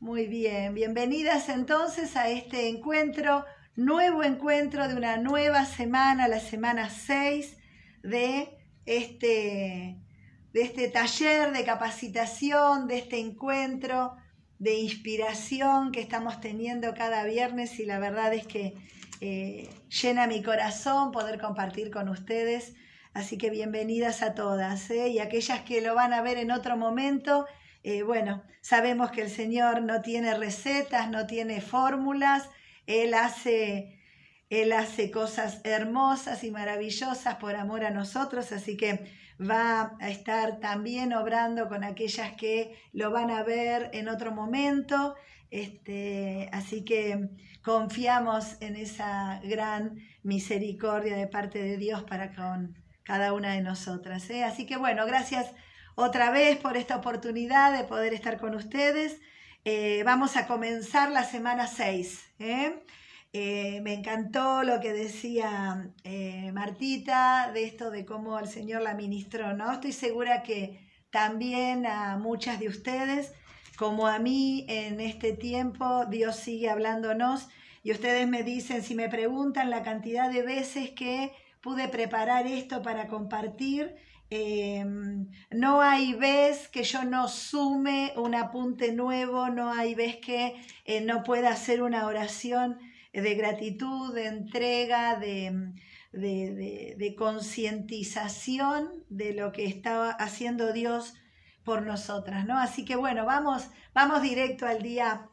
Muy 0.00 0.26
bien, 0.26 0.72
bienvenidas 0.72 1.50
entonces 1.50 2.16
a 2.16 2.30
este 2.30 2.68
encuentro, 2.68 3.44
nuevo 3.76 4.24
encuentro 4.24 4.88
de 4.88 4.94
una 4.94 5.18
nueva 5.18 5.66
semana, 5.66 6.26
la 6.26 6.40
semana 6.40 6.88
6 6.88 7.58
de 8.02 8.48
este, 8.86 9.98
de 10.54 10.62
este 10.62 10.88
taller 10.88 11.52
de 11.52 11.64
capacitación, 11.64 12.88
de 12.88 12.96
este 12.96 13.18
encuentro 13.18 14.16
de 14.58 14.78
inspiración 14.78 15.92
que 15.92 16.00
estamos 16.00 16.40
teniendo 16.40 16.94
cada 16.94 17.22
viernes 17.24 17.78
y 17.78 17.84
la 17.84 17.98
verdad 17.98 18.32
es 18.32 18.46
que 18.46 18.72
eh, 19.20 19.68
llena 19.90 20.26
mi 20.26 20.42
corazón 20.42 21.12
poder 21.12 21.38
compartir 21.38 21.90
con 21.90 22.08
ustedes. 22.08 22.74
Así 23.12 23.36
que 23.36 23.50
bienvenidas 23.50 24.22
a 24.22 24.32
todas 24.32 24.90
¿eh? 24.90 25.08
y 25.08 25.18
aquellas 25.18 25.60
que 25.60 25.82
lo 25.82 25.94
van 25.94 26.14
a 26.14 26.22
ver 26.22 26.38
en 26.38 26.52
otro 26.52 26.78
momento 26.78 27.44
eh, 27.82 28.02
bueno, 28.02 28.42
sabemos 28.60 29.10
que 29.10 29.22
el 29.22 29.30
Señor 29.30 29.82
no 29.82 30.02
tiene 30.02 30.34
recetas, 30.34 31.10
no 31.10 31.26
tiene 31.26 31.60
fórmulas, 31.60 32.48
Él 32.86 33.14
hace, 33.14 33.98
Él 34.50 34.72
hace 34.72 35.10
cosas 35.10 35.60
hermosas 35.64 36.44
y 36.44 36.50
maravillosas 36.50 37.36
por 37.36 37.56
amor 37.56 37.84
a 37.84 37.90
nosotros, 37.90 38.52
así 38.52 38.76
que 38.76 39.10
va 39.40 39.96
a 40.00 40.10
estar 40.10 40.60
también 40.60 41.14
obrando 41.14 41.68
con 41.68 41.84
aquellas 41.84 42.32
que 42.32 42.76
lo 42.92 43.10
van 43.10 43.30
a 43.30 43.42
ver 43.42 43.90
en 43.94 44.08
otro 44.08 44.32
momento. 44.32 45.14
Este, 45.50 46.48
así 46.52 46.84
que 46.84 47.30
confiamos 47.62 48.56
en 48.60 48.76
esa 48.76 49.40
gran 49.42 49.98
misericordia 50.22 51.16
de 51.16 51.26
parte 51.26 51.62
de 51.62 51.76
Dios 51.76 52.04
para 52.04 52.34
con 52.34 52.76
cada 53.02 53.32
una 53.32 53.54
de 53.54 53.62
nosotras. 53.62 54.28
¿eh? 54.30 54.44
Así 54.44 54.66
que 54.66 54.76
bueno, 54.76 55.06
gracias 55.06 55.52
otra 55.94 56.30
vez 56.30 56.56
por 56.58 56.76
esta 56.76 56.96
oportunidad 56.96 57.76
de 57.76 57.84
poder 57.84 58.14
estar 58.14 58.38
con 58.38 58.54
ustedes. 58.54 59.20
Eh, 59.64 60.02
vamos 60.04 60.36
a 60.36 60.46
comenzar 60.46 61.10
la 61.10 61.24
semana 61.24 61.66
6. 61.66 62.20
¿eh? 62.38 62.82
Eh, 63.32 63.80
me 63.82 63.94
encantó 63.94 64.62
lo 64.62 64.80
que 64.80 64.92
decía 64.92 65.90
Martita 66.52 67.50
de 67.52 67.64
esto 67.64 67.90
de 67.90 68.04
cómo 68.04 68.38
el 68.38 68.48
Señor 68.48 68.82
la 68.82 68.94
ministró, 68.94 69.54
¿no? 69.54 69.72
Estoy 69.72 69.92
segura 69.92 70.42
que 70.42 70.88
también 71.10 71.86
a 71.86 72.16
muchas 72.16 72.58
de 72.60 72.68
ustedes, 72.68 73.32
como 73.76 74.06
a 74.06 74.18
mí 74.18 74.64
en 74.68 75.00
este 75.00 75.32
tiempo, 75.32 76.06
Dios 76.06 76.36
sigue 76.36 76.70
hablándonos 76.70 77.48
y 77.82 77.92
ustedes 77.92 78.28
me 78.28 78.42
dicen, 78.42 78.82
si 78.82 78.94
me 78.94 79.08
preguntan 79.08 79.70
la 79.70 79.82
cantidad 79.82 80.30
de 80.30 80.42
veces 80.42 80.90
que 80.90 81.32
pude 81.60 81.88
preparar 81.88 82.46
esto 82.46 82.82
para 82.82 83.06
compartir, 83.06 83.96
Em, 84.30 85.28
no 85.50 85.82
hay 85.82 86.14
vez 86.14 86.68
que 86.68 86.84
yo 86.84 87.04
no 87.04 87.26
sume 87.26 88.12
un 88.16 88.36
apunte 88.36 88.92
nuevo, 88.92 89.48
no 89.50 89.72
hay 89.72 89.96
vez 89.96 90.16
que 90.16 90.54
eh, 90.84 91.00
no 91.00 91.24
pueda 91.24 91.50
hacer 91.50 91.82
una 91.82 92.06
oración 92.06 92.78
de 93.12 93.34
gratitud, 93.34 94.14
de 94.14 94.26
entrega, 94.26 95.16
de, 95.16 95.74
de, 96.12 97.14
concientización 97.18 99.04
de 99.08 99.34
lo 99.34 99.50
que 99.50 99.66
estaba 99.66 100.10
haciendo 100.10 100.72
Dios 100.72 101.14
por 101.64 101.82
nosotras, 101.82 102.46
¿no? 102.46 102.56
Así 102.58 102.84
que 102.84 102.96
bueno, 102.96 103.24
vamos, 103.26 103.68
vamos 103.94 104.22
directo 104.22 104.64
al 104.66 104.80
día 104.80 105.28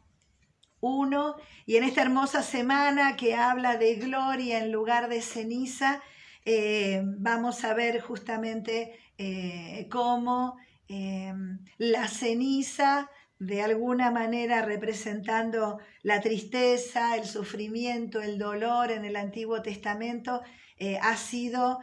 1 0.79 1.35
y 1.65 1.75
en 1.77 1.83
esta 1.83 2.01
hermosa 2.01 2.41
semana 2.41 3.15
que 3.15 3.35
habla 3.35 3.77
de 3.77 3.95
gloria 3.95 4.59
en 4.59 4.71
lugar 4.71 5.07
de 5.09 5.21
ceniza, 5.21 6.01
eh, 6.49 7.01
vamos 7.03 7.65
a 7.65 7.73
ver 7.73 7.99
justamente 7.99 8.97
eh, 9.17 9.85
cómo 9.91 10.55
eh, 10.87 11.33
la 11.77 12.07
ceniza, 12.07 13.11
de 13.37 13.61
alguna 13.61 14.11
manera 14.11 14.61
representando 14.61 15.79
la 16.03 16.21
tristeza, 16.21 17.17
el 17.17 17.25
sufrimiento, 17.25 18.21
el 18.21 18.39
dolor 18.39 18.91
en 18.91 19.03
el 19.03 19.17
Antiguo 19.17 19.61
Testamento, 19.61 20.41
ha 21.01 21.17
sido 21.17 21.79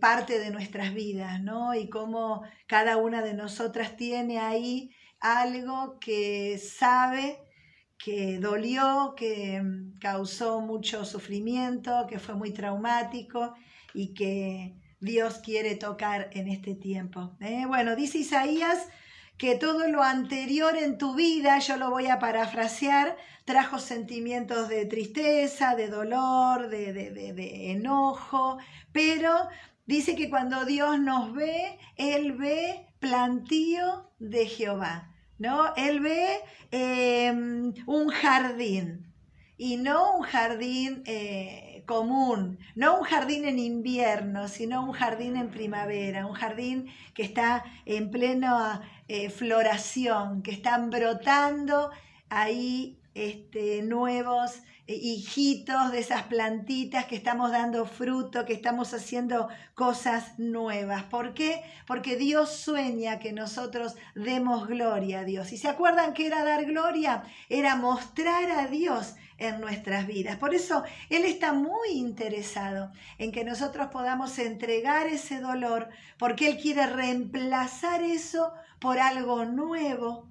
parte 0.00 0.38
de 0.38 0.50
nuestras 0.50 0.94
vidas, 0.94 1.42
¿no? 1.42 1.74
Y 1.74 1.88
cómo 1.88 2.42
cada 2.66 2.96
una 2.96 3.20
de 3.20 3.34
nosotras 3.34 3.96
tiene 3.96 4.38
ahí 4.38 4.90
algo 5.20 5.98
que 6.00 6.56
sabe 6.58 7.40
que 7.98 8.38
dolió, 8.38 9.14
que 9.16 9.60
mm, 9.60 9.98
causó 9.98 10.60
mucho 10.60 11.04
sufrimiento, 11.04 12.06
que 12.08 12.18
fue 12.18 12.36
muy 12.36 12.52
traumático 12.52 13.54
y 13.94 14.14
que 14.14 14.76
Dios 15.00 15.38
quiere 15.38 15.76
tocar 15.76 16.30
en 16.32 16.48
este 16.48 16.74
tiempo. 16.74 17.36
¿eh? 17.40 17.64
Bueno, 17.66 17.96
dice 17.96 18.18
Isaías 18.18 18.88
que 19.36 19.54
todo 19.54 19.86
lo 19.86 20.02
anterior 20.02 20.76
en 20.76 20.98
tu 20.98 21.14
vida, 21.14 21.60
yo 21.60 21.76
lo 21.76 21.90
voy 21.90 22.08
a 22.08 22.18
parafrasear, 22.18 23.16
trajo 23.44 23.78
sentimientos 23.78 24.68
de 24.68 24.84
tristeza, 24.84 25.76
de 25.76 25.86
dolor, 25.86 26.68
de, 26.68 26.92
de 26.92 27.70
enojo, 27.70 28.58
pero 28.92 29.48
dice 29.86 30.16
que 30.16 30.28
cuando 30.28 30.64
Dios 30.64 30.98
nos 30.98 31.32
ve, 31.32 31.78
Él 31.96 32.32
ve 32.32 32.88
plantío 32.98 34.10
de 34.18 34.46
Jehová, 34.46 35.14
¿no? 35.38 35.72
Él 35.76 36.00
ve 36.00 36.40
em, 36.72 37.72
un 37.86 38.08
jardín 38.08 39.14
y 39.56 39.76
no 39.76 40.16
un 40.16 40.22
jardín... 40.22 41.02
Eh, 41.06 41.67
común, 41.88 42.58
no 42.76 42.98
un 42.98 43.04
jardín 43.04 43.46
en 43.46 43.58
invierno, 43.58 44.46
sino 44.46 44.84
un 44.84 44.92
jardín 44.92 45.36
en 45.36 45.50
primavera, 45.50 46.26
un 46.26 46.34
jardín 46.34 46.86
que 47.14 47.22
está 47.22 47.64
en 47.86 48.10
plena 48.10 48.82
eh, 49.08 49.30
floración, 49.30 50.42
que 50.42 50.52
están 50.52 50.90
brotando 50.90 51.90
ahí 52.28 53.00
este, 53.14 53.82
nuevos 53.82 54.60
eh, 54.86 54.94
hijitos 54.94 55.90
de 55.90 56.00
esas 56.00 56.24
plantitas 56.24 57.06
que 57.06 57.16
estamos 57.16 57.50
dando 57.52 57.86
fruto, 57.86 58.44
que 58.44 58.52
estamos 58.52 58.92
haciendo 58.92 59.48
cosas 59.74 60.38
nuevas. 60.38 61.04
¿Por 61.04 61.32
qué? 61.32 61.62
Porque 61.86 62.16
Dios 62.16 62.50
sueña 62.52 63.18
que 63.18 63.32
nosotros 63.32 63.96
demos 64.14 64.68
gloria 64.68 65.20
a 65.20 65.24
Dios. 65.24 65.52
¿Y 65.52 65.56
se 65.56 65.68
acuerdan 65.68 66.12
que 66.12 66.26
era 66.26 66.44
dar 66.44 66.66
gloria? 66.66 67.24
Era 67.48 67.76
mostrar 67.76 68.50
a 68.50 68.66
Dios 68.66 69.16
en 69.38 69.60
nuestras 69.60 70.06
vidas. 70.06 70.36
Por 70.36 70.54
eso 70.54 70.82
Él 71.08 71.24
está 71.24 71.52
muy 71.52 71.90
interesado 71.92 72.92
en 73.18 73.32
que 73.32 73.44
nosotros 73.44 73.88
podamos 73.88 74.38
entregar 74.38 75.06
ese 75.06 75.40
dolor, 75.40 75.88
porque 76.18 76.48
Él 76.48 76.58
quiere 76.58 76.86
reemplazar 76.86 78.02
eso 78.02 78.52
por 78.80 78.98
algo 78.98 79.44
nuevo. 79.44 80.28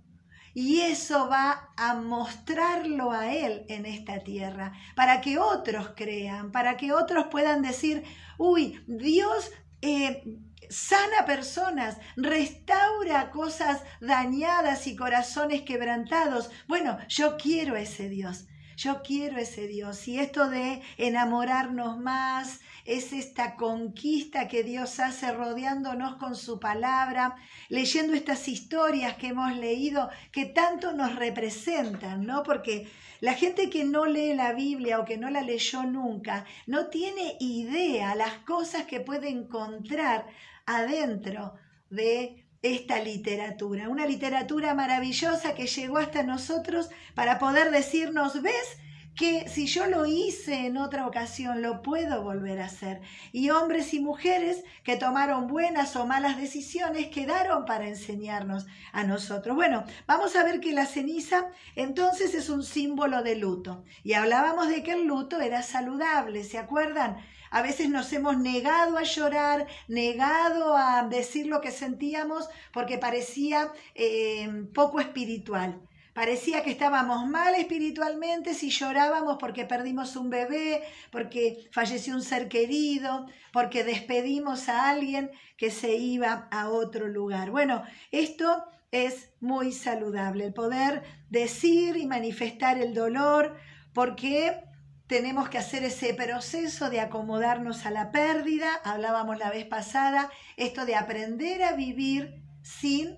Y 0.53 0.81
eso 0.81 1.29
va 1.29 1.69
a 1.77 1.93
mostrarlo 1.93 3.11
a 3.11 3.31
Él 3.31 3.65
en 3.69 3.85
esta 3.85 4.19
tierra, 4.23 4.73
para 4.95 5.21
que 5.21 5.37
otros 5.37 5.93
crean, 5.95 6.51
para 6.51 6.77
que 6.77 6.93
otros 6.93 7.27
puedan 7.27 7.61
decir, 7.61 8.03
uy, 8.39 8.83
Dios 8.87 9.51
eh, 9.81 10.23
sana 10.69 11.25
personas, 11.25 11.97
restaura 12.15 13.29
cosas 13.29 13.83
dañadas 14.01 14.87
y 14.87 14.95
corazones 14.95 15.61
quebrantados. 15.61 16.49
Bueno, 16.67 16.97
yo 17.07 17.37
quiero 17.37 17.75
ese 17.75 18.09
Dios. 18.09 18.47
Yo 18.77 19.01
quiero 19.01 19.39
ese 19.39 19.67
Dios. 19.67 20.07
Y 20.07 20.19
esto 20.19 20.51
de 20.51 20.83
enamorarnos 20.99 21.97
más 21.97 22.61
es 22.85 23.11
esta 23.11 23.55
conquista 23.55 24.47
que 24.47 24.61
Dios 24.61 24.99
hace 24.99 25.31
rodeándonos 25.31 26.17
con 26.17 26.35
su 26.35 26.59
palabra, 26.59 27.37
leyendo 27.69 28.13
estas 28.13 28.47
historias 28.47 29.15
que 29.15 29.29
hemos 29.29 29.55
leído 29.55 30.11
que 30.31 30.45
tanto 30.45 30.93
nos 30.93 31.15
representan, 31.15 32.27
¿no? 32.27 32.43
Porque 32.43 32.87
la 33.19 33.33
gente 33.33 33.71
que 33.71 33.83
no 33.83 34.05
lee 34.05 34.35
la 34.35 34.53
Biblia 34.53 34.99
o 34.99 35.05
que 35.05 35.17
no 35.17 35.31
la 35.31 35.41
leyó 35.41 35.81
nunca 35.81 36.45
no 36.67 36.85
tiene 36.85 37.35
idea 37.39 38.13
las 38.13 38.33
cosas 38.45 38.85
que 38.85 38.99
puede 38.99 39.29
encontrar 39.29 40.27
adentro 40.67 41.55
de 41.89 42.46
esta 42.61 42.99
literatura, 42.99 43.89
una 43.89 44.05
literatura 44.05 44.73
maravillosa 44.73 45.53
que 45.55 45.67
llegó 45.67 45.97
hasta 45.97 46.23
nosotros 46.23 46.89
para 47.15 47.39
poder 47.39 47.71
decirnos, 47.71 48.41
¿ves? 48.41 48.77
que 49.17 49.49
si 49.49 49.65
yo 49.65 49.87
lo 49.87 50.05
hice 50.05 50.67
en 50.67 50.77
otra 50.77 51.07
ocasión, 51.07 51.63
lo 51.63 51.81
puedo 51.81 52.21
volver 52.21 52.61
a 52.61 52.65
hacer. 52.65 53.01
Y 53.31 53.49
hombres 53.49 53.93
y 53.95 53.99
mujeres 53.99 54.63
que 54.83 54.95
tomaron 54.95 55.47
buenas 55.47 55.95
o 55.95 56.05
malas 56.05 56.37
decisiones 56.37 57.07
quedaron 57.07 57.65
para 57.65 57.87
enseñarnos 57.87 58.67
a 58.93 59.03
nosotros. 59.03 59.55
Bueno, 59.55 59.83
vamos 60.05 60.35
a 60.35 60.43
ver 60.43 60.59
que 60.59 60.71
la 60.71 60.85
ceniza 60.85 61.47
entonces 61.75 62.35
es 62.35 62.49
un 62.49 62.63
símbolo 62.63 63.23
de 63.23 63.35
luto. 63.35 63.83
Y 64.03 64.13
hablábamos 64.13 64.69
de 64.69 64.83
que 64.83 64.91
el 64.91 65.07
luto 65.07 65.41
era 65.41 65.63
saludable, 65.63 66.43
¿se 66.43 66.59
acuerdan? 66.59 67.17
A 67.49 67.61
veces 67.61 67.89
nos 67.89 68.11
hemos 68.13 68.37
negado 68.37 68.97
a 68.97 69.03
llorar, 69.03 69.67
negado 69.87 70.75
a 70.75 71.07
decir 71.07 71.47
lo 71.47 71.61
que 71.61 71.71
sentíamos 71.71 72.49
porque 72.71 72.97
parecía 72.97 73.71
eh, 73.95 74.65
poco 74.73 74.99
espiritual. 74.99 75.81
Parecía 76.17 76.63
que 76.63 76.71
estábamos 76.71 77.27
mal 77.27 77.53
espiritualmente 77.53 78.55
si 78.55 78.71
llorábamos 78.71 79.37
porque 79.39 79.65
perdimos 79.65 80.15
un 80.15 80.31
bebé, 80.31 80.81
porque 81.11 81.69
falleció 81.71 82.15
un 82.15 82.23
ser 82.23 82.49
querido, 82.49 83.27
porque 83.53 83.83
despedimos 83.83 84.67
a 84.67 84.89
alguien 84.89 85.29
que 85.57 85.69
se 85.69 85.93
iba 85.95 86.47
a 86.49 86.69
otro 86.69 87.07
lugar. 87.07 87.51
Bueno, 87.51 87.83
esto 88.09 88.63
es 88.89 89.29
muy 89.41 89.71
saludable, 89.71 90.45
el 90.45 90.53
poder 90.53 91.03
decir 91.29 91.97
y 91.97 92.07
manifestar 92.07 92.79
el 92.79 92.95
dolor, 92.95 93.55
porque 93.93 94.63
tenemos 95.07 95.49
que 95.49 95.57
hacer 95.57 95.83
ese 95.83 96.13
proceso 96.13 96.89
de 96.89 96.99
acomodarnos 96.99 97.85
a 97.85 97.91
la 97.91 98.11
pérdida, 98.11 98.69
hablábamos 98.83 99.37
la 99.39 99.49
vez 99.49 99.65
pasada, 99.65 100.29
esto 100.57 100.85
de 100.85 100.95
aprender 100.95 101.63
a 101.63 101.73
vivir 101.73 102.41
sin 102.61 103.17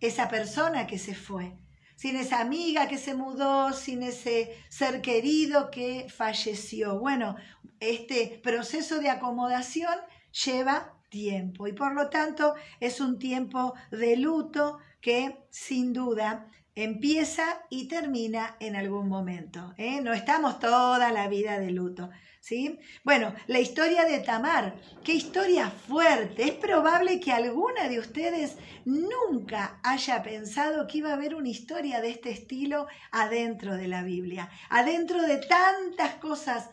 esa 0.00 0.28
persona 0.28 0.86
que 0.86 0.98
se 0.98 1.14
fue, 1.14 1.56
sin 1.96 2.16
esa 2.16 2.40
amiga 2.40 2.88
que 2.88 2.98
se 2.98 3.14
mudó, 3.14 3.72
sin 3.72 4.02
ese 4.02 4.56
ser 4.68 5.00
querido 5.00 5.70
que 5.70 6.06
falleció. 6.08 6.98
Bueno, 6.98 7.36
este 7.80 8.40
proceso 8.42 8.98
de 8.98 9.10
acomodación 9.10 9.94
lleva 10.44 10.94
tiempo 11.08 11.66
y 11.66 11.72
por 11.72 11.94
lo 11.94 12.10
tanto 12.10 12.54
es 12.80 13.00
un 13.00 13.18
tiempo 13.18 13.74
de 13.90 14.16
luto 14.16 14.78
que 15.00 15.46
sin 15.50 15.92
duda 15.92 16.48
empieza 16.84 17.60
y 17.70 17.88
termina 17.88 18.56
en 18.60 18.76
algún 18.76 19.08
momento. 19.08 19.74
¿eh? 19.78 20.00
No 20.00 20.12
estamos 20.12 20.60
toda 20.60 21.10
la 21.10 21.26
vida 21.26 21.58
de 21.58 21.72
luto. 21.72 22.08
¿sí? 22.40 22.78
Bueno, 23.02 23.34
la 23.48 23.58
historia 23.58 24.04
de 24.04 24.20
Tamar, 24.20 24.76
qué 25.02 25.12
historia 25.12 25.70
fuerte. 25.70 26.44
Es 26.44 26.52
probable 26.52 27.18
que 27.18 27.32
alguna 27.32 27.88
de 27.88 27.98
ustedes 27.98 28.56
nunca 28.84 29.80
haya 29.82 30.22
pensado 30.22 30.86
que 30.86 30.98
iba 30.98 31.10
a 31.10 31.14
haber 31.14 31.34
una 31.34 31.48
historia 31.48 32.00
de 32.00 32.10
este 32.10 32.30
estilo 32.30 32.86
adentro 33.10 33.76
de 33.76 33.88
la 33.88 34.04
Biblia, 34.04 34.48
adentro 34.70 35.22
de 35.22 35.38
tantas 35.38 36.14
cosas 36.20 36.70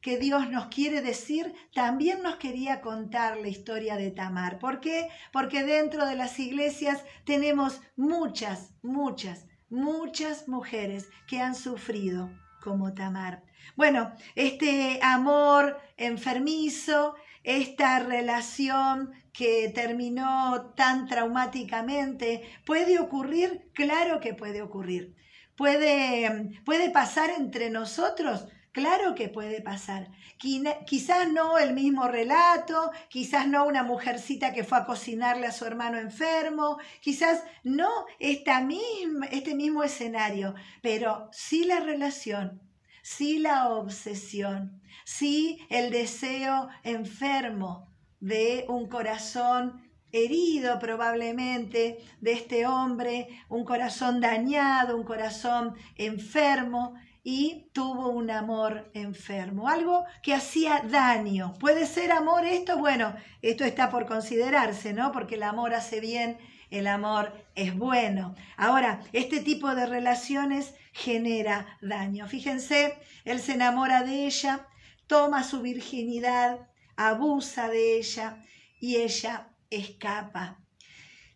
que 0.00 0.18
Dios 0.18 0.48
nos 0.50 0.68
quiere 0.68 1.00
decir, 1.00 1.52
también 1.74 2.22
nos 2.22 2.36
quería 2.36 2.80
contar 2.80 3.36
la 3.38 3.48
historia 3.48 3.96
de 3.96 4.10
Tamar. 4.10 4.58
¿Por 4.58 4.80
qué? 4.80 5.08
Porque 5.32 5.64
dentro 5.64 6.06
de 6.06 6.14
las 6.14 6.38
iglesias 6.38 7.02
tenemos 7.24 7.80
muchas, 7.96 8.70
muchas, 8.82 9.47
muchas 9.70 10.48
mujeres 10.48 11.08
que 11.26 11.40
han 11.40 11.54
sufrido 11.54 12.30
como 12.62 12.94
Tamar. 12.94 13.42
Bueno, 13.76 14.12
este 14.34 14.98
amor 15.02 15.78
enfermizo, 15.96 17.14
esta 17.44 17.98
relación 18.00 19.12
que 19.32 19.70
terminó 19.74 20.72
tan 20.76 21.06
traumáticamente, 21.06 22.42
¿puede 22.66 22.98
ocurrir? 22.98 23.70
Claro 23.74 24.20
que 24.20 24.34
puede 24.34 24.62
ocurrir. 24.62 25.14
¿Puede, 25.56 26.60
puede 26.64 26.90
pasar 26.90 27.30
entre 27.30 27.70
nosotros? 27.70 28.46
Claro 28.78 29.16
que 29.16 29.28
puede 29.28 29.60
pasar. 29.60 30.08
Quizás 30.38 31.32
no 31.32 31.58
el 31.58 31.74
mismo 31.74 32.06
relato, 32.06 32.92
quizás 33.08 33.48
no 33.48 33.64
una 33.64 33.82
mujercita 33.82 34.52
que 34.52 34.62
fue 34.62 34.78
a 34.78 34.84
cocinarle 34.84 35.48
a 35.48 35.52
su 35.52 35.64
hermano 35.64 35.98
enfermo, 35.98 36.78
quizás 37.00 37.42
no 37.64 37.88
esta 38.20 38.60
misma, 38.60 39.26
este 39.32 39.56
mismo 39.56 39.82
escenario, 39.82 40.54
pero 40.80 41.28
sí 41.32 41.64
la 41.64 41.80
relación, 41.80 42.62
sí 43.02 43.40
la 43.40 43.70
obsesión, 43.70 44.80
sí 45.04 45.58
el 45.70 45.90
deseo 45.90 46.68
enfermo 46.84 47.88
de 48.20 48.64
un 48.68 48.88
corazón 48.88 49.90
herido 50.12 50.78
probablemente 50.78 51.98
de 52.20 52.32
este 52.32 52.64
hombre, 52.64 53.26
un 53.48 53.64
corazón 53.64 54.20
dañado, 54.20 54.96
un 54.96 55.02
corazón 55.02 55.74
enfermo 55.96 56.94
y 57.30 57.68
tuvo 57.74 58.08
un 58.08 58.30
amor 58.30 58.90
enfermo, 58.94 59.68
algo 59.68 60.06
que 60.22 60.32
hacía 60.32 60.82
daño. 60.88 61.52
¿Puede 61.60 61.84
ser 61.84 62.10
amor 62.10 62.46
esto? 62.46 62.78
Bueno, 62.78 63.14
esto 63.42 63.64
está 63.64 63.90
por 63.90 64.06
considerarse, 64.06 64.94
¿no? 64.94 65.12
Porque 65.12 65.34
el 65.34 65.42
amor 65.42 65.74
hace 65.74 66.00
bien, 66.00 66.38
el 66.70 66.86
amor 66.86 67.34
es 67.54 67.76
bueno. 67.76 68.34
Ahora, 68.56 69.02
este 69.12 69.40
tipo 69.40 69.74
de 69.74 69.84
relaciones 69.84 70.72
genera 70.94 71.66
daño. 71.82 72.26
Fíjense, 72.26 72.98
él 73.26 73.40
se 73.40 73.52
enamora 73.52 74.04
de 74.04 74.24
ella, 74.24 74.66
toma 75.06 75.44
su 75.44 75.60
virginidad, 75.60 76.66
abusa 76.96 77.68
de 77.68 77.98
ella 77.98 78.42
y 78.80 78.96
ella 78.96 79.50
escapa. 79.68 80.62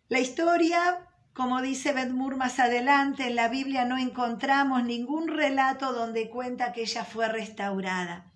La 0.09 0.19
historia 0.19 1.07
como 1.33 1.61
dice 1.61 1.93
Bedmur 1.93 2.35
más 2.35 2.59
adelante, 2.59 3.27
en 3.27 3.35
la 3.35 3.47
Biblia 3.49 3.85
no 3.85 3.97
encontramos 3.97 4.83
ningún 4.83 5.27
relato 5.27 5.91
donde 5.91 6.29
cuenta 6.29 6.73
que 6.73 6.81
ella 6.81 7.03
fue 7.05 7.27
restaurada. 7.27 8.31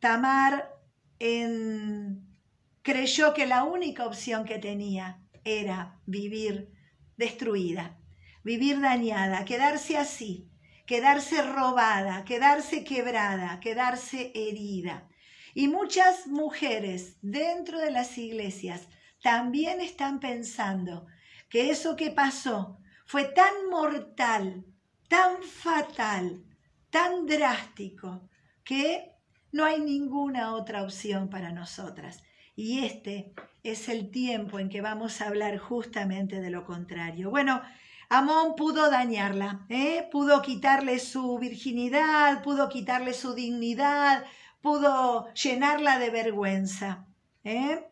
Tamar 0.00 0.74
creyó 2.82 3.34
que 3.34 3.46
la 3.46 3.64
única 3.64 4.04
opción 4.06 4.44
que 4.44 4.58
tenía 4.58 5.20
era 5.44 6.00
vivir 6.06 6.72
destruida, 7.16 7.98
vivir 8.42 8.80
dañada, 8.80 9.44
quedarse 9.44 9.96
así, 9.96 10.50
quedarse 10.86 11.42
robada, 11.42 12.24
quedarse 12.24 12.82
quebrada, 12.82 13.60
quedarse 13.60 14.32
herida. 14.34 15.08
Y 15.54 15.68
muchas 15.68 16.26
mujeres 16.26 17.16
dentro 17.22 17.78
de 17.78 17.90
las 17.90 18.16
iglesias 18.18 18.88
también 19.22 19.80
están 19.80 20.20
pensando, 20.20 21.06
que 21.48 21.70
eso 21.70 21.96
que 21.96 22.10
pasó 22.10 22.78
fue 23.06 23.24
tan 23.24 23.68
mortal, 23.70 24.64
tan 25.08 25.42
fatal, 25.42 26.44
tan 26.90 27.26
drástico, 27.26 28.28
que 28.64 29.12
no 29.52 29.64
hay 29.64 29.80
ninguna 29.80 30.54
otra 30.54 30.82
opción 30.82 31.30
para 31.30 31.52
nosotras. 31.52 32.22
Y 32.54 32.84
este 32.84 33.32
es 33.62 33.88
el 33.88 34.10
tiempo 34.10 34.58
en 34.58 34.68
que 34.68 34.80
vamos 34.80 35.20
a 35.20 35.28
hablar 35.28 35.58
justamente 35.58 36.40
de 36.40 36.50
lo 36.50 36.64
contrario. 36.64 37.30
Bueno, 37.30 37.62
Amón 38.10 38.56
pudo 38.56 38.90
dañarla, 38.90 39.66
¿eh? 39.68 40.08
pudo 40.10 40.40
quitarle 40.42 40.98
su 40.98 41.38
virginidad, 41.38 42.42
pudo 42.42 42.68
quitarle 42.68 43.12
su 43.12 43.34
dignidad, 43.34 44.24
pudo 44.62 45.32
llenarla 45.34 45.98
de 45.98 46.10
vergüenza. 46.10 47.06
¿eh? 47.44 47.86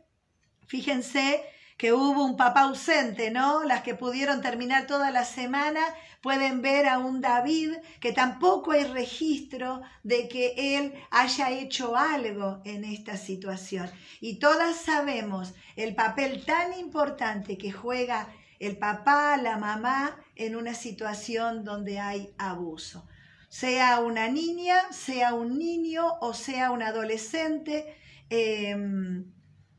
Fíjense 0.66 1.42
que 1.76 1.92
hubo 1.92 2.24
un 2.24 2.36
papá 2.36 2.62
ausente, 2.62 3.30
¿no? 3.30 3.62
Las 3.64 3.82
que 3.82 3.94
pudieron 3.94 4.40
terminar 4.40 4.86
toda 4.86 5.10
la 5.10 5.24
semana 5.24 5.80
pueden 6.22 6.62
ver 6.62 6.88
a 6.88 6.98
un 6.98 7.20
David 7.20 7.74
que 8.00 8.12
tampoco 8.12 8.72
hay 8.72 8.84
registro 8.84 9.82
de 10.02 10.28
que 10.28 10.76
él 10.76 10.94
haya 11.10 11.50
hecho 11.50 11.96
algo 11.96 12.62
en 12.64 12.84
esta 12.84 13.16
situación. 13.16 13.90
Y 14.20 14.38
todas 14.38 14.76
sabemos 14.76 15.54
el 15.76 15.94
papel 15.94 16.44
tan 16.44 16.72
importante 16.78 17.58
que 17.58 17.72
juega 17.72 18.28
el 18.58 18.78
papá, 18.78 19.36
la 19.36 19.58
mamá 19.58 20.16
en 20.34 20.56
una 20.56 20.74
situación 20.74 21.62
donde 21.62 22.00
hay 22.00 22.34
abuso. 22.38 23.06
Sea 23.48 24.00
una 24.00 24.28
niña, 24.28 24.90
sea 24.92 25.34
un 25.34 25.58
niño 25.58 26.14
o 26.20 26.32
sea 26.32 26.70
un 26.70 26.82
adolescente. 26.82 27.96
Em, 28.30 29.35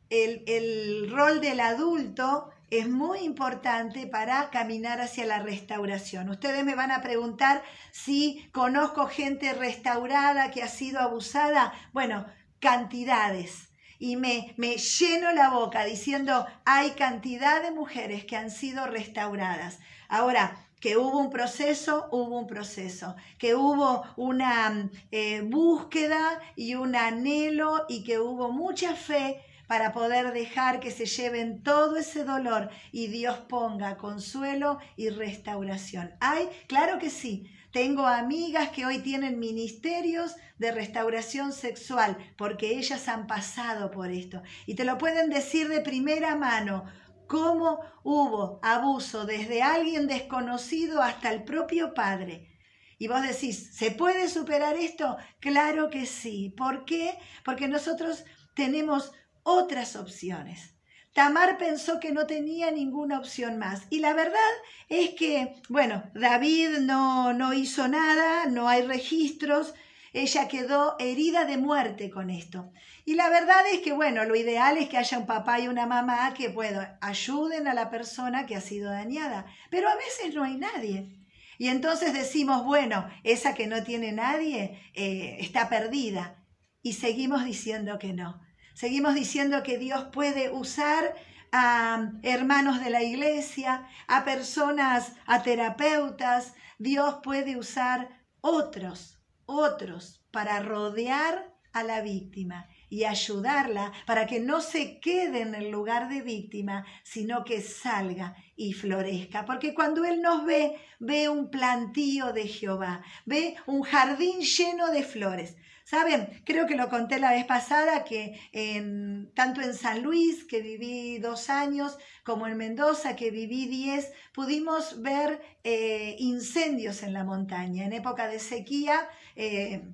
el, 0.10 1.10
rol 1.12 1.42
del 1.42 1.60
adulto 1.60 2.50
es 2.70 2.90
muy 2.90 3.20
importante 3.20 4.08
para 4.08 4.50
caminar 4.50 5.00
hacia 5.00 5.26
la 5.26 5.40
restauración. 5.40 6.30
Ustedes 6.30 6.66
me 6.66 6.76
van 6.76 6.92
a 6.92 7.02
preguntar 7.02 7.64
si 7.92 8.50
conozco 8.52 9.08
gente 9.08 9.54
restaurada 9.54 10.52
que 10.52 10.64
ha 10.64 10.68
sido 10.68 11.00
abusada. 11.00 11.74
Bueno, 11.94 12.26
cantidades. 12.60 13.70
Y 14.00 14.16
me, 14.16 14.54
me 14.58 14.78
lleno 14.78 15.32
la 15.34 15.50
boca 15.50 15.84
diciendo, 15.86 16.46
hay 16.66 16.92
cantidad 16.92 17.64
de 17.64 17.72
mujeres 17.72 18.26
que 18.26 18.36
han 18.36 18.52
sido 18.52 18.86
restauradas. 18.86 19.80
Ahora, 20.08 20.68
que 20.80 20.98
hubo 20.98 21.18
un 21.20 21.30
proceso, 21.30 22.08
hubo 22.12 22.38
un 22.38 22.48
proceso, 22.48 23.16
que 23.40 23.56
hubo 23.56 24.04
una 24.16 24.90
eh, 25.12 25.42
búsqueda 25.42 26.40
y 26.56 26.76
un 26.76 26.96
anhelo 26.96 27.86
y 27.90 28.04
que 28.04 28.20
hubo 28.20 28.52
mucha 28.52 28.94
fe 28.96 29.42
para 29.68 29.92
poder 29.92 30.34
dejar 30.34 30.80
que 30.80 30.92
se 30.92 31.06
lleven 31.06 31.62
todo 31.62 31.98
ese 31.98 32.24
dolor 32.24 32.70
y 32.92 33.08
Dios 33.08 33.38
ponga 33.50 33.98
consuelo 33.98 34.80
y 34.96 35.10
restauración. 35.10 36.14
¿Hay? 36.20 36.50
Claro 36.68 37.00
que 37.00 37.10
sí. 37.10 37.52
Tengo 37.72 38.08
amigas 38.08 38.70
que 38.70 38.86
hoy 38.86 39.00
tienen 39.00 39.40
ministerios 39.40 40.36
de 40.58 40.72
restauración 40.72 41.52
sexual 41.52 42.18
porque 42.38 42.78
ellas 42.78 43.08
han 43.08 43.28
pasado 43.28 43.92
por 43.92 44.10
esto 44.10 44.42
y 44.66 44.76
te 44.76 44.86
lo 44.86 44.98
pueden 44.98 45.30
decir 45.30 45.68
de 45.68 45.82
primera 45.82 46.36
mano 46.36 46.86
cómo 47.28 47.80
hubo 48.04 48.60
abuso 48.64 49.26
desde 49.26 49.62
alguien 49.62 50.08
desconocido 50.08 51.04
hasta 51.04 51.32
el 51.32 51.44
propio 51.44 51.94
padre. 51.94 52.58
Y 52.98 53.08
vos 53.08 53.22
decís, 53.22 53.76
¿se 53.76 53.92
puede 53.92 54.28
superar 54.28 54.76
esto? 54.76 55.18
Claro 55.40 55.90
que 55.90 56.06
sí. 56.06 56.54
¿Por 56.58 56.84
qué? 56.86 57.20
Porque 57.46 57.68
nosotros 57.68 58.26
tenemos 58.56 59.12
otras 59.48 59.96
opciones. 59.96 60.76
Tamar 61.14 61.58
pensó 61.58 62.02
que 62.02 62.12
no 62.12 62.28
tenía 62.28 62.70
ninguna 62.70 63.18
opción 63.18 63.58
más. 63.58 63.84
Y 63.90 64.02
la 64.02 64.14
verdad 64.14 64.54
es 64.90 65.12
que, 65.12 65.56
bueno, 65.70 66.04
David 66.14 66.80
no, 66.82 67.32
no 67.32 67.54
hizo 67.54 67.88
nada, 67.88 68.46
no 68.48 68.68
hay 68.68 68.82
registros. 68.82 69.74
ella 70.12 70.50
quedó 70.50 70.98
herida 71.00 71.46
de 71.46 71.58
muerte 71.58 72.10
con 72.10 72.30
esto. 72.30 72.72
Y 73.06 73.16
la 73.16 73.30
verdad 73.30 73.62
es 73.72 73.80
que, 73.80 73.94
bueno, 73.94 74.26
lo 74.26 74.36
ideal 74.36 74.78
es 74.78 74.90
que 74.90 74.98
haya 74.98 75.18
un 75.18 75.26
papá 75.26 75.62
y 75.62 75.70
una 75.70 75.86
mamá 75.86 76.34
que, 76.34 76.50
bueno, 76.50 76.82
ayuden 77.00 77.70
a 77.70 77.74
la 77.74 77.90
persona 77.90 78.46
que 78.46 78.58
ha 78.58 78.62
sido 78.62 78.92
dañada. 78.92 79.46
Pero 79.72 79.88
a 79.88 79.96
veces 79.96 80.36
no 80.36 80.44
hay 80.44 80.58
nadie. 80.58 81.10
Y 81.58 81.70
entonces 81.70 82.14
decimos, 82.14 82.66
bueno, 82.66 83.08
esa 83.24 83.56
que 83.56 83.68
no 83.68 83.82
tiene 83.84 84.12
nadie 84.12 84.82
eh, 84.94 85.38
está 85.40 85.70
perdida. 85.70 86.44
Y 86.82 86.94
seguimos 86.94 87.46
diciendo 87.46 87.98
que 87.98 88.12
no. 88.12 88.46
Seguimos 88.78 89.16
diciendo 89.16 89.64
que 89.64 89.80
Dios 89.80 90.10
puede 90.14 90.52
usar 90.52 91.16
a 91.52 92.12
hermanos 92.22 92.80
de 92.80 92.92
la 92.92 93.02
iglesia, 93.02 93.88
a 94.08 94.24
personas, 94.24 95.14
a 95.26 95.42
terapeutas. 95.42 96.54
Dios 96.78 97.16
puede 97.24 97.58
usar 97.58 98.24
otros, 98.40 99.18
otros, 99.48 100.24
para 100.30 100.60
rodear 100.60 101.56
a 101.74 101.82
la 101.82 102.02
víctima 102.02 102.70
y 102.88 103.06
ayudarla 103.06 103.94
para 104.06 104.28
que 104.28 104.40
no 104.40 104.62
se 104.62 105.00
quede 105.00 105.42
en 105.42 105.56
el 105.56 105.72
lugar 105.72 106.08
de 106.08 106.22
víctima, 106.22 106.86
sino 107.04 107.44
que 107.46 107.62
salga 107.62 108.36
y 108.56 108.74
florezca. 108.74 109.44
Porque 109.46 109.74
cuando 109.74 110.06
Él 110.06 110.22
nos 110.22 110.46
ve, 110.46 110.80
ve 111.00 111.30
un 111.30 111.50
plantío 111.50 112.32
de 112.32 112.48
Jehová, 112.48 113.02
ve 113.26 113.56
un 113.66 113.82
jardín 113.82 114.42
lleno 114.42 114.92
de 114.92 115.02
flores. 115.02 115.56
Saben, 115.88 116.42
creo 116.44 116.68
que 116.68 116.76
lo 116.76 116.90
conté 116.90 117.18
la 117.18 117.32
vez 117.32 117.46
pasada 117.46 118.04
que 118.04 118.38
en, 118.52 119.32
tanto 119.34 119.62
en 119.62 119.74
San 119.74 120.04
Luis, 120.04 120.44
que 120.44 120.62
viví 120.62 121.18
dos 121.18 121.50
años, 121.50 121.98
como 122.26 122.46
en 122.46 122.58
Mendoza, 122.58 123.16
que 123.16 123.32
viví 123.32 123.68
diez, 123.68 124.12
pudimos 124.34 125.02
ver 125.02 125.42
eh, 125.64 126.18
incendios 126.20 127.04
en 127.04 127.14
la 127.14 127.24
montaña. 127.24 127.86
En 127.86 127.94
época 127.94 128.28
de 128.28 128.40
sequía, 128.40 129.08
eh, 129.38 129.94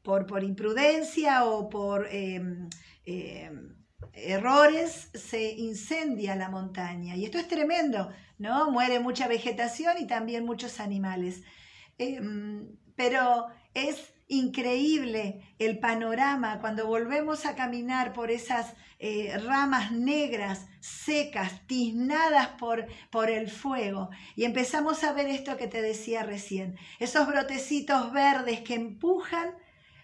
por, 0.00 0.24
por, 0.24 0.42
imprudencia 0.42 1.44
o 1.44 1.68
por 1.68 2.08
em, 2.10 2.70
em, 3.04 3.76
errores, 4.14 5.10
se 5.12 5.52
incendia 5.52 6.34
la 6.34 6.48
montaña. 6.48 7.14
Y 7.14 7.26
esto 7.26 7.36
es 7.36 7.46
tremendo, 7.46 8.08
¿no? 8.38 8.70
Muere 8.70 9.00
mucha 9.00 9.28
vegetación 9.28 9.98
y 10.00 10.06
también 10.06 10.46
muchos 10.46 10.80
animales. 10.80 11.42
Em, 11.98 12.78
pero 12.96 13.48
es 13.74 14.15
increíble 14.28 15.54
el 15.58 15.78
panorama 15.78 16.60
cuando 16.60 16.86
volvemos 16.86 17.46
a 17.46 17.54
caminar 17.54 18.12
por 18.12 18.30
esas 18.30 18.74
eh, 18.98 19.36
ramas 19.44 19.92
negras, 19.92 20.66
secas, 20.80 21.66
tiznadas 21.66 22.48
por, 22.58 22.86
por 23.10 23.30
el 23.30 23.50
fuego. 23.50 24.10
Y 24.34 24.44
empezamos 24.44 25.04
a 25.04 25.12
ver 25.12 25.28
esto 25.28 25.56
que 25.56 25.68
te 25.68 25.82
decía 25.82 26.22
recién, 26.22 26.76
esos 26.98 27.26
brotecitos 27.26 28.12
verdes 28.12 28.60
que 28.60 28.74
empujan 28.74 29.54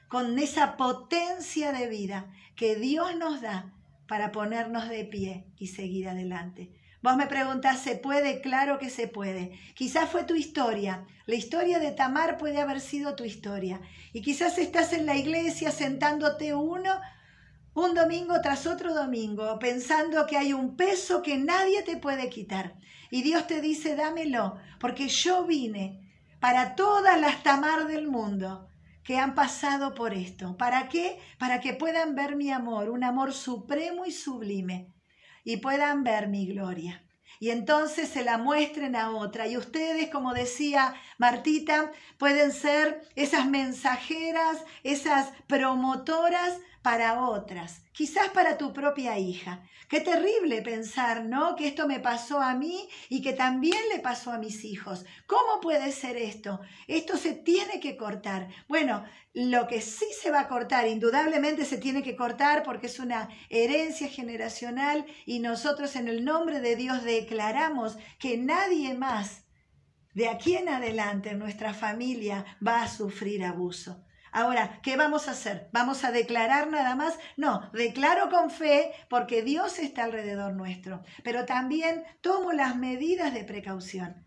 con 0.09 0.39
esa 0.39 0.77
potencia 0.77 1.73
de 1.73 1.89
vida 1.89 2.31
que 2.55 2.77
Dios 2.77 3.17
nos 3.17 3.41
da 3.41 3.73
para 4.07 4.31
ponernos 4.31 4.89
de 4.89 5.05
pie 5.05 5.47
y 5.57 5.69
seguir 5.69 6.09
adelante. 6.09 6.71
Vos 7.03 7.17
me 7.17 7.27
preguntás, 7.27 7.81
¿se 7.81 7.97
puede? 7.97 8.41
Claro 8.41 8.79
que 8.79 8.89
se 8.89 9.09
puede. 9.09 9.59
Quizás 9.75 10.09
fue 10.09 10.23
tu 10.23 10.37
historia. 10.37 11.05
La 11.27 11.35
historia 11.35 11.81
de 11.81 11.91
Tamar 11.91 12.39
puede 12.39 12.61
haber 12.61 12.81
sido 12.81 13.17
tu 13.17 13.25
historia. 13.25 13.81
Y 14.13 14.23
quizás 14.23 14.57
estás 14.57 14.93
en 14.93 15.07
la 15.07 15.17
iglesia 15.17 15.73
sentándote 15.73 16.55
uno 16.55 17.01
un 17.75 17.95
domingo 17.95 18.41
tras 18.41 18.69
otro 18.69 18.95
domingo, 18.95 19.59
pensando 19.59 20.27
que 20.27 20.37
hay 20.37 20.53
un 20.53 20.77
peso 20.77 21.23
que 21.23 21.39
nadie 21.39 21.83
te 21.83 21.97
puede 21.97 22.29
quitar. 22.29 22.77
Y 23.11 23.23
Dios 23.23 23.49
te 23.49 23.61
dice, 23.61 23.97
dámelo, 23.97 24.59
porque 24.79 25.09
yo 25.09 25.45
vine 25.45 26.09
para 26.39 26.77
todas 26.77 27.21
las 27.21 27.43
Tamar 27.43 27.89
del 27.89 28.07
mundo 28.07 28.69
que 29.03 29.19
han 29.19 29.35
pasado 29.35 29.95
por 29.95 30.15
esto. 30.15 30.57
¿Para 30.57 30.89
qué? 30.89 31.19
Para 31.39 31.61
que 31.61 31.75
puedan 31.75 32.15
ver 32.15 32.37
mi 32.37 32.53
amor, 32.53 32.91
un 32.91 33.03
amor 33.03 33.33
supremo 33.33 34.07
y 34.07 34.13
sublime 34.13 34.93
y 35.45 35.59
puedan 35.59 36.05
ver 36.05 36.29
mi 36.29 36.47
gloria. 36.47 37.03
Y 37.41 37.51
entonces 37.51 38.09
se 38.09 38.23
la 38.23 38.39
muestren 38.39 38.95
a 38.95 39.11
otra. 39.11 39.49
Y 39.49 39.57
ustedes, 39.57 40.11
como 40.11 40.33
decía 40.33 40.95
Martita, 41.19 41.91
pueden 42.17 42.53
ser 42.53 43.03
esas 43.17 43.49
mensajeras, 43.49 44.65
esas 44.85 45.33
promotoras 45.49 46.59
para 46.83 47.23
otras, 47.23 47.83
quizás 47.93 48.29
para 48.31 48.59
tu 48.59 48.73
propia 48.73 49.19
hija. 49.19 49.63
Qué 49.89 50.01
terrible 50.01 50.63
pensar, 50.63 51.25
¿no? 51.25 51.55
Que 51.55 51.69
esto 51.69 51.87
me 51.87 52.01
pasó 52.01 52.41
a 52.41 52.55
mí 52.55 52.89
y 53.09 53.23
que 53.23 53.33
también 53.33 53.79
le 53.93 54.01
pasó 54.01 54.33
a 54.33 54.39
mis 54.39 54.65
hijos. 54.65 55.05
¿Cómo 55.27 55.61
puede 55.61 55.93
ser 55.93 56.17
esto? 56.17 56.61
Esto 56.89 57.17
se 57.17 57.35
tiene 57.35 57.79
que 57.79 57.97
cortar. 57.97 58.49
Bueno, 58.69 59.05
lo 59.33 59.69
que 59.69 59.81
sí 59.81 60.07
se 60.21 60.31
va 60.31 60.41
a 60.41 60.49
cortar, 60.49 60.89
indudablemente 60.89 61.65
se 61.65 61.79
tiene 61.79 62.03
que 62.03 62.17
cortar 62.17 62.63
porque 62.65 62.87
es 62.87 62.99
una 62.99 63.29
herencia 63.49 64.09
generacional 64.09 65.07
y 65.25 65.39
nosotros 65.39 65.95
en 65.97 66.09
el 66.09 66.25
nombre 66.25 66.61
de 66.61 66.75
Dios 66.75 67.05
declaramos 67.05 67.97
que 68.19 68.37
nadie 68.37 68.95
más 68.95 69.45
de 70.15 70.29
aquí 70.29 70.57
en 70.57 70.69
adelante 70.69 71.31
en 71.31 71.39
nuestra 71.39 71.73
familia 71.73 72.45
va 72.67 72.83
a 72.83 72.89
sufrir 72.89 73.45
abuso. 73.45 74.05
Ahora, 74.33 74.81
¿qué 74.83 74.97
vamos 74.97 75.29
a 75.29 75.33
hacer? 75.33 75.69
¿Vamos 75.73 76.05
a 76.05 76.11
declarar 76.11 76.71
nada 76.71 76.97
más? 76.97 77.19
No, 77.37 77.71
declaro 77.75 78.31
con 78.31 78.51
fe 78.51 78.91
porque 79.11 79.43
Dios 79.43 79.79
está 79.79 80.05
alrededor 80.05 80.55
nuestro, 80.55 81.03
pero 81.23 81.45
también 81.45 82.03
tomo 82.23 82.53
las 82.53 82.75
medidas 82.77 83.35
de 83.35 83.45
precaución. 83.45 84.25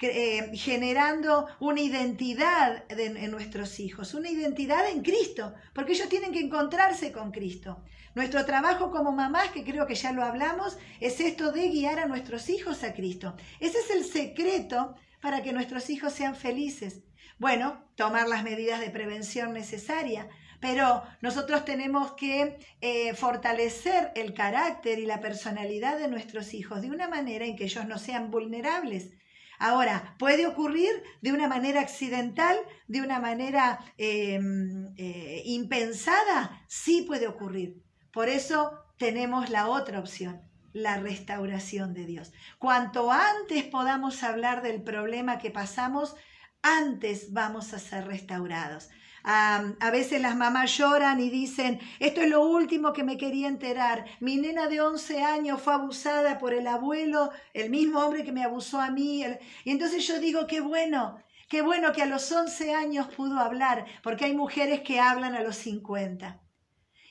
Eh, 0.00 0.50
generando 0.54 1.46
una 1.60 1.80
identidad 1.80 2.84
en 2.88 3.30
nuestros 3.30 3.78
hijos, 3.78 4.14
una 4.14 4.30
identidad 4.30 4.88
en 4.88 5.02
Cristo, 5.02 5.54
porque 5.74 5.92
ellos 5.92 6.08
tienen 6.08 6.32
que 6.32 6.40
encontrarse 6.40 7.12
con 7.12 7.30
Cristo. 7.30 7.84
Nuestro 8.14 8.44
trabajo 8.44 8.90
como 8.90 9.12
mamás, 9.12 9.50
que 9.50 9.64
creo 9.64 9.86
que 9.86 9.94
ya 9.94 10.12
lo 10.12 10.24
hablamos, 10.24 10.76
es 11.00 11.20
esto 11.20 11.50
de 11.52 11.68
guiar 11.68 11.98
a 11.98 12.06
nuestros 12.06 12.48
hijos 12.48 12.82
a 12.82 12.94
Cristo. 12.94 13.36
Ese 13.60 13.78
es 13.78 13.90
el 13.90 14.04
secreto 14.04 14.94
para 15.20 15.42
que 15.42 15.52
nuestros 15.52 15.88
hijos 15.88 16.12
sean 16.12 16.34
felices. 16.34 17.02
Bueno, 17.42 17.84
tomar 17.96 18.28
las 18.28 18.44
medidas 18.44 18.78
de 18.78 18.90
prevención 18.90 19.52
necesarias, 19.52 20.28
pero 20.60 21.02
nosotros 21.22 21.64
tenemos 21.64 22.12
que 22.12 22.56
eh, 22.80 23.14
fortalecer 23.14 24.12
el 24.14 24.32
carácter 24.32 25.00
y 25.00 25.06
la 25.06 25.18
personalidad 25.18 25.98
de 25.98 26.06
nuestros 26.06 26.54
hijos 26.54 26.82
de 26.82 26.90
una 26.92 27.08
manera 27.08 27.44
en 27.44 27.56
que 27.56 27.64
ellos 27.64 27.84
no 27.84 27.98
sean 27.98 28.30
vulnerables. 28.30 29.10
Ahora, 29.58 30.14
¿puede 30.20 30.46
ocurrir 30.46 30.90
de 31.20 31.32
una 31.32 31.48
manera 31.48 31.80
accidental, 31.80 32.56
de 32.86 33.00
una 33.00 33.18
manera 33.18 33.80
em, 33.98 34.94
eh, 34.96 35.42
impensada? 35.44 36.62
Sí 36.68 37.02
puede 37.08 37.26
ocurrir. 37.26 37.82
Por 38.12 38.28
eso 38.28 38.84
tenemos 38.98 39.50
la 39.50 39.66
otra 39.66 39.98
opción, 39.98 40.42
la 40.72 40.98
restauración 40.98 41.92
de 41.92 42.06
Dios. 42.06 42.32
Cuanto 42.60 43.10
antes 43.10 43.64
podamos 43.64 44.22
hablar 44.22 44.62
del 44.62 44.80
problema 44.80 45.40
que 45.40 45.50
pasamos, 45.50 46.14
antes 46.62 47.32
vamos 47.32 47.74
a 47.74 47.78
ser 47.78 48.06
restaurados. 48.06 48.88
a 49.24 49.90
veces 49.92 50.20
las 50.20 50.34
mamás 50.34 50.76
lloran 50.76 51.20
y 51.20 51.30
dicen, 51.30 51.78
esto 52.00 52.22
es 52.22 52.28
lo 52.28 52.44
último 52.44 52.92
que 52.92 53.04
me 53.04 53.16
quería 53.16 53.46
enterar. 53.46 54.04
Mi 54.20 54.36
nena 54.36 54.68
de 54.68 54.80
11 54.80 55.22
años 55.22 55.60
fue 55.60 55.74
abusada 55.74 56.38
por 56.38 56.52
el 56.54 56.66
abuelo, 56.66 57.30
el 57.54 57.70
mismo 57.70 58.00
hombre 58.00 58.24
que 58.24 58.32
me 58.32 58.42
abusó 58.42 58.80
a 58.80 58.90
mí. 58.90 59.24
Y 59.64 59.70
entonces 59.70 60.06
yo 60.06 60.18
digo, 60.18 60.46
qué 60.48 60.60
bueno, 60.60 61.22
qué 61.48 61.62
bueno 61.62 61.92
que 61.92 62.02
a 62.02 62.06
los 62.06 62.32
11 62.32 62.74
años 62.74 63.06
pudo 63.14 63.38
hablar, 63.38 63.86
porque 64.02 64.24
hay 64.24 64.34
mujeres 64.34 64.80
que 64.80 64.98
hablan 64.98 65.34
a 65.36 65.42
los 65.42 65.56
50. 65.56 66.40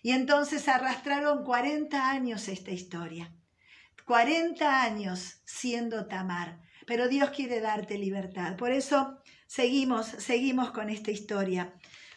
Y 0.03 0.11
entonces 0.11 0.67
arrastraron 0.67 1.43
40 1.43 2.09
años 2.09 2.47
esta 2.47 2.71
historia. 2.71 3.31
40 4.05 4.83
años 4.83 5.41
siendo 5.45 6.07
Tamar. 6.07 6.59
Pero 6.87 7.07
Dios 7.07 7.29
quiere 7.29 7.61
darte 7.61 7.97
libertad. 7.97 8.57
Por 8.57 8.71
eso 8.71 9.21
Seguimos, 9.53 10.05
seguimos 10.07 10.71
con 10.71 10.89
esta 10.89 11.11
historia. 11.11 11.73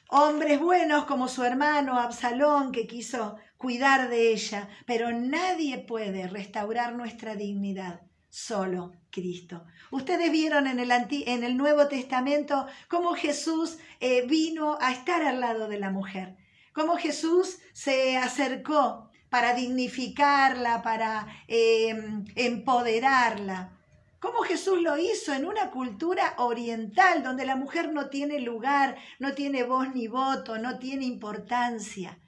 Hombres 0.09 0.61
buenos 0.61 1.05
como 1.07 1.27
su 1.27 1.43
hermano 1.43 1.99
Absalón 1.99 2.71
que 2.71 2.87
quiso 2.87 3.35
cuidar 3.57 4.09
de 4.09 4.33
ella, 4.33 4.69
pero 4.87 5.11
nadie 5.11 5.79
puede 5.79 6.29
restaurar 6.29 6.95
nuestra 6.95 7.35
dignidad, 7.35 8.03
solo 8.29 8.93
Cristo. 9.11 9.65
Ustedes 9.91 10.31
vieron 10.31 10.69
en 10.69 10.79
el, 10.79 11.57
Nuevo 11.57 11.89
Testamento 11.89 12.69
cómo 12.87 13.15
Jesús 13.15 13.79
eh, 13.99 14.25
vino 14.29 14.79
a 14.81 14.93
estar 14.93 15.21
al 15.23 15.41
lado 15.41 15.67
de 15.67 15.81
la 15.81 15.91
mujer, 15.91 16.37
cómo 16.73 16.97
Jesús 16.97 17.59
se 17.73 18.17
acercó 18.17 19.11
para 19.29 19.55
dignificarla, 19.55 20.83
para 20.83 21.27
eh, 21.49 21.97
empoderarla. 22.37 23.74
¿Cómo 24.25 24.39
Jesús 24.39 24.81
lo 24.81 24.97
hizo 24.97 25.35
en 25.35 25.45
una 25.45 25.71
cultura 25.71 26.33
oriental 26.39 27.23
donde 27.23 27.45
la 27.45 27.57
mujer 27.57 27.93
no 27.93 28.09
tiene 28.09 28.41
lugar, 28.41 28.97
no 29.19 29.35
tiene 29.35 29.65
voz 29.65 29.95
ni 29.95 30.09
voto, 30.09 30.57
no 30.57 30.79
tiene 30.79 31.05
importancia? 31.05 32.19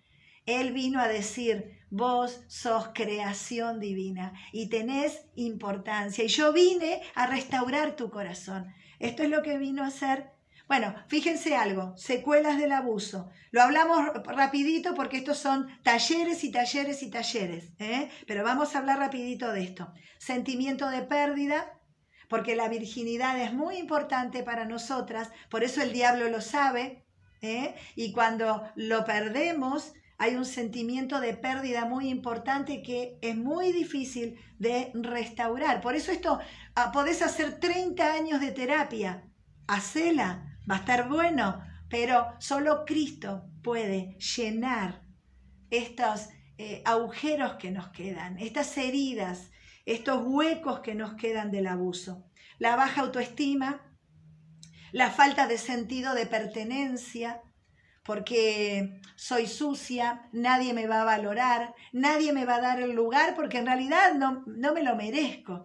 Él 0.44 0.74
vino 0.74 1.00
a 1.00 1.08
decir, 1.08 1.78
vos 1.88 2.42
sos 2.48 2.90
creación 2.92 3.80
divina 3.80 4.34
y 4.52 4.68
tenés 4.68 5.22
importancia. 5.36 6.22
Y 6.22 6.28
yo 6.28 6.52
vine 6.52 7.00
a 7.14 7.28
restaurar 7.28 7.96
tu 7.96 8.10
corazón. 8.10 8.74
Esto 8.98 9.22
es 9.22 9.30
lo 9.30 9.42
que 9.42 9.56
vino 9.56 9.82
a 9.82 9.86
hacer. 9.86 10.32
Bueno, 10.68 10.94
fíjense 11.08 11.56
algo, 11.56 11.96
secuelas 11.96 12.58
del 12.58 12.72
abuso. 12.72 13.30
Lo 13.52 13.62
hablamos 13.62 14.04
rapidito 14.24 14.94
porque 14.94 15.16
estos 15.16 15.38
son 15.38 15.68
talleres 15.82 16.44
y 16.44 16.50
talleres 16.50 17.02
y 17.02 17.08
talleres, 17.08 17.72
¿eh? 17.78 18.10
pero 18.26 18.44
vamos 18.44 18.74
a 18.74 18.80
hablar 18.80 18.98
rapidito 18.98 19.50
de 19.50 19.62
esto. 19.62 19.94
Sentimiento 20.18 20.90
de 20.90 21.02
pérdida, 21.02 21.75
porque 22.28 22.56
la 22.56 22.68
virginidad 22.68 23.40
es 23.40 23.52
muy 23.52 23.76
importante 23.76 24.42
para 24.42 24.64
nosotras, 24.64 25.30
por 25.48 25.64
eso 25.64 25.82
el 25.82 25.92
diablo 25.92 26.28
lo 26.28 26.40
sabe, 26.40 27.04
¿eh? 27.42 27.74
y 27.94 28.12
cuando 28.12 28.62
lo 28.74 29.04
perdemos, 29.04 29.94
hay 30.18 30.34
un 30.34 30.46
sentimiento 30.46 31.20
de 31.20 31.34
pérdida 31.34 31.84
muy 31.84 32.08
importante 32.08 32.82
que 32.82 33.18
es 33.20 33.36
muy 33.36 33.72
difícil 33.72 34.38
de 34.58 34.90
restaurar. 34.94 35.80
Por 35.80 35.94
eso 35.94 36.10
esto, 36.10 36.38
ah, 36.74 36.90
podés 36.92 37.20
hacer 37.22 37.60
30 37.60 38.14
años 38.14 38.40
de 38.40 38.52
terapia, 38.52 39.24
hacela, 39.66 40.58
va 40.70 40.76
a 40.76 40.78
estar 40.78 41.08
bueno, 41.08 41.60
pero 41.88 42.28
solo 42.38 42.84
Cristo 42.86 43.44
puede 43.62 44.16
llenar 44.18 45.02
estos 45.70 46.28
eh, 46.58 46.82
agujeros 46.86 47.56
que 47.56 47.70
nos 47.70 47.88
quedan, 47.88 48.38
estas 48.38 48.76
heridas, 48.78 49.50
estos 49.86 50.22
huecos 50.26 50.80
que 50.80 50.94
nos 50.94 51.14
quedan 51.14 51.50
del 51.50 51.68
abuso. 51.68 52.26
La 52.58 52.76
baja 52.76 53.02
autoestima, 53.02 53.96
la 54.92 55.10
falta 55.10 55.46
de 55.46 55.58
sentido 55.58 56.14
de 56.14 56.26
pertenencia, 56.26 57.40
porque 58.04 59.00
soy 59.16 59.46
sucia, 59.46 60.28
nadie 60.32 60.74
me 60.74 60.86
va 60.86 61.02
a 61.02 61.04
valorar, 61.04 61.74
nadie 61.92 62.32
me 62.32 62.44
va 62.44 62.56
a 62.56 62.60
dar 62.60 62.80
el 62.80 62.92
lugar 62.92 63.34
porque 63.34 63.58
en 63.58 63.66
realidad 63.66 64.14
no, 64.14 64.44
no 64.46 64.72
me 64.74 64.82
lo 64.82 64.94
merezco. 64.96 65.64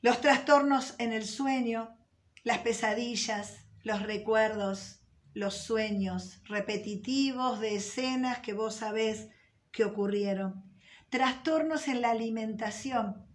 Los 0.00 0.20
trastornos 0.20 0.94
en 0.98 1.12
el 1.12 1.24
sueño, 1.24 1.96
las 2.42 2.58
pesadillas, 2.58 3.66
los 3.84 4.02
recuerdos, 4.02 5.00
los 5.32 5.54
sueños 5.54 6.40
repetitivos 6.44 7.60
de 7.60 7.76
escenas 7.76 8.40
que 8.40 8.52
vos 8.52 8.76
sabés 8.76 9.28
que 9.70 9.84
ocurrieron. 9.84 10.71
Trastornos 11.12 11.88
en 11.88 12.00
la 12.00 12.10
alimentación. 12.10 13.26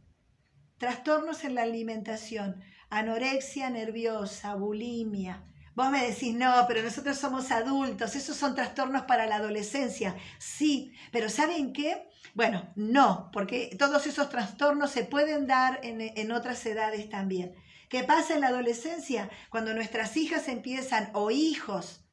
Trastornos 0.80 1.44
en 1.44 1.54
la 1.54 1.62
alimentación. 1.62 2.64
Anorexia 2.90 3.70
nerviosa, 3.70 4.56
bulimia. 4.56 5.44
Vos 5.76 5.92
me 5.92 6.08
decís, 6.08 6.34
no, 6.34 6.66
pero 6.68 6.82
nosotros 6.82 7.20
somos 7.20 7.52
adultos, 7.52 8.16
esos 8.16 8.36
son 8.36 8.56
trastornos 8.56 9.04
para 9.04 9.28
la 9.28 9.36
adolescencia. 9.36 10.16
Sí, 10.40 10.92
pero 11.12 11.30
¿saben 11.30 11.72
qué? 11.72 12.10
Bueno, 12.34 12.68
no, 12.76 13.30
porque 13.32 13.70
todos 13.78 14.08
esos 14.08 14.32
trastornos 14.32 14.90
se 14.90 15.04
pueden 15.04 15.46
dar 15.46 15.80
en, 15.84 16.32
otras 16.32 16.66
edades 16.66 17.08
también. 17.10 17.54
¿Qué 17.90 18.04
pasa 18.04 18.34
en 18.34 18.42
la 18.42 18.48
adolescencia? 18.48 19.30
Cuando 19.52 19.76
nuestras 19.76 20.18
hijas 20.18 20.48
empiezan, 20.48 21.12
o 21.14 21.30
hijos, 21.30 22.04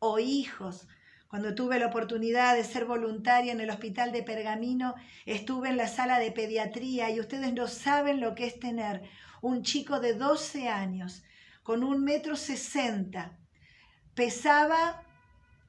o 0.00 0.18
hijos. 0.18 0.88
Cuando 1.34 1.56
tuve 1.56 1.80
la 1.80 1.88
oportunidad 1.88 2.54
de 2.54 2.62
ser 2.62 2.84
voluntaria 2.84 3.50
en 3.50 3.60
el 3.60 3.68
hospital 3.68 4.12
de 4.12 4.22
Pergamino, 4.22 4.94
estuve 5.26 5.68
en 5.68 5.76
la 5.76 5.88
sala 5.88 6.20
de 6.20 6.30
pediatría 6.30 7.10
y 7.10 7.18
ustedes 7.18 7.52
no 7.52 7.66
saben 7.66 8.20
lo 8.20 8.36
que 8.36 8.46
es 8.46 8.60
tener 8.60 9.02
un 9.42 9.64
chico 9.64 9.98
de 9.98 10.14
12 10.14 10.68
años 10.68 11.24
con 11.64 11.82
un 11.82 12.04
metro 12.04 12.36
sesenta, 12.36 13.36
pesaba 14.14 15.02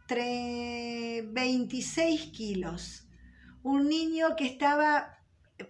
26 0.08 2.28
kilos, 2.28 3.08
un 3.64 3.90
niño 3.90 4.36
que 4.36 4.46
estaba 4.46 5.18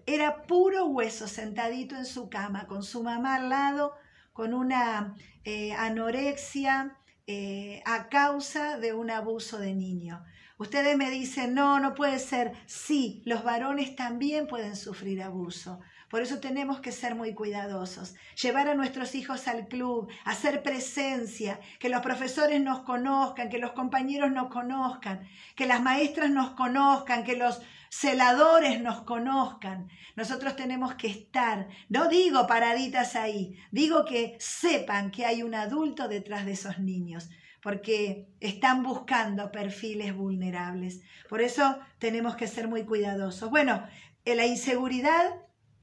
era 0.06 0.46
puro 0.46 0.88
hueso 0.88 1.30
sentadito 1.30 1.96
en 1.96 2.06
su 2.06 2.30
cama, 2.30 2.68
con 2.68 2.84
su 2.84 3.02
mamá 3.02 3.36
al 3.36 3.48
lado, 3.48 3.94
con 4.34 4.54
una 4.54 5.16
eh, 5.46 5.72
anorexia 5.72 6.98
eh, 7.28 7.82
a 7.86 8.10
causa 8.10 8.78
de 8.78 8.94
un 8.94 9.10
abuso 9.10 9.58
de 9.58 9.74
niño. 9.74 10.24
Ustedes 10.58 10.96
me 10.98 11.10
dicen, 11.10 11.54
no, 11.54 11.80
no 11.80 11.94
puede 11.96 12.20
ser. 12.20 12.54
Sí, 12.66 13.22
los 13.26 13.44
varones 13.44 13.96
también 13.96 14.48
pueden 14.48 14.76
sufrir 14.76 15.22
abuso. 15.22 15.80
Por 16.10 16.22
eso 16.22 16.40
tenemos 16.40 16.80
que 16.80 16.92
ser 16.92 17.16
muy 17.16 17.34
cuidadosos. 17.34 18.16
Llevar 18.42 18.68
a 18.68 18.76
nuestros 18.76 19.16
hijos 19.16 19.48
al 19.48 19.68
club, 19.68 20.10
hacer 20.24 20.64
presencia, 20.64 21.60
que 21.80 21.90
los 21.90 22.02
profesores 22.02 22.62
nos 22.62 22.82
conozcan, 22.82 23.50
que 23.50 23.58
los 23.58 23.72
compañeros 23.72 24.32
nos 24.32 24.50
conozcan, 24.50 25.28
que 25.56 25.66
las 25.66 25.82
maestras 25.82 26.30
nos 26.30 26.52
conozcan, 26.52 27.24
que 27.24 27.36
los 27.36 27.62
celadores 27.90 28.82
nos 28.82 29.02
conozcan. 29.02 29.90
Nosotros 30.16 30.56
tenemos 30.56 30.96
que 30.96 31.08
estar, 31.08 31.68
no 31.90 32.08
digo 32.08 32.48
paraditas 32.48 33.16
ahí, 33.16 33.58
digo 33.72 34.06
que 34.06 34.36
sepan 34.40 35.12
que 35.12 35.26
hay 35.26 35.44
un 35.44 35.56
adulto 35.56 36.08
detrás 36.08 36.46
de 36.46 36.54
esos 36.54 36.80
niños, 36.80 37.30
porque 37.62 38.28
están 38.40 38.84
buscando 38.84 39.52
perfiles 39.52 40.16
vulnerables. 40.16 41.02
Por 41.30 41.42
eso 41.42 41.80
tenemos 41.98 42.36
que 42.36 42.48
ser 42.48 42.68
muy 42.68 42.84
cuidadosos. 42.84 43.50
Bueno, 43.50 43.84
la 44.26 44.46
inseguridad, 44.46 45.36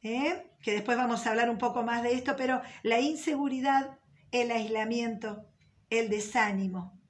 ¿eh? 0.03 0.51
que 0.63 0.73
después 0.73 0.97
vamos 0.97 1.27
a 1.27 1.31
hablar 1.31 1.51
un 1.51 1.59
poco 1.59 1.83
más 1.83 2.03
de 2.03 2.15
esto, 2.15 2.37
pero 2.37 2.63
la 2.83 3.01
inseguridad, 3.01 3.99
el 4.31 4.51
aislamiento, 4.51 5.47
el 5.91 6.09
desánimo, 6.09 7.03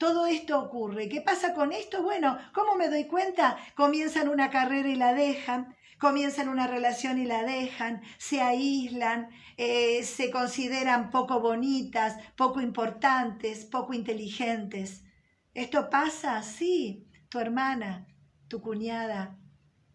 todo 0.00 0.26
esto 0.26 0.58
ocurre. 0.58 1.10
¿Qué 1.10 1.20
pasa 1.20 1.52
con 1.52 1.72
esto? 1.72 2.02
Bueno, 2.02 2.38
¿cómo 2.54 2.74
me 2.74 2.88
doy 2.88 3.04
cuenta? 3.04 3.58
Comienzan 3.76 4.30
una 4.30 4.48
carrera 4.48 4.88
y 4.88 4.94
la 4.94 5.12
dejan, 5.12 5.76
comienzan 5.98 6.48
una 6.48 6.66
relación 6.66 7.18
y 7.18 7.26
la 7.26 7.42
dejan, 7.42 8.00
se 8.16 8.40
aíslan, 8.40 9.28
eh, 9.58 10.02
se 10.04 10.30
consideran 10.30 11.10
poco 11.10 11.40
bonitas, 11.40 12.16
poco 12.34 12.62
importantes, 12.62 13.66
poco 13.66 13.92
inteligentes. 13.92 15.04
¿Esto 15.52 15.90
pasa? 15.90 16.42
Sí, 16.42 17.06
tu 17.28 17.38
hermana, 17.38 18.06
tu 18.48 18.62
cuñada, 18.62 19.38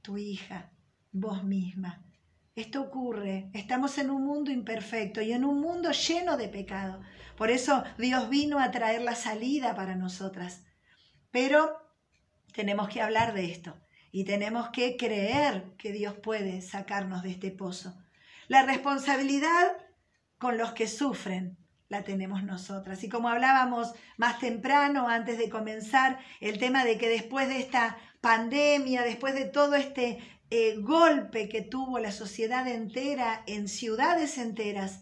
tu 0.03 0.17
hija, 0.17 0.71
vos 1.11 1.43
misma. 1.43 2.04
Esto 2.55 2.81
ocurre. 2.81 3.49
Estamos 3.53 3.97
en 3.97 4.09
un 4.09 4.25
mundo 4.25 4.49
imperfecto 4.49 5.21
y 5.21 5.33
en 5.33 5.43
un 5.43 5.59
mundo 5.59 5.91
lleno 5.91 6.37
de 6.37 6.47
pecado. 6.47 7.01
Por 7.35 7.51
eso 7.51 7.83
Dios 7.97 8.29
vino 8.29 8.59
a 8.59 8.71
traer 8.71 9.01
la 9.01 9.15
salida 9.15 9.75
para 9.75 9.95
nosotras. 9.95 10.63
Pero 11.31 11.75
tenemos 12.53 12.87
que 12.87 13.01
hablar 13.01 13.33
de 13.33 13.51
esto 13.51 13.77
y 14.09 14.23
tenemos 14.23 14.69
que 14.69 14.95
creer 14.95 15.73
que 15.77 15.91
Dios 15.91 16.13
puede 16.13 16.61
sacarnos 16.61 17.23
de 17.23 17.31
este 17.31 17.51
pozo. 17.51 17.93
La 18.47 18.63
responsabilidad 18.63 19.73
con 20.37 20.57
los 20.57 20.71
que 20.71 20.87
sufren 20.87 21.57
la 21.89 22.03
tenemos 22.03 22.41
nosotras. 22.43 23.03
Y 23.03 23.09
como 23.09 23.27
hablábamos 23.27 23.93
más 24.15 24.39
temprano, 24.39 25.09
antes 25.09 25.37
de 25.37 25.49
comenzar, 25.49 26.19
el 26.39 26.57
tema 26.57 26.85
de 26.85 26.97
que 26.97 27.09
después 27.09 27.49
de 27.49 27.59
esta 27.59 27.97
pandemia, 28.21 29.03
después 29.03 29.35
de 29.35 29.45
todo 29.45 29.75
este 29.75 30.19
golpe 30.79 31.49
que 31.49 31.61
tuvo 31.61 31.99
la 31.99 32.11
sociedad 32.11 32.67
entera 32.67 33.43
en 33.47 33.67
ciudades 33.67 34.37
enteras, 34.37 35.01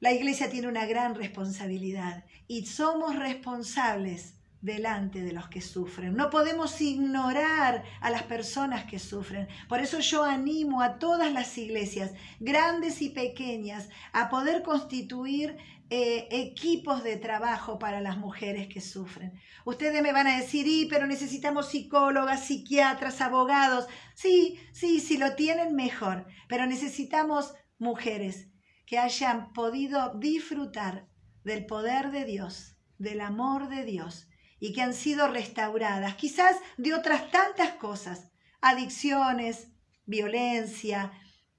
la 0.00 0.12
iglesia 0.12 0.50
tiene 0.50 0.68
una 0.68 0.86
gran 0.86 1.14
responsabilidad 1.14 2.24
y 2.46 2.66
somos 2.66 3.16
responsables 3.16 4.34
delante 4.64 5.20
de 5.20 5.32
los 5.32 5.48
que 5.48 5.60
sufren. 5.60 6.14
No 6.14 6.30
podemos 6.30 6.80
ignorar 6.80 7.84
a 8.00 8.10
las 8.10 8.22
personas 8.22 8.86
que 8.86 8.98
sufren. 8.98 9.46
Por 9.68 9.80
eso 9.80 10.00
yo 10.00 10.24
animo 10.24 10.80
a 10.80 10.98
todas 10.98 11.30
las 11.32 11.58
iglesias, 11.58 12.12
grandes 12.40 13.02
y 13.02 13.10
pequeñas, 13.10 13.90
a 14.12 14.30
poder 14.30 14.62
constituir 14.62 15.58
eh, 15.96 16.26
equipos 16.32 17.04
de 17.04 17.16
trabajo 17.16 17.78
para 17.78 18.00
las 18.00 18.18
mujeres 18.18 18.66
que 18.66 18.80
sufren. 18.80 19.40
Ustedes 19.64 20.02
me 20.02 20.12
van 20.12 20.26
a 20.26 20.40
decir, 20.40 20.66
y, 20.66 20.86
pero 20.86 21.06
necesitamos 21.06 21.68
psicólogas, 21.68 22.46
psiquiatras, 22.46 23.20
abogados. 23.20 23.86
Sí, 24.16 24.58
sí, 24.72 24.98
si 24.98 25.18
lo 25.18 25.36
tienen 25.36 25.76
mejor, 25.76 26.26
pero 26.48 26.66
necesitamos 26.66 27.54
mujeres 27.78 28.50
que 28.86 28.98
hayan 28.98 29.52
podido 29.52 30.14
disfrutar 30.18 31.06
del 31.44 31.64
poder 31.64 32.10
de 32.10 32.24
Dios, 32.24 32.76
del 32.98 33.20
amor 33.20 33.68
de 33.68 33.84
Dios 33.84 34.26
y 34.58 34.72
que 34.72 34.82
han 34.82 34.94
sido 34.94 35.28
restauradas, 35.28 36.16
quizás 36.16 36.56
de 36.76 36.92
otras 36.92 37.30
tantas 37.30 37.74
cosas, 37.74 38.32
adicciones, 38.60 39.68
violencia, 40.06 41.12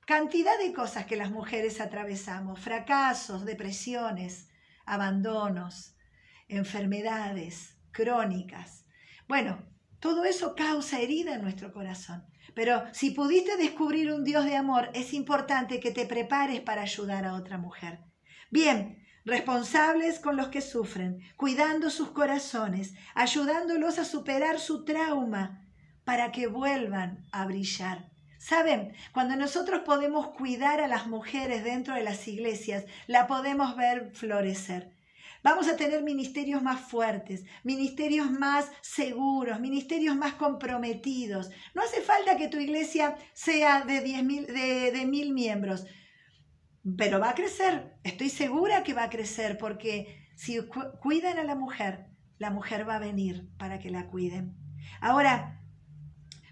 cantidad 0.06 0.58
de 0.60 0.74
cosas 0.74 1.06
que 1.06 1.16
las 1.16 1.32
mujeres 1.32 1.82
atravesamos, 1.82 2.60
fracasos, 2.60 3.46
depresiones, 3.46 4.50
abandonos, 4.86 5.96
enfermedades 6.48 7.78
crónicas. 7.92 8.86
Bueno, 9.28 9.66
todo 10.00 10.26
eso 10.26 10.56
causa 10.56 11.00
herida 11.00 11.36
en 11.36 11.42
nuestro 11.42 11.74
corazón. 11.74 12.26
Pero 12.54 12.84
si 12.94 13.12
pudiste 13.12 13.58
descubrir 13.58 14.12
un 14.12 14.24
Dios 14.24 14.46
de 14.46 14.56
amor, 14.56 14.92
es 14.94 15.14
importante 15.14 15.80
que 15.80 15.92
te 15.92 16.06
prepares 16.06 16.62
para 16.62 16.84
ayudar 16.84 17.26
a 17.26 17.34
otra 17.34 17.58
mujer. 17.58 18.00
Bien, 18.52 19.04
responsables 19.26 20.20
con 20.20 20.38
los 20.38 20.50
que 20.50 20.62
sufren, 20.62 21.20
cuidando 21.36 21.90
sus 21.90 22.12
corazones, 22.12 22.94
ayudándolos 23.16 23.98
a 23.98 24.06
superar 24.06 24.60
su 24.60 24.86
trauma 24.86 25.68
para 26.04 26.32
que 26.32 26.46
vuelvan 26.46 27.26
a 27.32 27.46
brillar. 27.46 28.12
Saben, 28.46 28.94
cuando 29.12 29.36
nosotros 29.36 29.82
podemos 29.84 30.28
cuidar 30.28 30.80
a 30.80 30.88
las 30.88 31.08
mujeres 31.08 31.64
dentro 31.64 31.96
de 31.96 32.04
las 32.04 32.28
iglesias, 32.28 32.86
la 33.08 33.26
podemos 33.26 33.76
ver 33.76 34.12
florecer. 34.14 34.96
Vamos 35.42 35.68
a 35.68 35.76
tener 35.76 36.04
ministerios 36.04 36.62
más 36.62 36.80
fuertes, 36.80 37.44
ministerios 37.64 38.30
más 38.30 38.70
seguros, 38.82 39.60
ministerios 39.60 40.16
más 40.16 40.36
comprometidos. 40.36 41.50
No 41.74 41.82
hace 41.82 42.02
falta 42.02 42.38
que 42.38 42.48
tu 42.48 42.60
iglesia 42.60 43.18
sea 43.34 43.82
de, 43.82 44.02
diez 44.02 44.24
mil, 44.24 44.46
de, 44.46 44.92
de 44.92 45.06
mil 45.08 45.34
miembros, 45.34 45.88
pero 47.00 47.20
va 47.20 47.32
a 47.32 47.36
crecer. 47.36 47.98
Estoy 48.04 48.30
segura 48.30 48.84
que 48.84 48.94
va 48.94 49.06
a 49.06 49.10
crecer 49.10 49.58
porque 49.58 50.30
si 50.36 50.60
cuidan 51.02 51.40
a 51.40 51.44
la 51.44 51.56
mujer, 51.56 52.12
la 52.38 52.52
mujer 52.52 52.88
va 52.88 52.98
a 52.98 53.00
venir 53.00 53.50
para 53.58 53.80
que 53.80 53.90
la 53.90 54.06
cuiden. 54.06 54.56
Ahora, 55.02 55.64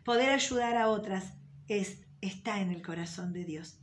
poder 0.04 0.32
ayudar 0.32 0.76
a 0.76 0.90
otras 0.90 1.36
es, 1.68 2.00
está 2.22 2.60
en 2.62 2.72
el 2.72 2.82
corazón 2.82 3.34
de 3.34 3.46
Dios. 3.46 3.80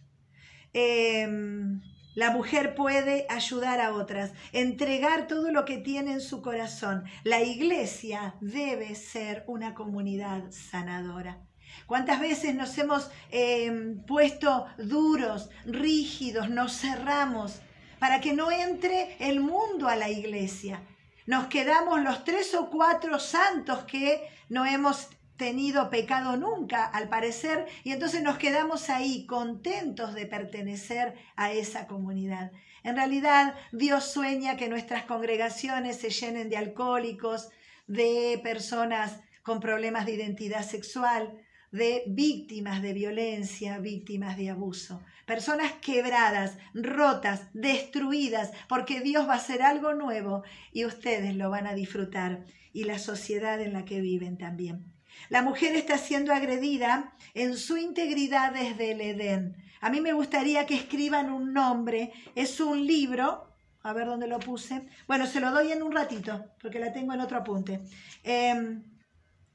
Em, 0.72 1.80
la 2.14 2.30
mujer 2.30 2.74
puede 2.74 3.26
ayudar 3.28 3.80
a 3.80 3.94
otras, 3.94 4.32
entregar 4.52 5.26
todo 5.26 5.52
lo 5.52 5.64
que 5.64 5.78
tiene 5.78 6.12
en 6.12 6.20
su 6.20 6.42
corazón. 6.42 7.04
La 7.24 7.42
iglesia 7.42 8.34
debe 8.40 8.94
ser 8.94 9.44
una 9.46 9.74
comunidad 9.74 10.50
sanadora. 10.50 11.40
¿Cuántas 11.86 12.20
veces 12.20 12.54
nos 12.54 12.76
hemos 12.78 13.10
em, 13.30 14.04
puesto 14.04 14.66
duros, 14.78 15.50
rígidos, 15.64 16.50
nos 16.50 16.76
cerramos 16.76 17.60
para 17.98 18.20
que 18.20 18.32
no 18.32 18.50
entre 18.50 19.16
el 19.20 19.40
mundo 19.40 19.88
a 19.88 19.96
la 19.96 20.08
iglesia? 20.08 20.82
Nos 21.26 21.46
quedamos 21.46 22.02
los 22.02 22.24
tres 22.24 22.54
o 22.54 22.70
cuatro 22.70 23.20
santos 23.20 23.84
que 23.84 24.28
no 24.48 24.66
hemos 24.66 25.08
tenido 25.40 25.88
pecado 25.88 26.36
nunca, 26.36 26.84
al 26.84 27.08
parecer, 27.08 27.66
y 27.82 27.92
entonces 27.92 28.22
nos 28.22 28.36
quedamos 28.36 28.90
ahí 28.90 29.24
contentos 29.24 30.12
de 30.12 30.26
pertenecer 30.26 31.14
a 31.34 31.50
esa 31.50 31.86
comunidad. 31.86 32.52
En 32.82 32.96
realidad, 32.96 33.54
Dios 33.72 34.04
sueña 34.12 34.58
que 34.58 34.68
nuestras 34.68 35.04
congregaciones 35.04 35.96
se 35.96 36.10
llenen 36.10 36.50
de 36.50 36.58
alcohólicos, 36.58 37.48
de 37.86 38.38
personas 38.42 39.20
con 39.42 39.60
problemas 39.60 40.04
de 40.04 40.12
identidad 40.12 40.62
sexual, 40.62 41.32
de 41.72 42.02
víctimas 42.06 42.82
de 42.82 42.92
violencia, 42.92 43.78
víctimas 43.78 44.36
de 44.36 44.50
abuso, 44.50 45.00
personas 45.24 45.72
quebradas, 45.80 46.58
rotas, 46.74 47.48
destruidas, 47.54 48.50
porque 48.68 49.00
Dios 49.00 49.26
va 49.26 49.32
a 49.32 49.36
hacer 49.36 49.62
algo 49.62 49.94
nuevo 49.94 50.42
y 50.70 50.84
ustedes 50.84 51.34
lo 51.34 51.48
van 51.48 51.66
a 51.66 51.72
disfrutar 51.72 52.44
y 52.74 52.84
la 52.84 52.98
sociedad 52.98 53.58
en 53.62 53.72
la 53.72 53.86
que 53.86 54.02
viven 54.02 54.36
también. 54.36 54.99
La 55.28 55.42
mujer 55.42 55.74
está 55.76 55.98
siendo 55.98 56.32
agredida 56.32 57.14
en 57.34 57.56
su 57.56 57.76
integridad 57.76 58.52
desde 58.52 58.92
el 58.92 59.00
Edén. 59.00 59.56
A 59.80 59.90
mí 59.90 60.00
me 60.00 60.12
gustaría 60.12 60.66
que 60.66 60.74
escriban 60.74 61.30
un 61.30 61.52
nombre. 61.52 62.12
Es 62.34 62.60
un 62.60 62.86
libro. 62.86 63.46
A 63.82 63.92
ver 63.92 64.06
dónde 64.06 64.26
lo 64.26 64.38
puse. 64.38 64.86
Bueno, 65.06 65.26
se 65.26 65.40
lo 65.40 65.50
doy 65.50 65.72
en 65.72 65.82
un 65.82 65.92
ratito, 65.92 66.44
porque 66.60 66.78
la 66.78 66.92
tengo 66.92 67.14
en 67.14 67.20
otro 67.20 67.38
apunte. 67.38 67.80
Em, 68.22 68.84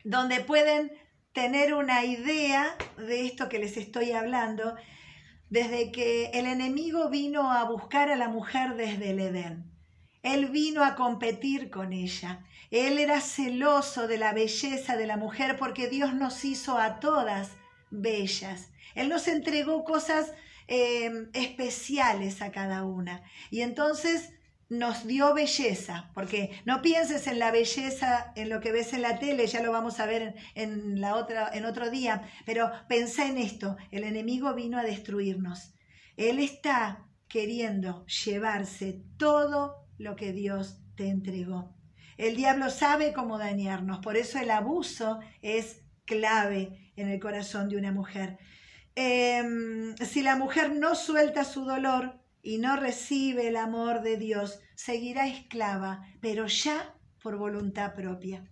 donde 0.04 0.40
pueden 0.40 0.92
tener 1.32 1.74
una 1.74 2.06
idea 2.06 2.76
de 2.98 3.26
esto 3.26 3.50
que 3.50 3.60
les 3.60 3.78
estoy 3.78 4.14
hablando, 4.14 4.76
desde 5.50 5.92
que 5.92 6.32
el 6.34 6.48
enemigo 6.48 7.10
vino 7.10 7.52
a 7.52 7.64
buscar 7.66 8.10
a 8.10 8.16
la 8.16 8.30
mujer 8.30 8.76
desde 8.76 9.12
el 9.12 9.20
Edén. 9.20 9.72
Él 10.24 10.48
vino 10.48 10.84
a 10.84 10.96
competir 10.96 11.70
con 11.70 11.94
ella. 11.94 12.44
Él 12.72 12.98
era 13.00 13.22
celoso 13.22 14.08
de 14.08 14.18
la 14.18 14.34
belleza 14.34 14.98
de 14.98 15.08
la 15.08 15.18
mujer 15.18 15.58
porque 15.58 15.88
Dios 15.88 16.14
nos 16.14 16.46
hizo 16.46 16.78
a 16.78 17.00
todas 17.00 17.52
bellas. 17.92 18.70
Él 18.96 19.10
nos 19.10 19.28
entregó 19.28 19.84
cosas 19.84 20.34
eh, 20.68 21.28
especiales 21.34 22.42
a 22.42 22.52
cada 22.52 22.84
una. 22.84 23.24
Y 23.52 23.62
entonces 23.62 24.32
nos 24.68 25.06
dio 25.06 25.34
belleza, 25.34 26.10
porque 26.14 26.60
no 26.66 26.82
pienses 26.82 27.28
en 27.28 27.38
la 27.38 27.52
belleza, 27.52 28.34
en 28.36 28.50
lo 28.50 28.62
que 28.62 28.72
ves 28.72 28.94
en 28.94 29.04
la 29.04 29.20
tele, 29.20 29.46
ya 29.46 29.62
lo 29.62 29.72
vamos 29.72 30.00
a 30.00 30.08
ver 30.08 30.36
en, 30.56 31.00
la 31.00 31.16
otra, 31.16 31.50
en 31.54 31.66
otro 31.66 31.92
día, 31.92 32.24
pero 32.46 32.72
pensá 32.88 33.28
en 33.28 33.38
esto, 33.38 33.78
el 33.92 34.04
enemigo 34.04 34.54
vino 34.56 34.80
a 34.80 34.84
destruirnos. 34.84 35.76
Él 36.18 36.40
está 36.40 37.06
queriendo 37.28 38.06
llevarse 38.08 39.04
todo 39.18 39.88
lo 39.98 40.16
que 40.16 40.34
Dios 40.34 40.80
te 40.96 41.10
entregó. 41.10 41.76
El 42.18 42.36
diablo 42.36 42.70
sabe 42.70 43.14
cómo 43.14 43.38
dañarnos, 43.38 44.00
por 44.00 44.16
eso 44.16 44.40
el 44.40 44.50
abuso 44.52 45.20
es 45.42 45.82
clave 46.06 46.92
en 46.96 47.10
el 47.10 47.20
corazón 47.20 47.70
de 47.70 47.78
una 47.78 47.92
mujer. 47.92 48.38
Em, 48.96 49.96
si 49.98 50.22
la 50.22 50.38
mujer 50.38 50.74
no 50.74 50.96
suelta 50.96 51.44
su 51.44 51.66
dolor 51.66 52.20
y 52.42 52.60
no 52.60 52.78
recibe 52.78 53.48
el 53.48 53.58
amor 53.58 54.02
de 54.02 54.16
Dios, 54.18 54.62
seguirá 54.76 55.28
esclava, 55.28 56.06
pero 56.22 56.48
ya 56.48 56.96
por 57.22 57.38
voluntad 57.38 57.94
propia. 57.96 58.50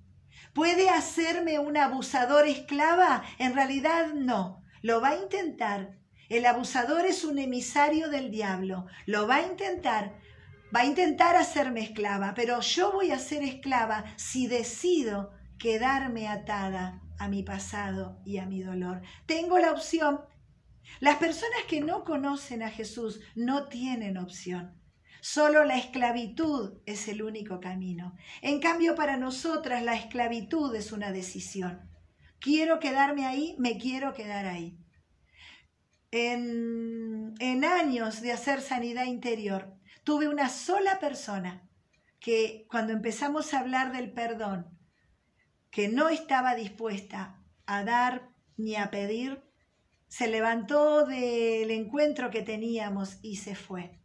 ¿Puede 0.54 0.89
hacerme 0.89 1.60
un 1.60 1.78
abusador 1.78 2.47
esclava? 2.47 3.23
En 3.38 3.54
realidad 3.54 4.13
no. 4.13 4.63
Lo 4.82 4.99
va 4.99 5.10
a 5.10 5.17
intentar. 5.17 5.97
El 6.28 6.45
abusador 6.45 7.06
es 7.06 7.23
un 7.23 7.39
emisario 7.39 8.10
del 8.10 8.32
diablo. 8.32 8.88
Lo 9.06 9.28
va 9.28 9.38
a 9.38 9.47
intentar, 9.47 10.15
va 10.73 10.81
a 10.81 10.86
intentar 10.86 11.36
hacerme 11.36 11.81
esclava, 11.81 12.33
pero 12.33 12.59
yo 12.62 12.91
voy 12.91 13.12
a 13.12 13.19
ser 13.19 13.43
esclava 13.43 14.05
si 14.17 14.47
decido 14.47 15.31
quedarme 15.59 16.27
atada 16.27 17.01
a 17.19 17.27
mi 17.27 17.43
pasado 17.43 18.19
y 18.25 18.38
a 18.38 18.45
mi 18.45 18.62
dolor. 18.62 19.01
Tengo 19.25 19.59
la 19.59 19.71
opción. 19.71 20.21
Las 20.99 21.17
personas 21.17 21.63
que 21.67 21.81
no 21.81 22.03
conocen 22.03 22.63
a 22.63 22.69
Jesús 22.69 23.19
no 23.36 23.67
tienen 23.67 24.17
opción. 24.17 24.79
Solo 25.21 25.63
la 25.63 25.77
esclavitud 25.77 26.81
es 26.86 27.07
el 27.07 27.23
único 27.23 27.62
camino. 27.62 28.15
En 28.41 28.59
cambio, 28.59 28.95
para 28.95 29.15
nosotras 29.15 29.81
la 29.83 29.95
esclavitud 29.95 30.75
es 30.75 30.91
una 30.91 31.13
decisión. 31.13 31.89
Quiero 32.39 32.79
quedarme 32.81 33.25
ahí, 33.25 33.55
me 33.57 33.77
quiero 33.77 34.13
quedar 34.13 34.45
ahí. 34.45 34.77
En, 36.12 37.36
en 37.39 37.63
años 37.63 38.21
de 38.21 38.33
hacer 38.33 38.59
sanidad 38.59 39.05
interior, 39.05 39.77
Tuve 40.03 40.27
una 40.27 40.49
sola 40.49 40.99
persona 40.99 41.69
que 42.19 42.65
cuando 42.69 42.91
empezamos 42.91 43.53
a 43.53 43.59
hablar 43.59 43.93
del 43.93 44.11
perdón, 44.11 44.77
que 45.71 45.87
no 45.87 46.09
estaba 46.09 46.55
dispuesta 46.55 47.41
a 47.65 47.85
dar 47.85 48.29
ni 48.57 48.75
a 48.75 48.91
pedir, 48.91 49.41
se 50.09 50.27
levantó 50.27 51.05
del 51.05 51.71
encuentro 51.71 52.31
que 52.31 52.41
teníamos 52.41 53.17
y 53.21 53.37
se 53.37 53.55
fue. 53.55 54.01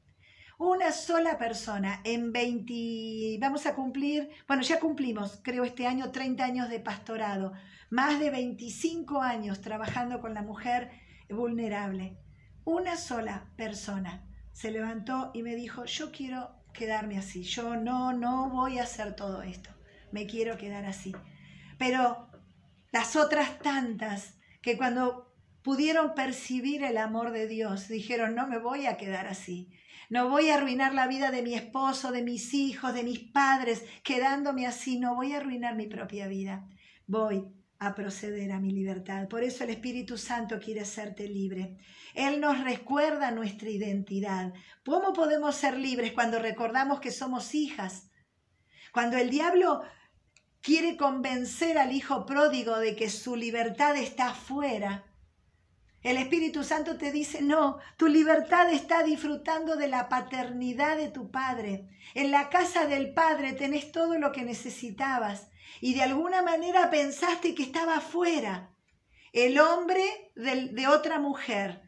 Una 0.56 0.92
sola 0.92 1.36
persona 1.36 2.00
en 2.04 2.32
20, 2.32 3.38
vamos 3.40 3.66
a 3.66 3.74
cumplir, 3.74 4.30
bueno, 4.46 4.62
ya 4.62 4.78
cumplimos, 4.78 5.40
creo 5.42 5.64
este 5.64 5.88
año, 5.88 6.12
30 6.12 6.44
años 6.44 6.68
de 6.68 6.78
pastorado, 6.78 7.54
más 7.90 8.20
de 8.20 8.30
25 8.30 9.20
años 9.20 9.60
trabajando 9.60 10.20
con 10.20 10.32
la 10.32 10.42
mujer 10.42 10.92
vulnerable. 11.28 12.18
Una 12.64 12.96
sola 12.96 13.50
persona 13.56 14.27
se 14.58 14.72
levantó 14.72 15.30
y 15.34 15.44
me 15.44 15.54
dijo, 15.54 15.84
yo 15.84 16.10
quiero 16.10 16.50
quedarme 16.72 17.16
así, 17.16 17.44
yo 17.44 17.76
no, 17.76 18.12
no 18.12 18.50
voy 18.50 18.80
a 18.80 18.82
hacer 18.82 19.14
todo 19.14 19.42
esto, 19.42 19.70
me 20.10 20.26
quiero 20.26 20.58
quedar 20.58 20.84
así. 20.84 21.14
Pero 21.78 22.28
las 22.90 23.14
otras 23.14 23.60
tantas 23.60 24.36
que 24.60 24.76
cuando 24.76 25.32
pudieron 25.62 26.12
percibir 26.12 26.82
el 26.82 26.96
amor 26.96 27.30
de 27.30 27.46
Dios, 27.46 27.86
dijeron, 27.86 28.34
no 28.34 28.48
me 28.48 28.58
voy 28.58 28.86
a 28.86 28.96
quedar 28.96 29.28
así, 29.28 29.70
no 30.10 30.28
voy 30.28 30.50
a 30.50 30.56
arruinar 30.56 30.92
la 30.92 31.06
vida 31.06 31.30
de 31.30 31.42
mi 31.42 31.54
esposo, 31.54 32.10
de 32.10 32.24
mis 32.24 32.52
hijos, 32.52 32.92
de 32.94 33.04
mis 33.04 33.20
padres, 33.20 33.84
quedándome 34.02 34.66
así, 34.66 34.98
no 34.98 35.14
voy 35.14 35.34
a 35.34 35.36
arruinar 35.36 35.76
mi 35.76 35.86
propia 35.86 36.26
vida, 36.26 36.68
voy 37.06 37.44
a 37.80 37.94
proceder 37.94 38.50
a 38.52 38.60
mi 38.60 38.72
libertad. 38.72 39.28
Por 39.28 39.42
eso 39.42 39.64
el 39.64 39.70
Espíritu 39.70 40.18
Santo 40.18 40.58
quiere 40.58 40.80
hacerte 40.80 41.28
libre. 41.28 41.76
Él 42.14 42.40
nos 42.40 42.62
recuerda 42.64 43.30
nuestra 43.30 43.70
identidad. 43.70 44.52
¿Cómo 44.84 45.12
podemos 45.12 45.54
ser 45.54 45.78
libres 45.78 46.12
cuando 46.12 46.38
recordamos 46.38 47.00
que 47.00 47.12
somos 47.12 47.54
hijas? 47.54 48.10
Cuando 48.92 49.16
el 49.16 49.30
diablo 49.30 49.82
quiere 50.60 50.96
convencer 50.96 51.78
al 51.78 51.92
hijo 51.92 52.26
pródigo 52.26 52.78
de 52.78 52.96
que 52.96 53.10
su 53.10 53.36
libertad 53.36 53.96
está 53.96 54.30
afuera, 54.30 55.04
el 56.02 56.16
Espíritu 56.16 56.62
Santo 56.62 56.96
te 56.96 57.10
dice, 57.10 57.42
no, 57.42 57.78
tu 57.96 58.06
libertad 58.06 58.72
está 58.72 59.02
disfrutando 59.02 59.76
de 59.76 59.88
la 59.88 60.08
paternidad 60.08 60.96
de 60.96 61.08
tu 61.08 61.30
Padre. 61.30 61.88
En 62.14 62.30
la 62.30 62.50
casa 62.50 62.86
del 62.86 63.12
Padre 63.14 63.52
tenés 63.52 63.90
todo 63.90 64.16
lo 64.18 64.30
que 64.30 64.42
necesitabas 64.42 65.50
y 65.80 65.94
de 65.94 66.02
alguna 66.02 66.42
manera 66.42 66.90
pensaste 66.90 67.54
que 67.54 67.62
estaba 67.62 67.96
afuera. 67.96 68.70
El 69.32 69.58
hombre 69.58 70.32
de, 70.34 70.86
otra 70.86 71.18
mujer, 71.18 71.82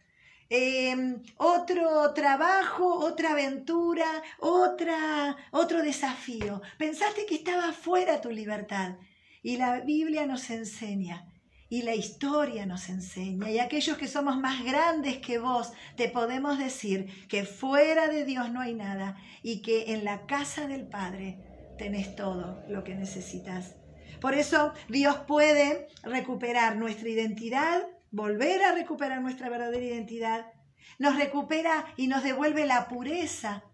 em, 0.49 1.23
otro 1.37 2.13
trabajo, 2.13 2.87
otra 3.05 3.31
aventura, 3.31 4.23
otra, 4.39 5.37
otro 5.51 5.83
desafío. 5.83 6.61
Pensaste 6.79 7.27
que 7.27 7.37
estaba 7.37 7.73
fuera 7.73 8.21
tu 8.21 8.31
libertad. 8.31 8.97
Y 9.43 9.57
la 9.57 9.81
Biblia 9.81 10.27
nos 10.27 10.51
enseña 10.51 11.27
y 11.71 11.83
la 11.83 11.95
historia 11.95 12.67
nos 12.67 12.89
enseña, 12.89 13.49
y 13.49 13.61
aquellos 13.61 13.97
que 13.97 14.09
somos 14.09 14.37
más 14.37 14.65
grandes 14.65 15.19
que 15.19 15.39
vos, 15.39 15.73
te 15.97 16.09
podemos 16.09 16.59
decir 16.59 17.07
que 17.29 17.45
fuera 17.45 18.09
de 18.09 18.25
Dios 18.25 18.51
no 18.51 18.61
hay 18.61 18.75
nada 18.75 19.17
y 19.43 19.63
que 19.63 19.93
en 19.93 20.05
la 20.05 20.27
casa 20.27 20.67
del 20.67 20.89
Padre 20.89 21.39
tenés 21.81 22.15
todo 22.15 22.63
lo 22.69 22.85
que 22.85 22.95
necesitas. 22.95 23.75
Por 24.21 24.35
eso 24.35 24.75
Dios 24.91 25.17
puede 25.27 25.89
recuperar 26.03 26.77
nuestra 26.77 27.09
identidad, 27.09 27.81
volver 28.11 28.63
a 28.63 28.75
recuperar 28.75 29.23
nuestra 29.23 29.49
verdadera 29.49 29.87
identidad, 29.87 30.53
nos 30.99 31.17
recupera 31.17 31.87
y 31.97 32.07
nos 32.07 32.23
devuelve 32.23 32.67
la 32.67 32.87
pureza 32.87 33.65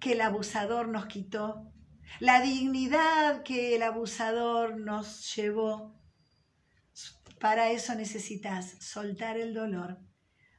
que 0.00 0.12
el 0.12 0.20
abusador 0.20 0.88
nos 0.88 1.06
quitó, 1.06 1.72
la 2.20 2.42
dignidad 2.42 3.42
que 3.42 3.74
el 3.74 3.82
abusador 3.82 4.78
nos 4.78 5.34
llevó 5.34 5.96
para 7.40 7.70
eso 7.70 7.94
necesitas 7.94 8.76
soltar 8.80 9.38
el 9.38 9.54
dolor, 9.54 9.98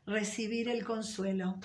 recibir 0.08 0.68
el 0.68 0.84
consuelo 0.84 1.60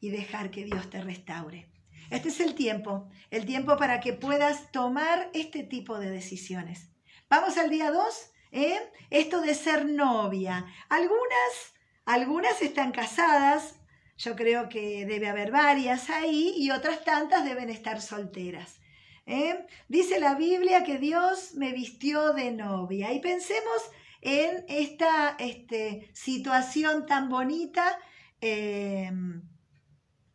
y 0.00 0.10
dejar 0.10 0.50
que 0.52 0.64
Dios 0.64 0.90
te 0.90 1.00
restaure. 1.00 1.73
Este 2.10 2.28
es 2.28 2.40
el 2.40 2.54
tiempo, 2.54 3.08
el 3.30 3.46
tiempo 3.46 3.76
para 3.76 4.00
que 4.00 4.12
puedas 4.12 4.70
tomar 4.72 5.30
este 5.32 5.62
tipo 5.62 5.98
de 5.98 6.10
decisiones. 6.10 6.90
Vamos 7.28 7.56
al 7.56 7.70
día 7.70 7.90
2, 7.90 8.30
¿eh? 8.52 8.78
esto 9.10 9.40
de 9.40 9.54
ser 9.54 9.86
novia. 9.86 10.66
Algunas, 10.88 11.74
algunas 12.04 12.62
están 12.62 12.92
casadas, 12.92 13.76
yo 14.16 14.36
creo 14.36 14.68
que 14.68 15.06
debe 15.06 15.28
haber 15.28 15.50
varias 15.50 16.10
ahí 16.10 16.54
y 16.56 16.70
otras 16.70 17.04
tantas 17.04 17.44
deben 17.44 17.70
estar 17.70 18.00
solteras. 18.00 18.80
¿eh? 19.26 19.66
Dice 19.88 20.20
la 20.20 20.34
Biblia 20.34 20.84
que 20.84 20.98
Dios 20.98 21.54
me 21.54 21.72
vistió 21.72 22.32
de 22.32 22.52
novia 22.52 23.12
y 23.12 23.20
pensemos 23.20 23.90
en 24.20 24.64
esta 24.68 25.36
este, 25.38 26.08
situación 26.12 27.06
tan 27.06 27.28
bonita 27.28 27.98
em, 28.40 29.42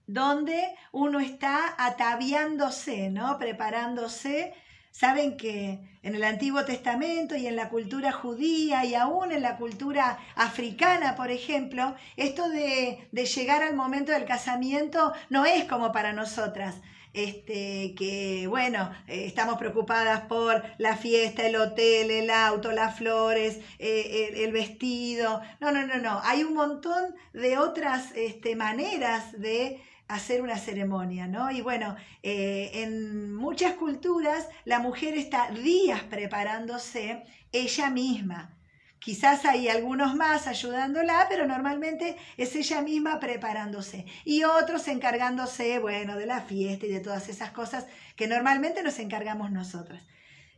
donde 0.09 0.75
uno 0.91 1.19
está 1.19 1.75
ataviándose, 1.77 3.11
¿no? 3.11 3.37
Preparándose. 3.37 4.53
Saben 4.89 5.37
que 5.37 5.79
en 6.01 6.15
el 6.15 6.23
Antiguo 6.23 6.65
Testamento 6.65 7.35
y 7.35 7.45
en 7.45 7.55
la 7.55 7.69
cultura 7.69 8.11
judía 8.11 8.83
y 8.85 8.95
aún 8.95 9.31
en 9.31 9.43
la 9.43 9.57
cultura 9.57 10.17
africana, 10.35 11.15
por 11.15 11.29
ejemplo, 11.29 11.95
esto 12.17 12.49
de, 12.49 13.07
de 13.11 13.25
llegar 13.25 13.61
al 13.61 13.75
momento 13.75 14.11
del 14.11 14.25
casamiento 14.25 15.13
no 15.29 15.45
es 15.45 15.65
como 15.65 15.91
para 15.91 16.11
nosotras 16.11 16.81
este, 17.13 17.95
que 17.95 18.45
bueno, 18.47 18.91
eh, 19.07 19.25
estamos 19.25 19.57
preocupadas 19.57 20.21
por 20.21 20.63
la 20.77 20.95
fiesta, 20.95 21.45
el 21.45 21.55
hotel, 21.55 22.11
el 22.11 22.29
auto, 22.29 22.71
las 22.71 22.97
flores, 22.97 23.59
eh, 23.79 24.33
el, 24.35 24.51
vestido. 24.51 25.41
No, 25.59 25.71
no, 25.71 25.85
no, 25.87 25.97
no. 25.97 26.21
Hay 26.23 26.43
un 26.43 26.53
montón 26.53 27.15
de 27.33 27.57
otras 27.57 28.11
este, 28.15 28.55
maneras 28.55 29.31
de 29.39 29.81
hacer 30.09 30.41
una 30.41 30.57
ceremonia, 30.57 31.27
¿no? 31.27 31.49
Y 31.51 31.61
bueno, 31.61 31.95
eh, 32.23 32.71
en 32.73 33.33
muchas 33.33 33.75
culturas 33.75 34.49
la 34.65 34.79
mujer 34.79 35.15
está 35.15 35.49
días 35.51 36.03
preparándose 36.03 37.23
ella 37.53 37.89
misma 37.89 38.59
Quizás 38.99 39.45
hay 39.45 39.69
algunos 39.69 40.13
más 40.15 40.45
ayudándola, 40.45 41.27
pero 41.29 41.47
normalmente 41.47 42.17
es 42.35 42.53
ella 42.55 42.81
misma 42.81 43.19
preparándose. 43.19 44.05
Y 44.25 44.43
otros 44.43 44.89
encargándose, 44.89 45.79
bueno, 45.79 46.17
de 46.17 46.25
la 46.25 46.41
fiesta 46.41 46.85
y 46.85 46.89
de 46.91 46.99
todas 46.99 47.29
esas 47.29 47.51
cosas 47.51 47.87
que 48.17 48.27
normalmente 48.27 48.83
nos 48.83 48.99
encargamos 48.99 49.51
nosotras. 49.51 50.03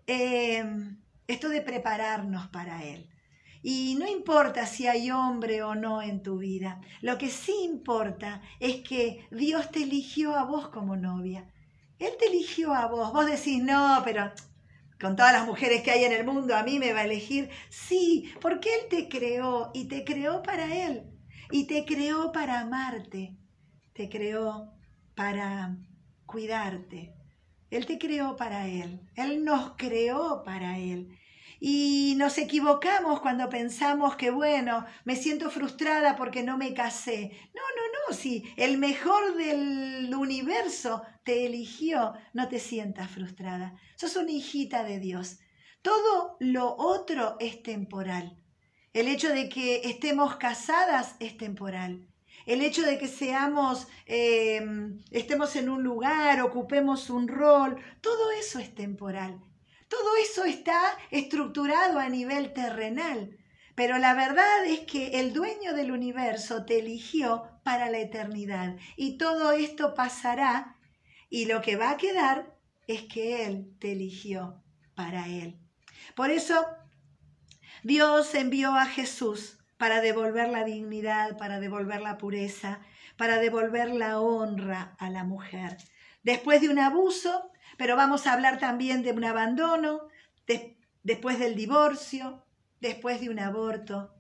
Em, 0.08 0.98
esto 1.28 1.50
de 1.50 1.62
prepararnos 1.62 2.48
para 2.48 2.84
Él. 2.84 3.11
Y 3.63 3.95
no 4.00 4.08
importa 4.08 4.65
si 4.65 4.88
hay 4.88 5.12
hombre 5.12 5.62
o 5.62 5.76
no 5.76 6.02
en 6.02 6.24
tu 6.24 6.38
vida, 6.39 6.82
lo 7.02 7.17
que 7.17 7.30
sí 7.30 7.54
importa 7.63 8.41
es 8.60 8.78
que 8.78 9.28
Dios 9.30 9.69
te 9.71 9.84
eligió 9.84 10.36
a 10.36 10.45
vos 10.45 10.69
como 10.69 10.95
novia. 10.95 11.47
Él 12.00 12.13
te 12.17 12.28
eligió 12.28 12.74
a 12.74 12.88
vos. 12.88 13.13
Vos 13.13 13.28
decís, 13.28 13.62
no, 13.63 14.02
pero 14.04 14.32
con 15.00 15.15
todas 15.15 15.34
las 15.34 15.45
mujeres 15.45 15.84
que 15.84 15.91
hay 15.91 16.04
en 16.04 16.13
el 16.13 16.26
mundo, 16.26 16.56
a 16.56 16.63
mí 16.63 16.80
me 16.80 16.93
va 16.93 17.02
a 17.02 17.06
elegir. 17.06 17.50
Sí, 17.69 18.32
porque 18.41 18.69
Él 18.74 18.82
te 18.89 19.08
creó 19.08 19.69
y 19.74 19.86
te 19.86 20.04
creó 20.04 20.41
para 20.41 20.76
Él. 20.88 21.04
Y 21.52 21.67
te 21.67 21.86
creó 21.86 22.32
para 22.32 22.62
amarte. 22.62 23.38
Te 23.93 24.10
creó 24.10 24.74
para 25.15 25.78
cuidarte. 26.26 27.13
Él 27.69 27.86
te 27.86 28.00
creó 28.00 28.36
para 28.36 28.67
Él. 28.67 29.02
Él 29.15 29.45
nos 29.45 29.76
creó 29.78 30.43
para 30.43 30.80
Él. 30.80 31.15
Y 31.63 32.15
nos 32.17 32.39
equivocamos 32.39 33.19
cuando 33.19 33.47
pensamos 33.47 34.15
que, 34.15 34.32
bueno, 34.32 34.84
me 35.06 35.15
siento 35.15 35.52
frustrada 35.52 36.15
porque 36.15 36.41
no 36.41 36.58
me 36.58 36.74
casé. 36.74 37.32
No, 37.54 37.62
no, 37.62 37.84
no, 38.10 38.15
si 38.17 38.52
el 38.58 38.80
mejor 38.80 39.38
del 39.38 40.12
universo 40.15 41.04
te 41.24 41.45
eligió, 41.45 42.13
no 42.34 42.47
te 42.47 42.58
sientas 42.58 43.12
frustrada. 43.12 43.76
Sos 43.95 44.15
una 44.15 44.32
hijita 44.32 44.84
de 44.84 45.00
Dios. 45.00 45.38
Todo 45.84 46.36
lo 46.39 46.76
otro 46.78 47.38
es 47.39 47.62
temporal. 47.62 48.36
El 48.91 49.08
hecho 49.08 49.30
de 49.30 49.47
que 49.47 49.82
estemos 49.84 50.38
casadas 50.38 51.15
es 51.19 51.38
temporal. 51.38 52.08
El 52.47 52.63
hecho 52.63 52.82
de 52.82 52.97
que 52.97 53.08
seamos, 53.08 53.88
em, 54.08 55.00
estemos 55.12 55.56
en 55.56 55.69
un 55.69 55.84
lugar, 55.84 56.41
ocupemos 56.41 57.12
un 57.12 57.28
rol, 57.28 57.78
todo 58.02 58.32
eso 58.32 58.58
es 58.58 58.74
temporal. 58.74 59.39
Todo 59.91 60.15
eso 60.23 60.45
está 60.45 60.97
estructurado 61.10 61.99
a 61.99 62.08
nivel 62.08 62.54
terrenal. 62.54 63.38
Pero 63.75 63.97
la 63.97 64.13
verdad 64.13 64.65
es 64.65 64.80
que 64.82 65.19
el 65.19 65.34
dueño 65.34 65.73
del 65.73 65.91
universo 65.91 66.63
te 66.63 66.80
eligió 66.80 67.60
para 67.63 67.89
la 67.89 67.99
eternidad. 67.99 68.77
Y 68.95 69.17
todo 69.17 69.51
esto 69.51 69.93
pasará 69.93 70.77
y 71.30 71.45
lo 71.45 71.62
que 71.62 71.75
va 71.75 71.89
a 71.89 71.97
quedar 71.97 72.58
es 72.88 73.01
que 73.04 73.45
Él 73.45 73.75
te 73.80 73.91
eligió 73.91 74.63
para 74.95 75.27
Él. 75.27 75.60
Por 76.15 76.30
eso 76.32 76.65
Dios 77.84 78.34
envió 78.34 78.73
a 78.73 78.86
Jesús 78.86 79.60
para 79.77 79.99
devolver 79.99 80.47
la 80.47 80.63
dignidad, 80.63 81.38
para 81.38 81.60
devolver 81.60 81.99
la 81.99 82.17
pureza, 82.17 82.80
para 83.17 83.39
devolver 83.39 83.89
la 83.89 84.21
honra 84.21 84.95
a 84.99 85.10
la 85.10 85.25
mujer. 85.25 85.75
Después 86.23 86.62
de 86.62 86.69
un 86.69 86.80
abuso, 86.80 87.51
pero 87.82 87.96
vamos 87.96 88.28
a 88.28 88.34
hablar 88.34 88.60
también 88.60 89.02
de 89.02 89.12
un 89.12 89.26
abandono, 89.26 90.02
después 91.02 91.39
del 91.39 91.56
divorcio, 91.56 92.46
después 92.80 93.22
de 93.22 93.32
un 93.32 93.39
aborto. 93.39 94.13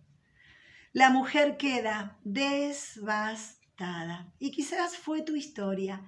La 0.93 1.11
mujer 1.11 1.57
queda 1.57 2.17
desbastada. 2.23 4.33
Y 4.39 4.49
quizás 4.49 4.97
fue 4.97 5.21
tu 5.21 5.35
historia. 5.35 6.01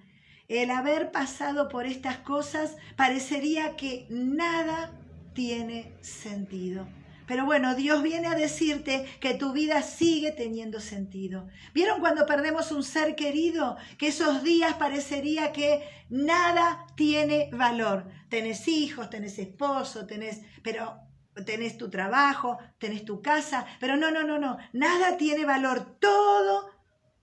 El 0.48 0.72
haber 0.72 1.12
pasado 1.12 1.70
por 1.70 1.86
estas 1.86 2.18
cosas 2.18 2.76
parecería 2.96 3.76
que 3.76 4.08
nada 4.10 4.90
tiene 5.36 5.94
sentido. 6.02 6.88
Pero 7.28 7.46
bueno, 7.46 7.76
Dios 7.76 8.04
viene 8.04 8.28
a 8.28 8.36
decirte 8.36 9.06
que 9.20 9.34
tu 9.34 9.54
vida 9.54 9.82
sigue 9.82 10.32
teniendo 10.32 10.80
sentido. 10.80 11.48
¿Vieron 11.74 12.00
cuando 12.00 12.26
perdemos 12.26 12.72
un 12.72 12.84
ser 12.84 13.16
querido? 13.16 13.78
Que 13.98 14.08
esos 14.08 14.44
días 14.44 14.74
parecería 14.76 15.52
que 15.52 15.84
nada 16.10 16.86
tiene 16.96 17.50
valor. 17.54 18.06
Tenés 18.30 18.68
hijos, 18.68 19.10
tenés 19.10 19.40
esposo, 19.40 20.06
tenés, 20.06 20.42
pero 20.64 21.00
tenés 21.46 21.78
tu 21.78 21.90
trabajo, 21.90 22.60
tenés 22.78 23.06
tu 23.06 23.22
casa, 23.22 23.66
pero 23.80 23.98
no, 23.98 24.12
no, 24.12 24.24
no, 24.24 24.38
no, 24.38 24.58
nada 24.74 25.18
tiene 25.18 25.46
valor. 25.46 25.98
Todo 26.00 26.70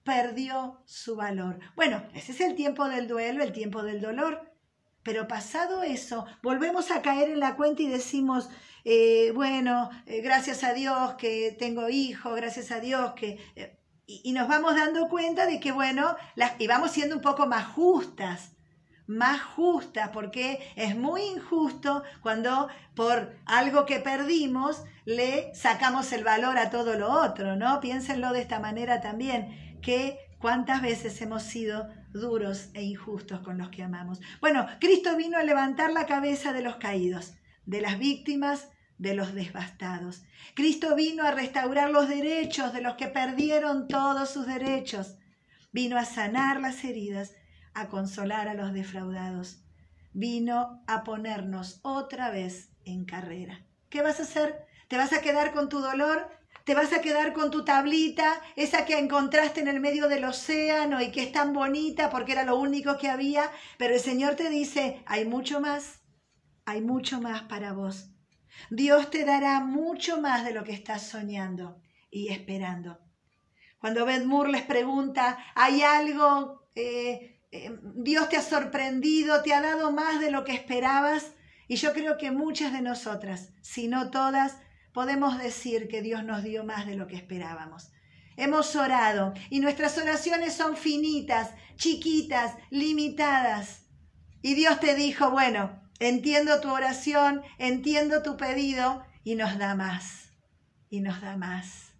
perdió 0.02 0.82
su 0.86 1.16
valor. 1.16 1.60
Bueno, 1.76 2.02
ese 2.14 2.32
es 2.32 2.40
el 2.40 2.54
tiempo 2.54 2.88
del 2.88 3.06
duelo, 3.06 3.42
el 3.42 3.52
tiempo 3.52 3.82
del 3.82 4.00
dolor. 4.00 4.50
Pero 5.02 5.28
pasado 5.28 5.82
eso, 5.82 6.26
volvemos 6.42 6.90
a 6.90 7.00
caer 7.00 7.30
en 7.30 7.40
la 7.40 7.56
cuenta 7.56 7.82
y 7.82 7.88
decimos, 7.88 8.50
eh, 8.84 9.32
bueno, 9.34 9.90
eh, 10.06 10.20
gracias 10.22 10.64
a 10.64 10.72
Dios 10.72 11.14
que 11.14 11.54
tengo 11.58 11.88
hijos, 11.88 12.36
gracias 12.36 12.70
a 12.70 12.80
Dios 12.80 13.12
que... 13.12 13.38
Eh, 13.56 13.76
y, 14.06 14.32
nos 14.32 14.48
vamos 14.48 14.74
dando 14.74 15.08
cuenta 15.08 15.46
de 15.46 15.60
que, 15.60 15.70
bueno, 15.70 16.16
las, 16.34 16.60
y 16.60 16.66
vamos 16.66 16.90
siendo 16.90 17.14
un 17.14 17.22
poco 17.22 17.46
más 17.46 17.66
justas, 17.66 18.56
más 19.06 19.40
justas, 19.40 20.08
porque 20.08 20.58
es 20.74 20.96
muy 20.96 21.22
injusto 21.22 22.02
cuando 22.20 22.66
por 22.96 23.36
algo 23.46 23.86
que 23.86 24.00
perdimos 24.00 24.82
le 25.04 25.54
sacamos 25.54 26.12
el 26.12 26.24
valor 26.24 26.58
a 26.58 26.70
todo 26.70 26.98
lo 26.98 27.08
otro, 27.08 27.54
¿no? 27.54 27.80
Piénsenlo 27.80 28.32
de 28.32 28.40
esta 28.40 28.58
manera 28.58 29.00
también, 29.00 29.78
que 29.80 30.18
cuántas 30.40 30.82
veces 30.82 31.20
hemos 31.22 31.44
sido 31.44 31.88
duros 32.12 32.70
e 32.74 32.82
injustos 32.82 33.38
con 33.42 33.58
los 33.58 33.68
que 33.68 33.84
amamos. 33.84 34.20
Bueno, 34.40 34.66
Cristo 34.80 35.16
vino 35.16 35.38
a 35.38 35.44
levantar 35.44 35.92
la 35.92 36.06
cabeza 36.06 36.52
de 36.52 36.62
los 36.62 36.76
caídos 36.76 37.34
de 37.70 37.80
las 37.80 38.00
víctimas, 38.00 38.68
de 38.98 39.14
los 39.14 39.32
devastados. 39.32 40.24
Cristo 40.54 40.96
vino 40.96 41.22
a 41.22 41.30
restaurar 41.30 41.90
los 41.90 42.08
derechos 42.08 42.72
de 42.72 42.82
los 42.82 42.96
que 42.96 43.06
perdieron 43.06 43.86
todos 43.86 44.28
sus 44.28 44.44
derechos. 44.44 45.14
Vino 45.70 45.96
a 45.96 46.04
sanar 46.04 46.60
las 46.60 46.82
heridas, 46.82 47.32
a 47.72 47.86
consolar 47.86 48.48
a 48.48 48.54
los 48.54 48.72
defraudados. 48.72 49.62
Vino 50.12 50.82
a 50.88 51.04
ponernos 51.04 51.78
otra 51.82 52.30
vez 52.30 52.72
en 52.84 53.04
carrera. 53.04 53.64
¿Qué 53.88 54.02
vas 54.02 54.18
a 54.18 54.24
hacer? 54.24 54.66
¿Te 54.88 54.96
vas 54.96 55.12
a 55.12 55.20
quedar 55.20 55.52
con 55.52 55.68
tu 55.68 55.78
dolor? 55.78 56.28
¿Te 56.64 56.74
vas 56.74 56.92
a 56.92 57.00
quedar 57.00 57.32
con 57.32 57.52
tu 57.52 57.64
tablita, 57.64 58.40
esa 58.56 58.84
que 58.84 58.98
encontraste 58.98 59.60
en 59.60 59.68
el 59.68 59.78
medio 59.78 60.08
del 60.08 60.24
océano 60.24 61.00
y 61.00 61.12
que 61.12 61.22
es 61.22 61.32
tan 61.32 61.52
bonita 61.52 62.10
porque 62.10 62.32
era 62.32 62.42
lo 62.42 62.58
único 62.58 62.98
que 62.98 63.08
había? 63.08 63.48
Pero 63.78 63.94
el 63.94 64.00
Señor 64.00 64.34
te 64.34 64.50
dice, 64.50 65.02
hay 65.06 65.24
mucho 65.24 65.60
más, 65.60 65.99
hay 66.64 66.80
mucho 66.80 67.20
más 67.20 67.42
para 67.42 67.72
vos. 67.72 68.10
Dios 68.70 69.10
te 69.10 69.24
dará 69.24 69.60
mucho 69.60 70.20
más 70.20 70.44
de 70.44 70.52
lo 70.52 70.64
que 70.64 70.72
estás 70.72 71.02
soñando 71.02 71.80
y 72.10 72.28
esperando. 72.28 72.98
Cuando 73.78 74.04
Beth 74.04 74.24
Moore 74.24 74.52
les 74.52 74.62
pregunta, 74.62 75.38
¿hay 75.54 75.82
algo? 75.82 76.68
Eh, 76.74 77.40
eh, 77.50 77.78
Dios 77.94 78.28
te 78.28 78.36
ha 78.36 78.42
sorprendido, 78.42 79.42
te 79.42 79.54
ha 79.54 79.60
dado 79.60 79.90
más 79.92 80.20
de 80.20 80.30
lo 80.30 80.44
que 80.44 80.52
esperabas. 80.52 81.32
Y 81.66 81.76
yo 81.76 81.92
creo 81.92 82.18
que 82.18 82.30
muchas 82.30 82.72
de 82.72 82.82
nosotras, 82.82 83.52
si 83.62 83.88
no 83.88 84.10
todas, 84.10 84.58
podemos 84.92 85.38
decir 85.38 85.88
que 85.88 86.02
Dios 86.02 86.24
nos 86.24 86.42
dio 86.42 86.64
más 86.64 86.86
de 86.86 86.96
lo 86.96 87.06
que 87.06 87.16
esperábamos. 87.16 87.92
Hemos 88.36 88.74
orado 88.76 89.34
y 89.50 89.60
nuestras 89.60 89.96
oraciones 89.98 90.54
son 90.54 90.76
finitas, 90.76 91.50
chiquitas, 91.76 92.56
limitadas. 92.70 93.86
Y 94.42 94.54
Dios 94.54 94.80
te 94.80 94.94
dijo, 94.94 95.30
bueno, 95.30 95.80
entiendo 96.00 96.60
tu 96.60 96.70
oración, 96.70 97.42
entiendo 97.58 98.22
tu 98.22 98.36
pedido 98.36 99.04
y 99.22 99.36
nos 99.36 99.58
da 99.58 99.74
más, 99.74 100.32
y 100.88 101.00
nos 101.00 101.20
da 101.20 101.36
más, 101.36 101.92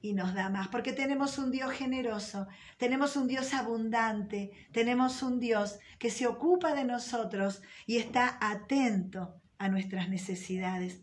y 0.00 0.12
nos 0.12 0.34
da 0.34 0.48
más, 0.50 0.68
porque 0.68 0.92
tenemos 0.92 1.38
un 1.38 1.50
Dios 1.50 1.72
generoso, 1.72 2.46
tenemos 2.76 3.16
un 3.16 3.26
Dios 3.26 3.54
abundante, 3.54 4.52
tenemos 4.72 5.22
un 5.22 5.40
Dios 5.40 5.80
que 5.98 6.10
se 6.10 6.26
ocupa 6.26 6.74
de 6.74 6.84
nosotros 6.84 7.62
y 7.86 7.96
está 7.96 8.38
atento 8.40 9.40
a 9.58 9.68
nuestras 9.68 10.08
necesidades. 10.08 11.00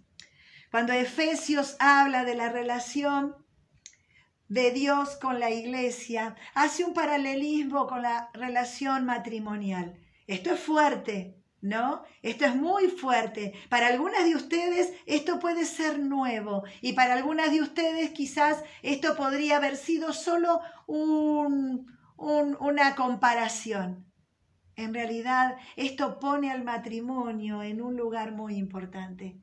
Cuando 0.72 0.94
Efesios 0.94 1.76
habla 1.80 2.24
de 2.24 2.36
la 2.36 2.50
relación 2.50 3.36
de 4.48 4.72
Dios 4.72 5.16
con 5.16 5.40
la 5.40 5.50
iglesia, 5.50 6.36
hace 6.54 6.84
un 6.84 6.94
paralelismo 6.94 7.88
con 7.88 8.04
la 8.04 8.30
relación 8.34 9.06
matrimonial. 9.06 9.98
Esto 10.28 10.54
es 10.54 10.60
fuerte, 10.60 11.36
¿no? 11.62 12.04
Esto 12.22 12.46
es 12.46 12.56
muy 12.56 12.88
fuerte. 12.88 13.54
Para 13.70 13.88
algunas 13.88 14.26
de 14.26 14.36
ustedes 14.36 14.94
esto 15.06 15.40
puede 15.40 15.66
ser 15.66 16.00
nuevo 16.00 16.64
y 16.82 16.94
para 16.94 17.14
algunas 17.14 17.52
de 17.52 17.62
ustedes 17.62 18.12
quizás 18.12 18.64
esto 18.82 19.16
podría 19.16 19.58
haber 19.58 19.78
sido 19.78 20.14
solo 20.14 20.62
una 20.88 22.96
comparación. 22.96 24.06
En 24.76 24.94
realidad 24.94 25.58
esto 25.76 26.20
pone 26.20 26.52
al 26.52 26.64
matrimonio 26.64 27.64
en 27.64 27.82
un 27.82 27.96
lugar 27.96 28.34
muy 28.34 28.58
importante. 28.58 29.40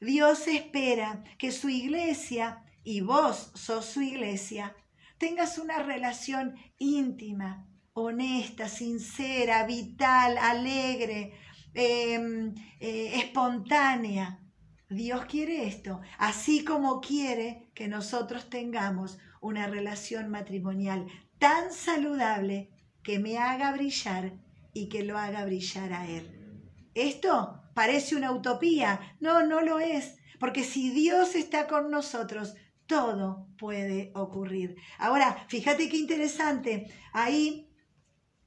Dios 0.00 0.46
espera 0.46 1.24
que 1.38 1.50
su 1.50 1.70
iglesia, 1.70 2.62
y 2.84 3.00
vos 3.00 3.50
sos 3.54 3.86
su 3.86 4.02
iglesia, 4.02 4.76
tengas 5.16 5.58
una 5.58 5.82
relación 5.82 6.56
íntima, 6.76 7.66
honesta, 7.94 8.68
sincera, 8.68 9.64
vital, 9.64 10.36
alegre, 10.36 11.32
em, 11.76 12.54
eh, 12.80 13.18
espontánea. 13.18 14.40
Dios 14.88 15.26
quiere 15.26 15.66
esto, 15.66 16.00
así 16.18 16.64
como 16.64 17.00
quiere 17.00 17.70
que 17.74 17.86
nosotros 17.86 18.48
tengamos 18.48 19.18
una 19.40 19.66
relación 19.66 20.30
matrimonial 20.30 21.06
tan 21.38 21.72
saludable 21.72 22.70
que 23.02 23.18
me 23.18 23.38
haga 23.38 23.72
brillar 23.72 24.32
y 24.72 24.88
que 24.88 25.04
lo 25.04 25.18
haga 25.18 25.44
brillar 25.44 25.92
a 25.92 26.08
Él. 26.08 26.62
Esto 26.94 27.62
parece 27.74 28.16
una 28.16 28.32
utopía. 28.32 29.16
No, 29.20 29.46
no 29.46 29.60
lo 29.60 29.78
es. 29.78 30.16
Porque 30.40 30.64
si 30.64 30.90
Dios 30.90 31.34
está 31.34 31.66
con 31.66 31.90
nosotros, 31.90 32.54
todo 32.86 33.48
puede 33.58 34.12
ocurrir. 34.14 34.76
Ahora, 34.98 35.44
fíjate 35.48 35.88
qué 35.88 35.98
interesante. 35.98 36.90
Ahí 37.12 37.70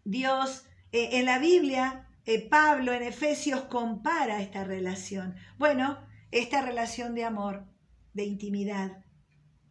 Dios, 0.03 0.65
eh, 0.91 1.09
en 1.13 1.25
la 1.25 1.39
Biblia, 1.39 2.08
eh, 2.29 2.47
Pablo 2.47 2.93
en 2.93 3.01
Efesios 3.01 3.61
compara 3.61 4.39
esta 4.39 4.63
relación. 4.63 5.35
Bueno, 5.57 5.97
esta 6.29 6.61
relación 6.61 7.15
de 7.15 7.23
amor, 7.23 7.65
de 8.13 8.23
intimidad, 8.23 9.03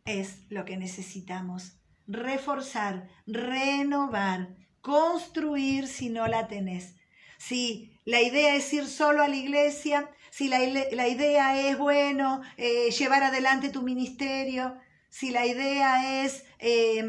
es 0.04 0.40
lo 0.48 0.64
que 0.64 0.76
necesitamos. 0.76 1.78
Reforzar, 2.08 3.08
renovar, 3.28 4.56
construir 4.80 5.86
si 5.86 6.08
no 6.08 6.26
la 6.26 6.48
tenés. 6.48 6.96
Si 7.38 7.92
la 8.04 8.22
idea 8.22 8.56
es 8.56 8.72
ir 8.72 8.86
solo 8.86 9.22
a 9.22 9.28
la 9.28 9.36
iglesia, 9.36 10.10
si 10.30 10.48
la, 10.48 10.60
idea 10.64 11.60
es, 11.60 11.78
bueno, 11.78 12.42
eh, 12.56 12.90
llevar 12.90 13.22
adelante 13.22 13.70
tu 13.70 13.82
ministerio, 13.82 14.76
si 15.10 15.30
la 15.30 15.46
idea 15.46 16.24
es 16.24 16.44
eh, 16.58 17.04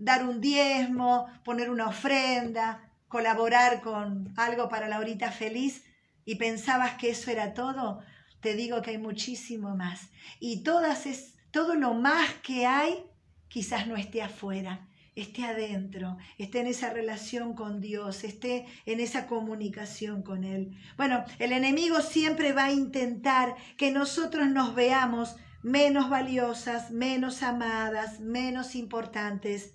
dar 0.00 0.26
un 0.26 0.40
diezmo, 0.40 1.26
poner 1.44 1.70
una 1.70 1.86
ofrenda, 1.86 2.83
colaborar 3.14 3.80
con 3.80 4.34
algo 4.36 4.68
para 4.68 4.88
la 4.88 4.98
horita 4.98 5.30
feliz 5.30 5.84
y 6.24 6.34
pensabas 6.34 6.94
que 6.94 7.10
eso 7.10 7.30
era 7.30 7.54
todo, 7.54 8.00
te 8.40 8.56
digo 8.56 8.82
que 8.82 8.90
hay 8.90 8.98
muchísimo 8.98 9.76
más. 9.76 10.08
Y 10.40 10.64
todas 10.64 11.06
es, 11.06 11.36
todo 11.52 11.76
lo 11.76 11.94
más 11.94 12.28
que 12.42 12.66
hay 12.66 13.04
quizás 13.46 13.86
no 13.86 13.94
esté 13.94 14.20
afuera 14.20 14.88
esté 15.14 15.44
adentro, 15.44 16.16
esté 16.38 16.58
en 16.58 16.66
esa 16.66 16.90
relación 16.92 17.54
con 17.54 17.80
Dios, 17.80 18.24
esté 18.24 18.66
en 18.84 18.98
esa 18.98 19.28
comunicación 19.28 20.24
con 20.24 20.42
Él. 20.42 20.76
Bueno, 20.96 21.24
el 21.38 21.52
enemigo 21.52 22.00
siempre 22.00 22.52
va 22.52 22.64
a 22.64 22.72
intentar 22.72 23.54
que 23.76 23.92
nosotros 23.92 24.48
nos 24.48 24.74
veamos 24.74 25.36
menos 25.62 26.10
valiosas, 26.10 26.90
menos 26.90 27.44
amadas, 27.44 28.18
menos 28.18 28.74
importantes, 28.74 29.74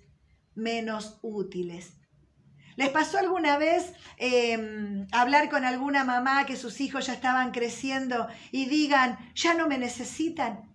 menos 0.54 1.18
útiles. 1.22 1.94
¿Les 2.76 2.88
pasó 2.90 3.18
alguna 3.18 3.58
vez 3.58 3.92
em, 4.16 5.06
hablar 5.12 5.50
con 5.50 5.64
alguna 5.64 6.04
mamá 6.04 6.46
que 6.46 6.56
sus 6.56 6.80
hijos 6.80 7.06
ya 7.06 7.14
estaban 7.14 7.50
creciendo 7.50 8.28
y 8.52 8.66
digan, 8.66 9.18
ya 9.34 9.54
no 9.54 9.66
me 9.68 9.78
necesitan? 9.78 10.70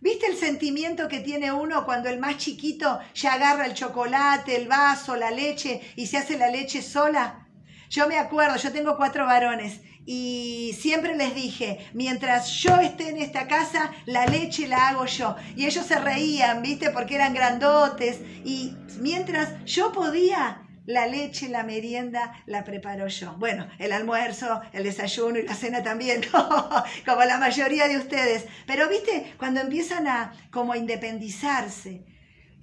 ¿Viste 0.00 0.26
el 0.26 0.36
sentimiento 0.36 1.08
que 1.08 1.20
tiene 1.20 1.52
uno 1.52 1.84
cuando 1.84 2.08
el 2.08 2.18
más 2.18 2.38
chiquito 2.38 2.98
ya 3.14 3.34
agarra 3.34 3.66
el 3.66 3.74
chocolate, 3.74 4.56
el 4.56 4.66
vaso, 4.66 5.14
la 5.16 5.30
leche 5.30 5.80
y 5.96 6.06
se 6.06 6.18
hace 6.18 6.36
la 6.36 6.48
leche 6.48 6.82
sola? 6.82 7.46
Yo 7.88 8.08
me 8.08 8.18
acuerdo, 8.18 8.56
yo 8.56 8.72
tengo 8.72 8.96
cuatro 8.96 9.26
varones 9.26 9.80
y 10.04 10.76
siempre 10.80 11.16
les 11.16 11.34
dije, 11.34 11.78
mientras 11.92 12.50
yo 12.50 12.76
esté 12.80 13.10
en 13.10 13.18
esta 13.18 13.46
casa, 13.46 13.92
la 14.06 14.26
leche 14.26 14.66
la 14.66 14.88
hago 14.88 15.06
yo. 15.06 15.36
Y 15.54 15.66
ellos 15.66 15.86
se 15.86 15.98
reían, 15.98 16.62
¿viste? 16.62 16.90
Porque 16.90 17.14
eran 17.14 17.34
grandotes. 17.34 18.18
Y 18.44 18.74
mientras 18.98 19.64
yo 19.64 19.92
podía, 19.92 20.61
la 20.86 21.06
leche, 21.06 21.48
la 21.48 21.62
merienda 21.62 22.42
la 22.46 22.64
preparo 22.64 23.06
yo. 23.08 23.34
Bueno, 23.38 23.68
el 23.78 23.92
almuerzo, 23.92 24.60
el 24.72 24.84
desayuno 24.84 25.38
y 25.38 25.42
la 25.42 25.54
cena 25.54 25.82
también, 25.82 26.22
como 27.06 27.24
la 27.24 27.38
mayoría 27.38 27.88
de 27.88 27.98
ustedes. 27.98 28.46
Pero 28.66 28.88
viste, 28.88 29.34
cuando 29.38 29.60
empiezan 29.60 30.06
a 30.06 30.32
como 30.50 30.74
independizarse, 30.74 32.04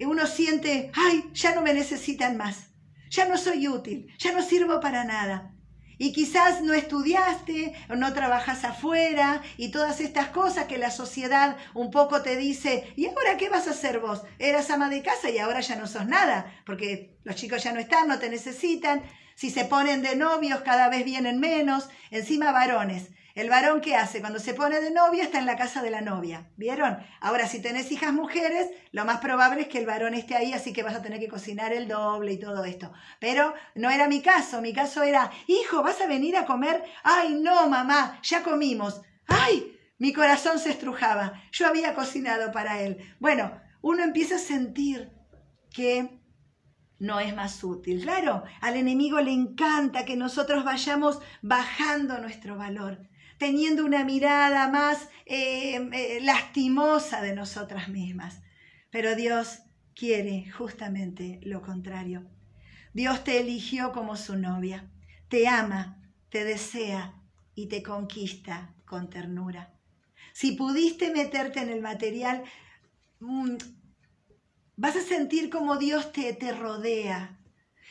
uno 0.00 0.26
siente, 0.26 0.90
ay, 0.94 1.30
ya 1.32 1.54
no 1.54 1.62
me 1.62 1.74
necesitan 1.74 2.36
más, 2.36 2.70
ya 3.10 3.26
no 3.26 3.36
soy 3.36 3.68
útil, 3.68 4.06
ya 4.18 4.32
no 4.32 4.42
sirvo 4.42 4.80
para 4.80 5.04
nada 5.04 5.54
y 6.00 6.12
quizás 6.12 6.62
no 6.62 6.72
estudiaste 6.72 7.74
no 7.94 8.14
trabajas 8.14 8.64
afuera 8.64 9.42
y 9.58 9.70
todas 9.70 10.00
estas 10.00 10.28
cosas 10.28 10.64
que 10.64 10.78
la 10.78 10.90
sociedad 10.90 11.58
un 11.74 11.90
poco 11.90 12.22
te 12.22 12.36
dice, 12.36 12.90
¿y 12.96 13.06
ahora 13.06 13.36
qué 13.36 13.50
vas 13.50 13.68
a 13.68 13.72
hacer 13.72 14.00
vos? 14.00 14.22
Eras 14.38 14.70
ama 14.70 14.88
de 14.88 15.02
casa 15.02 15.28
y 15.28 15.36
ahora 15.36 15.60
ya 15.60 15.76
no 15.76 15.86
sos 15.86 16.06
nada, 16.06 16.50
porque 16.64 17.18
los 17.22 17.36
chicos 17.36 17.62
ya 17.62 17.72
no 17.72 17.80
están, 17.80 18.08
no 18.08 18.18
te 18.18 18.30
necesitan, 18.30 19.02
si 19.34 19.50
se 19.50 19.66
ponen 19.66 20.00
de 20.00 20.16
novios 20.16 20.62
cada 20.62 20.88
vez 20.88 21.04
vienen 21.04 21.38
menos, 21.38 21.90
encima 22.10 22.50
varones. 22.50 23.10
El 23.34 23.48
varón 23.48 23.80
que 23.80 23.96
hace 23.96 24.20
cuando 24.20 24.38
se 24.38 24.54
pone 24.54 24.80
de 24.80 24.90
novia 24.90 25.24
está 25.24 25.38
en 25.38 25.46
la 25.46 25.56
casa 25.56 25.82
de 25.82 25.90
la 25.90 26.00
novia, 26.00 26.50
¿vieron? 26.56 26.98
Ahora, 27.20 27.46
si 27.46 27.62
tenés 27.62 27.92
hijas 27.92 28.12
mujeres, 28.12 28.68
lo 28.92 29.04
más 29.04 29.20
probable 29.20 29.62
es 29.62 29.68
que 29.68 29.78
el 29.78 29.86
varón 29.86 30.14
esté 30.14 30.34
ahí, 30.34 30.52
así 30.52 30.72
que 30.72 30.82
vas 30.82 30.94
a 30.94 31.02
tener 31.02 31.20
que 31.20 31.28
cocinar 31.28 31.72
el 31.72 31.86
doble 31.88 32.32
y 32.32 32.40
todo 32.40 32.64
esto. 32.64 32.92
Pero 33.20 33.54
no 33.74 33.90
era 33.90 34.08
mi 34.08 34.20
caso, 34.20 34.60
mi 34.60 34.72
caso 34.72 35.02
era, 35.02 35.30
hijo, 35.46 35.82
¿vas 35.82 36.00
a 36.00 36.06
venir 36.06 36.36
a 36.36 36.46
comer? 36.46 36.82
Ay, 37.04 37.34
no, 37.34 37.68
mamá, 37.68 38.18
ya 38.22 38.42
comimos. 38.42 39.00
Ay, 39.26 39.78
mi 39.98 40.12
corazón 40.12 40.58
se 40.58 40.70
estrujaba, 40.70 41.42
yo 41.52 41.66
había 41.66 41.94
cocinado 41.94 42.50
para 42.52 42.80
él. 42.80 42.98
Bueno, 43.20 43.60
uno 43.82 44.02
empieza 44.02 44.36
a 44.36 44.38
sentir 44.38 45.10
que 45.72 46.20
no 46.98 47.20
es 47.20 47.34
más 47.34 47.62
útil. 47.64 48.02
Claro, 48.02 48.44
al 48.60 48.76
enemigo 48.76 49.20
le 49.20 49.32
encanta 49.32 50.04
que 50.04 50.16
nosotros 50.16 50.64
vayamos 50.64 51.20
bajando 51.42 52.18
nuestro 52.18 52.56
valor 52.56 53.09
teniendo 53.40 53.86
una 53.86 54.04
mirada 54.04 54.68
más 54.68 55.08
eh, 55.24 55.76
eh, 55.94 56.18
lastimosa 56.20 57.22
de 57.22 57.34
nosotras 57.34 57.88
mismas. 57.88 58.42
Pero 58.90 59.16
Dios 59.16 59.60
quiere 59.94 60.50
justamente 60.50 61.40
lo 61.42 61.62
contrario. 61.62 62.28
Dios 62.92 63.24
te 63.24 63.40
eligió 63.40 63.92
como 63.92 64.16
su 64.16 64.36
novia, 64.36 64.90
te 65.30 65.48
ama, 65.48 66.02
te 66.28 66.44
desea 66.44 67.14
y 67.54 67.68
te 67.68 67.82
conquista 67.82 68.74
con 68.84 69.08
ternura. 69.08 69.72
Si 70.34 70.52
pudiste 70.52 71.10
meterte 71.10 71.60
en 71.60 71.70
el 71.70 71.80
material, 71.80 72.44
mm, 73.20 73.56
vas 74.76 74.96
a 74.96 75.00
sentir 75.00 75.48
como 75.48 75.78
Dios 75.78 76.12
te, 76.12 76.30
te 76.34 76.52
rodea. 76.52 77.38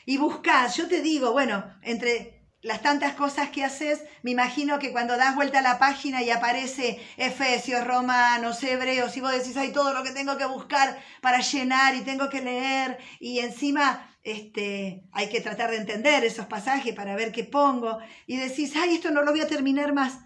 Y 0.06 0.18
buscas, 0.18 0.78
yo 0.78 0.88
te 0.88 1.02
digo, 1.02 1.32
bueno, 1.32 1.66
entre 1.82 2.39
las 2.62 2.82
tantas 2.82 3.14
cosas 3.14 3.50
que 3.50 3.64
haces, 3.64 4.04
me 4.22 4.32
imagino 4.32 4.80
que 4.80 4.92
cuando 4.92 5.16
das 5.16 5.36
vuelta 5.36 5.60
a 5.60 5.62
la 5.62 5.80
página 5.80 6.22
y 6.22 6.30
aparece 6.30 7.00
Efesios, 7.16 7.86
Romanos, 7.88 8.62
Hebreos, 8.64 9.16
y 9.16 9.22
vos 9.22 9.32
decís, 9.32 9.56
hay 9.56 9.72
todo 9.72 9.94
lo 9.94 10.04
que 10.04 10.12
tengo 10.12 10.38
que 10.38 10.46
buscar 10.46 11.00
para 11.22 11.40
llenar 11.40 11.96
y 11.96 12.02
tengo 12.02 12.30
que 12.30 12.42
leer, 12.42 12.98
y 13.20 13.40
encima 13.40 14.14
este, 14.24 15.04
hay 15.14 15.30
que 15.30 15.40
tratar 15.40 15.72
de 15.72 15.78
entender 15.78 16.26
esos 16.26 16.48
pasajes 16.48 16.94
para 16.94 17.16
ver 17.16 17.32
qué 17.32 17.46
pongo, 17.46 18.00
y 18.28 18.36
decís, 18.36 18.74
ay, 18.76 18.96
esto 18.96 19.10
no 19.12 19.24
lo 19.24 19.32
voy 19.32 19.42
a 19.42 19.48
terminar 19.48 19.94
más. 19.94 20.20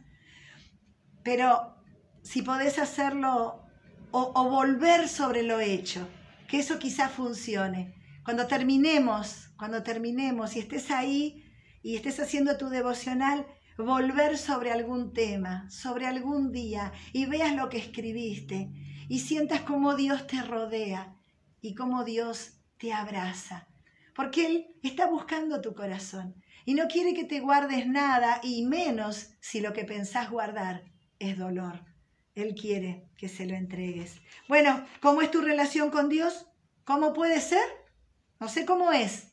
Pero 1.24 1.76
si 2.24 2.42
podés 2.42 2.80
hacerlo 2.80 3.64
o, 4.12 4.32
o 4.34 4.50
volver 4.50 5.08
sobre 5.08 5.44
lo 5.44 5.60
hecho, 5.60 6.08
que 6.48 6.60
eso 6.60 6.80
quizás 6.80 7.12
funcione. 7.12 7.94
Cuando 8.26 8.48
terminemos, 8.48 9.50
cuando 9.56 9.84
terminemos 9.84 10.56
y 10.56 10.60
estés 10.60 10.90
ahí 10.90 11.44
y 11.84 11.98
estés 11.98 12.20
haciendo 12.20 12.58
tu 12.58 12.70
devocional, 12.70 13.46
volver 13.78 14.38
sobre 14.38 14.72
algún 14.72 15.14
tema, 15.14 15.70
sobre 15.70 16.08
algún 16.08 16.52
día 16.52 16.94
y 17.12 17.26
veas 17.26 17.56
lo 17.56 17.70
que 17.70 17.78
escribiste 17.78 18.70
y 19.10 19.20
sientas 19.20 19.62
cómo 19.62 19.96
Dios 19.96 20.26
te 20.26 20.42
rodea 20.42 21.16
y 21.62 21.76
cómo 21.76 22.04
Dios 22.04 22.62
te 22.78 22.94
abraza. 22.94 23.68
Porque 24.16 24.46
Él 24.46 24.68
está 24.82 25.08
buscando 25.08 25.62
tu 25.62 25.74
corazón 25.74 26.36
y 26.66 26.76
no 26.76 26.88
quiere 26.88 27.14
que 27.14 27.26
te 27.26 27.42
guardes 27.42 27.88
nada 27.88 28.40
y 28.42 28.66
menos 28.66 29.32
si 29.42 29.60
lo 29.60 29.74
que 29.74 29.84
pensás 29.84 30.30
guardar 30.30 30.86
es 31.20 31.38
dolor. 31.38 31.84
Él 32.36 32.56
quiere 32.56 33.10
que 33.18 33.28
se 33.28 33.46
lo 33.46 33.56
entregues. 33.56 34.22
Bueno, 34.48 34.86
¿cómo 35.02 35.22
es 35.22 35.30
tu 35.30 35.42
relación 35.42 35.92
con 35.92 36.10
Dios? 36.10 36.48
¿Cómo 36.84 37.14
puede 37.14 37.42
ser? 37.42 37.66
No 38.40 38.48
sé 38.48 38.66
cómo 38.66 38.92
es. 38.92 39.33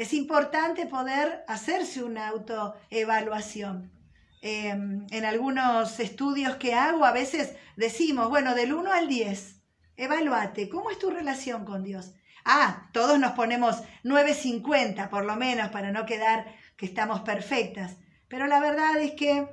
Es 0.00 0.14
importante 0.14 0.86
poder 0.86 1.44
hacerse 1.46 2.02
una 2.02 2.28
autoevaluación. 2.28 3.92
Em, 4.40 5.06
en 5.10 5.24
algunos 5.26 6.00
estudios 6.00 6.56
que 6.56 6.72
hago 6.72 7.04
a 7.04 7.12
veces 7.12 7.54
decimos, 7.76 8.30
bueno, 8.30 8.54
del 8.54 8.72
1 8.72 8.90
al 8.90 9.08
10, 9.08 9.60
evalúate, 9.98 10.70
¿cómo 10.70 10.90
es 10.90 10.98
tu 10.98 11.10
relación 11.10 11.66
con 11.66 11.84
Dios? 11.84 12.14
Ah, 12.46 12.88
todos 12.94 13.18
nos 13.18 13.32
ponemos 13.32 13.82
9.50 14.02 15.10
por 15.10 15.26
lo 15.26 15.36
menos 15.36 15.68
para 15.68 15.92
no 15.92 16.06
quedar 16.06 16.46
que 16.78 16.86
estamos 16.86 17.20
perfectas. 17.20 17.98
Pero 18.26 18.46
la 18.46 18.58
verdad 18.58 18.96
es 19.02 19.10
que 19.10 19.50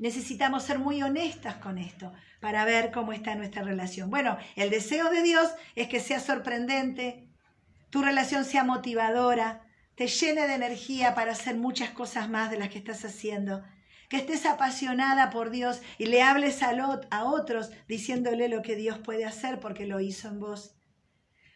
necesitamos 0.00 0.64
ser 0.64 0.80
muy 0.80 1.04
honestas 1.04 1.54
con 1.58 1.78
esto 1.78 2.12
para 2.40 2.64
ver 2.64 2.90
cómo 2.90 3.12
está 3.12 3.36
nuestra 3.36 3.62
relación. 3.62 4.10
Bueno, 4.10 4.38
el 4.56 4.70
deseo 4.70 5.08
de 5.08 5.22
Dios 5.22 5.54
es 5.76 5.86
que 5.86 6.00
sea 6.00 6.18
sorprendente, 6.18 7.28
tu 7.92 8.00
relación 8.00 8.46
sea 8.46 8.64
motivadora, 8.64 9.66
te 9.96 10.06
llene 10.06 10.48
de 10.48 10.54
energía 10.54 11.14
para 11.14 11.32
hacer 11.32 11.56
muchas 11.56 11.90
cosas 11.90 12.30
más 12.30 12.50
de 12.50 12.58
las 12.58 12.70
que 12.70 12.78
estás 12.78 13.04
haciendo, 13.04 13.62
que 14.08 14.16
estés 14.16 14.46
apasionada 14.46 15.28
por 15.28 15.50
Dios 15.50 15.82
y 15.98 16.06
le 16.06 16.22
hables 16.22 16.62
a, 16.62 16.70
a 17.10 17.24
otros 17.24 17.70
diciéndole 17.88 18.48
lo 18.48 18.62
que 18.62 18.76
Dios 18.76 18.96
puede 18.96 19.26
hacer 19.26 19.60
porque 19.60 19.86
lo 19.86 20.00
hizo 20.00 20.28
en 20.28 20.40
vos. 20.40 20.74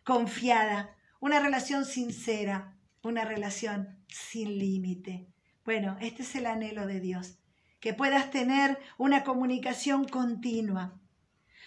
Confiada, 0.05 0.95
una 1.21 1.41
relación 1.41 1.87
sincera, 1.87 2.77
una 3.03 3.25
relación 3.25 4.05
sin 4.07 4.59
límite. 4.59 5.29
Bueno, 5.65 5.97
este 6.03 6.23
es 6.23 6.37
el 6.37 6.45
anhelo 6.45 6.87
de 6.87 7.01
Dios 7.01 7.39
que 7.81 7.95
puedas 7.95 8.31
tener 8.31 8.79
una 8.99 9.25
comunicación 9.25 10.07
continua. 10.07 11.01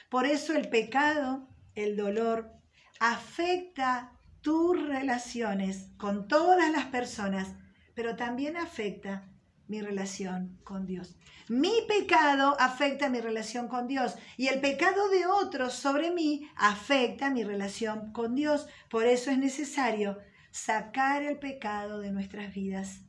Por 0.09 0.27
eso 0.27 0.53
el 0.53 0.69
pecado, 0.69 1.47
el 1.73 1.95
dolor, 1.95 2.51
afecta 2.99 4.18
tus 4.41 4.81
relaciones 4.87 5.89
con 5.97 6.27
todas 6.27 6.71
las 6.71 6.85
personas, 6.85 7.47
pero 7.93 8.15
también 8.15 8.57
afecta 8.57 9.29
mi 9.67 9.81
relación 9.81 10.57
con 10.63 10.85
Dios. 10.85 11.15
Mi 11.47 11.71
pecado 11.87 12.55
afecta 12.59 13.09
mi 13.09 13.21
relación 13.21 13.67
con 13.67 13.87
Dios 13.87 14.15
y 14.37 14.47
el 14.47 14.59
pecado 14.61 15.09
de 15.09 15.25
otros 15.25 15.73
sobre 15.73 16.11
mí 16.11 16.49
afecta 16.55 17.29
mi 17.29 17.43
relación 17.43 18.11
con 18.11 18.35
Dios. 18.35 18.67
Por 18.89 19.05
eso 19.05 19.31
es 19.31 19.37
necesario 19.37 20.17
sacar 20.51 21.23
el 21.23 21.37
pecado 21.37 21.99
de 21.99 22.11
nuestras 22.11 22.53
vidas 22.53 23.01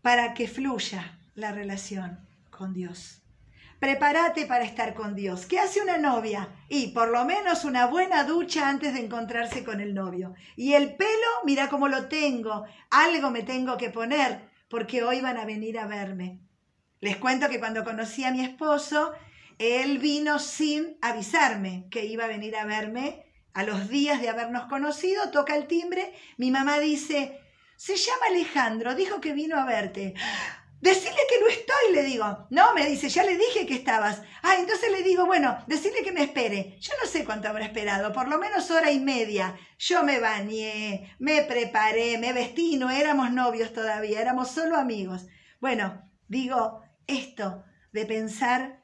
para 0.00 0.34
que 0.34 0.48
fluya 0.48 1.18
la 1.34 1.52
relación 1.52 2.26
con 2.50 2.72
Dios. 2.72 3.21
Prepárate 3.82 4.46
para 4.46 4.62
estar 4.62 4.94
con 4.94 5.16
Dios. 5.16 5.44
¿Qué 5.44 5.58
hace 5.58 5.80
una 5.80 5.98
novia? 5.98 6.50
Y 6.68 6.92
por 6.92 7.08
lo 7.08 7.24
menos 7.24 7.64
una 7.64 7.86
buena 7.86 8.22
ducha 8.22 8.68
antes 8.68 8.94
de 8.94 9.00
encontrarse 9.00 9.64
con 9.64 9.80
el 9.80 9.92
novio. 9.92 10.34
Y 10.54 10.74
el 10.74 10.94
pelo, 10.94 11.10
mira 11.44 11.68
cómo 11.68 11.88
lo 11.88 12.06
tengo. 12.06 12.64
Algo 12.90 13.32
me 13.32 13.42
tengo 13.42 13.76
que 13.76 13.90
poner 13.90 14.48
porque 14.68 15.02
hoy 15.02 15.20
van 15.20 15.36
a 15.36 15.46
venir 15.46 15.80
a 15.80 15.88
verme. 15.88 16.38
Les 17.00 17.16
cuento 17.16 17.48
que 17.48 17.58
cuando 17.58 17.82
conocí 17.82 18.22
a 18.22 18.30
mi 18.30 18.44
esposo, 18.44 19.14
él 19.58 19.98
vino 19.98 20.38
sin 20.38 20.96
avisarme 21.02 21.88
que 21.90 22.04
iba 22.04 22.26
a 22.26 22.28
venir 22.28 22.54
a 22.54 22.64
verme. 22.64 23.26
A 23.52 23.64
los 23.64 23.88
días 23.88 24.20
de 24.22 24.28
habernos 24.28 24.66
conocido, 24.66 25.32
toca 25.32 25.56
el 25.56 25.66
timbre, 25.66 26.14
mi 26.36 26.52
mamá 26.52 26.78
dice, 26.78 27.40
se 27.76 27.96
llama 27.96 28.26
Alejandro, 28.30 28.94
dijo 28.94 29.20
que 29.20 29.32
vino 29.32 29.58
a 29.58 29.64
verte. 29.64 30.14
Decirle 30.82 31.20
que 31.28 31.40
no 31.40 31.46
estoy, 31.46 31.94
le 31.94 32.02
digo. 32.02 32.48
No, 32.50 32.74
me 32.74 32.84
dice, 32.86 33.08
ya 33.08 33.22
le 33.22 33.38
dije 33.38 33.66
que 33.66 33.74
estabas. 33.74 34.20
Ah, 34.42 34.56
entonces 34.58 34.90
le 34.90 35.04
digo, 35.04 35.26
bueno, 35.26 35.56
decirle 35.68 36.02
que 36.02 36.10
me 36.10 36.24
espere. 36.24 36.76
Yo 36.80 36.92
no 37.00 37.08
sé 37.08 37.24
cuánto 37.24 37.48
habrá 37.48 37.64
esperado, 37.64 38.12
por 38.12 38.26
lo 38.26 38.36
menos 38.40 38.68
hora 38.72 38.90
y 38.90 38.98
media. 38.98 39.56
Yo 39.78 40.02
me 40.02 40.18
bañé, 40.18 41.14
me 41.20 41.42
preparé, 41.42 42.18
me 42.18 42.32
vestí, 42.32 42.76
no 42.76 42.90
éramos 42.90 43.30
novios 43.30 43.72
todavía, 43.72 44.20
éramos 44.20 44.50
solo 44.50 44.76
amigos. 44.76 45.28
Bueno, 45.60 46.10
digo 46.26 46.82
esto 47.06 47.62
de 47.92 48.04
pensar 48.04 48.82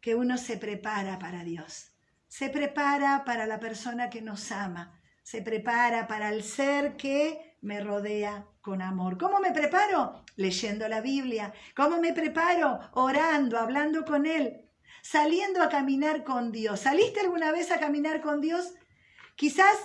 que 0.00 0.14
uno 0.14 0.38
se 0.38 0.58
prepara 0.58 1.18
para 1.18 1.42
Dios. 1.42 1.96
Se 2.28 2.50
prepara 2.50 3.24
para 3.24 3.46
la 3.46 3.58
persona 3.58 4.10
que 4.10 4.22
nos 4.22 4.52
ama. 4.52 4.96
Se 5.24 5.42
prepara 5.42 6.06
para 6.06 6.28
el 6.28 6.44
ser 6.44 6.96
que 6.96 7.51
me 7.62 7.80
rodea 7.80 8.44
con 8.60 8.82
amor. 8.82 9.16
¿Cómo 9.16 9.40
me 9.40 9.52
preparo? 9.52 10.22
Leyendo 10.36 10.88
la 10.88 11.00
Biblia. 11.00 11.54
¿Cómo 11.74 11.98
me 11.98 12.12
preparo? 12.12 12.80
Orando, 12.92 13.58
hablando 13.58 14.04
con 14.04 14.26
Él, 14.26 14.68
saliendo 15.00 15.62
a 15.62 15.68
caminar 15.68 16.24
con 16.24 16.52
Dios. 16.52 16.80
¿Saliste 16.80 17.20
alguna 17.20 17.52
vez 17.52 17.70
a 17.70 17.78
caminar 17.78 18.20
con 18.20 18.40
Dios? 18.40 18.74
Quizás 19.36 19.76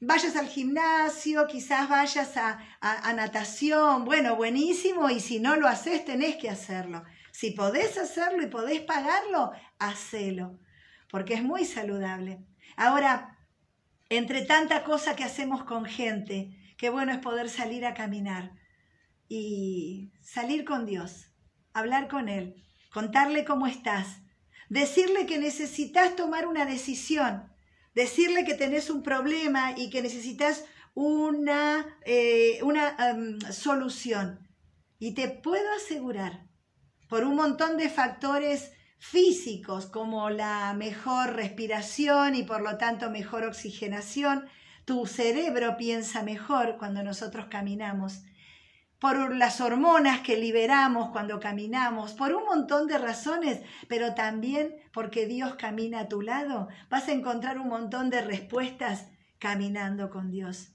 vayas 0.00 0.36
al 0.36 0.48
gimnasio, 0.48 1.46
quizás 1.46 1.88
vayas 1.88 2.36
a, 2.36 2.58
a, 2.80 3.12
natación. 3.12 4.04
Bueno, 4.04 4.34
buenísimo. 4.34 5.08
Y 5.08 5.20
si 5.20 5.38
no 5.38 5.56
lo 5.56 5.68
haces, 5.68 6.04
tenés 6.04 6.36
que 6.36 6.50
hacerlo. 6.50 7.04
Si 7.30 7.52
podés 7.52 7.96
hacerlo 7.96 8.42
y 8.42 8.48
podés 8.48 8.80
pagarlo, 8.80 9.52
hacelo. 9.78 10.58
Porque 11.10 11.34
es 11.34 11.44
muy 11.44 11.64
saludable. 11.64 12.40
Ahora, 12.76 13.38
entre 14.08 14.42
tanta 14.42 14.82
cosa 14.82 15.14
que 15.14 15.24
hacemos 15.24 15.62
con 15.64 15.84
gente, 15.84 16.57
Qué 16.78 16.90
bueno 16.90 17.10
es 17.10 17.18
poder 17.18 17.50
salir 17.50 17.84
a 17.84 17.92
caminar 17.92 18.52
y 19.28 20.12
salir 20.22 20.64
con 20.64 20.86
Dios, 20.86 21.26
hablar 21.72 22.06
con 22.06 22.28
Él, 22.28 22.64
contarle 22.92 23.44
cómo 23.44 23.66
estás, 23.66 24.20
decirle 24.68 25.26
que 25.26 25.38
necesitas 25.38 26.14
tomar 26.14 26.46
una 26.46 26.66
decisión, 26.66 27.52
decirle 27.96 28.44
que 28.44 28.54
tenés 28.54 28.90
un 28.90 29.02
problema 29.02 29.72
y 29.76 29.90
que 29.90 30.02
necesitas 30.02 30.66
una, 30.94 31.98
eh, 32.04 32.60
una 32.62 32.94
em, 33.10 33.40
solución. 33.50 34.48
Y 35.00 35.14
te 35.14 35.28
puedo 35.28 35.72
asegurar, 35.74 36.46
por 37.08 37.24
un 37.24 37.34
montón 37.34 37.76
de 37.76 37.90
factores 37.90 38.70
físicos 38.98 39.86
como 39.86 40.30
la 40.30 40.74
mejor 40.74 41.34
respiración 41.34 42.36
y 42.36 42.44
por 42.44 42.60
lo 42.62 42.78
tanto 42.78 43.10
mejor 43.10 43.42
oxigenación, 43.42 44.48
tu 44.88 45.04
cerebro 45.04 45.76
piensa 45.76 46.22
mejor 46.22 46.78
cuando 46.78 47.02
nosotros 47.02 47.48
caminamos, 47.50 48.22
por 48.98 49.36
las 49.36 49.60
hormonas 49.60 50.20
que 50.20 50.38
liberamos 50.38 51.10
cuando 51.10 51.40
caminamos, 51.40 52.14
por 52.14 52.32
un 52.32 52.46
montón 52.46 52.86
de 52.86 52.96
razones, 52.96 53.60
pero 53.86 54.14
también 54.14 54.76
porque 54.94 55.26
Dios 55.26 55.56
camina 55.56 56.00
a 56.00 56.08
tu 56.08 56.22
lado, 56.22 56.68
vas 56.88 57.06
a 57.08 57.12
encontrar 57.12 57.58
un 57.58 57.68
montón 57.68 58.08
de 58.08 58.22
respuestas 58.22 59.08
caminando 59.38 60.08
con 60.08 60.30
Dios. 60.30 60.70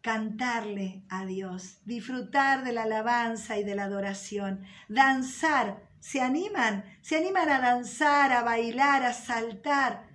Cantarle 0.00 1.04
a 1.08 1.24
Dios, 1.24 1.78
disfrutar 1.84 2.64
de 2.64 2.72
la 2.72 2.82
alabanza 2.82 3.56
y 3.56 3.62
de 3.62 3.76
la 3.76 3.84
adoración, 3.84 4.64
danzar, 4.88 5.80
se 6.00 6.20
animan, 6.20 6.84
se 7.02 7.18
animan 7.18 7.48
a 7.50 7.60
danzar, 7.60 8.32
a 8.32 8.42
bailar, 8.42 9.04
a 9.04 9.12
saltar, 9.12 10.13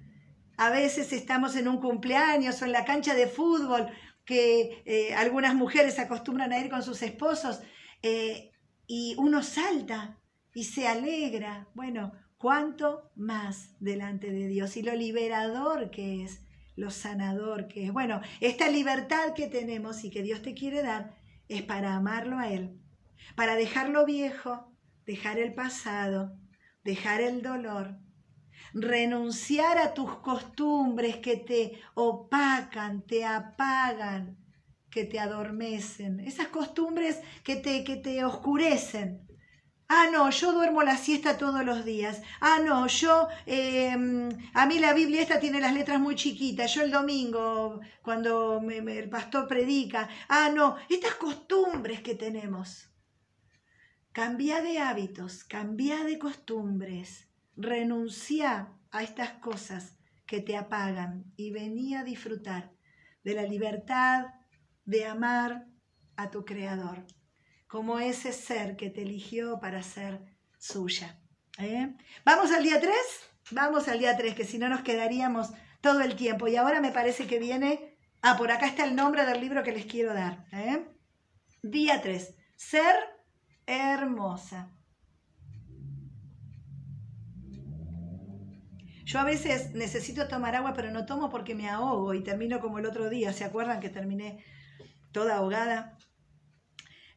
a 0.59 0.69
veces 0.69 1.13
estamos 1.13 1.55
en 1.55 1.69
un 1.69 1.79
cumpleaños 1.79 2.61
o 2.61 2.65
en 2.65 2.73
la 2.73 2.83
cancha 2.83 3.15
de 3.15 3.27
fútbol, 3.27 3.87
que 4.25 4.83
eh, 4.85 5.13
algunas 5.15 5.55
mujeres 5.55 5.97
acostumbran 5.99 6.51
a 6.51 6.59
ir 6.59 6.69
con 6.69 6.83
sus 6.83 7.01
esposos, 7.01 7.61
eh, 8.03 8.51
y 8.85 9.15
uno 9.17 9.41
salta 9.41 10.19
y 10.53 10.65
se 10.65 10.85
alegra. 10.85 11.69
Bueno, 11.75 12.11
cuánto 12.37 13.09
más 13.15 13.73
delante 13.79 14.31
de 14.31 14.49
Dios 14.49 14.75
y 14.75 14.81
lo 14.81 14.93
liberador 14.95 15.91
que 15.91 16.25
es, 16.25 16.41
lo 16.75 16.91
sanador 16.91 17.69
que 17.69 17.85
es. 17.85 17.93
Bueno, 17.93 18.19
esta 18.41 18.67
libertad 18.67 19.33
que 19.33 19.47
tenemos 19.47 20.03
y 20.03 20.09
que 20.09 20.23
Dios 20.23 20.41
te 20.41 20.55
quiere 20.55 20.83
dar 20.83 21.15
es 21.47 21.61
para 21.61 21.95
amarlo 21.95 22.37
a 22.37 22.49
Él, 22.49 22.77
para 23.37 23.55
dejarlo 23.55 24.05
viejo, 24.05 24.73
dejar 25.05 25.39
el 25.39 25.53
pasado, 25.53 26.37
dejar 26.83 27.21
el 27.21 27.41
dolor, 27.41 27.97
renunciar 28.73 29.77
a 29.77 29.93
tus 29.93 30.15
costumbres 30.17 31.17
que 31.17 31.37
te 31.37 31.81
opacan, 31.95 33.01
te 33.01 33.25
apagan, 33.25 34.37
que 34.89 35.05
te 35.05 35.19
adormecen, 35.19 36.19
esas 36.19 36.47
costumbres 36.47 37.19
que 37.43 37.55
te, 37.55 37.83
que 37.83 37.95
te 37.95 38.23
oscurecen. 38.23 39.27
Ah, 39.91 40.07
no, 40.11 40.29
yo 40.29 40.53
duermo 40.53 40.83
la 40.83 40.97
siesta 40.97 41.37
todos 41.37 41.65
los 41.65 41.83
días. 41.83 42.21
Ah, 42.41 42.59
no, 42.63 42.85
yo, 42.85 43.27
em, 43.47 44.29
a 44.53 44.67
mí 44.67 44.77
la 44.77 44.93
Biblia 44.93 45.21
esta 45.21 45.39
tiene 45.39 45.59
las 45.59 45.73
letras 45.73 45.99
muy 45.99 46.15
chiquitas. 46.15 46.71
Yo 46.75 46.83
el 46.83 46.91
domingo, 46.91 47.79
cuando 48.03 48.61
el 48.69 49.09
pastor 49.09 49.47
predica, 49.47 50.07
ah, 50.27 50.51
no, 50.53 50.75
estas 50.89 51.15
costumbres 51.15 52.01
que 52.01 52.13
tenemos. 52.13 52.87
Cambia 54.11 54.61
de 54.61 54.77
hábitos, 54.77 55.43
cambia 55.43 56.03
de 56.03 56.19
costumbres, 56.19 57.28
renuncia 57.59 58.73
a 58.91 59.03
estas 59.03 59.33
cosas 59.33 59.97
que 60.25 60.39
te 60.39 60.55
apagan 60.55 61.31
y 61.35 61.51
vení 61.51 61.95
a 61.95 62.03
disfrutar 62.03 62.71
de 63.23 63.33
la 63.33 63.43
libertad 63.43 64.27
de 64.85 65.05
amar 65.05 65.67
a 66.15 66.31
tu 66.31 66.45
Creador 66.45 67.05
como 67.67 67.99
ese 67.99 68.33
ser 68.33 68.75
que 68.75 68.89
te 68.89 69.03
eligió 69.03 69.59
para 69.59 69.83
ser 69.83 70.21
suya. 70.57 71.19
¿eh? 71.59 71.95
¿Vamos 72.25 72.51
al 72.51 72.63
día 72.63 72.79
3? 72.81 72.93
Vamos 73.51 73.87
al 73.87 73.99
día 73.99 74.17
3, 74.17 74.33
que 74.33 74.43
si 74.43 74.57
no 74.57 74.69
nos 74.69 74.81
quedaríamos 74.81 75.49
todo 75.79 76.01
el 76.01 76.15
tiempo. 76.15 76.47
Y 76.47 76.55
ahora 76.55 76.81
me 76.81 76.91
parece 76.91 77.27
que 77.27 77.37
viene... 77.37 77.95
Ah, 78.21 78.37
por 78.37 78.51
acá 78.51 78.65
está 78.65 78.85
el 78.85 78.95
nombre 78.95 79.23
del 79.25 79.39
libro 79.39 79.63
que 79.63 79.71
les 79.71 79.85
quiero 79.85 80.15
dar. 80.15 80.45
¿eh? 80.51 80.83
Día 81.61 82.01
3. 82.01 82.35
Ser 82.55 82.95
hermosa. 83.67 84.71
Yo 89.09 89.19
a 89.19 89.23
veces 89.23 89.73
necesito 89.73 90.27
tomar 90.27 90.55
agua, 90.55 90.73
pero 90.75 90.91
no 90.91 91.07
tomo 91.07 91.31
porque 91.31 91.55
me 91.55 91.67
ahogo 91.67 92.13
y 92.13 92.21
termino 92.21 92.59
como 92.59 92.77
el 92.77 92.85
otro 92.85 93.09
día. 93.09 93.33
¿Se 93.33 93.43
acuerdan 93.43 93.79
que 93.79 93.89
terminé 93.89 94.45
toda 95.11 95.37
ahogada? 95.37 95.97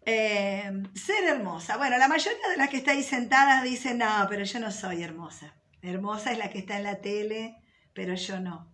Eh, 0.07 0.73
ser 0.95 1.25
hermosa. 1.25 1.77
Bueno, 1.77 1.99
la 1.99 2.09
mayoría 2.09 2.49
de 2.49 2.57
las 2.57 2.71
que 2.71 2.79
estáis 2.79 3.05
sentadas 3.05 3.63
dicen, 3.63 3.99
no, 3.99 4.27
pero 4.31 4.43
yo 4.43 4.59
no 4.59 4.71
soy 4.71 5.03
hermosa. 5.03 5.55
Hermosa 5.83 6.33
es 6.33 6.39
la 6.39 6.49
que 6.49 6.61
está 6.61 6.79
en 6.79 6.85
la 6.85 7.03
tele, 7.03 7.57
pero 7.93 8.15
yo 8.15 8.41
no. 8.41 8.73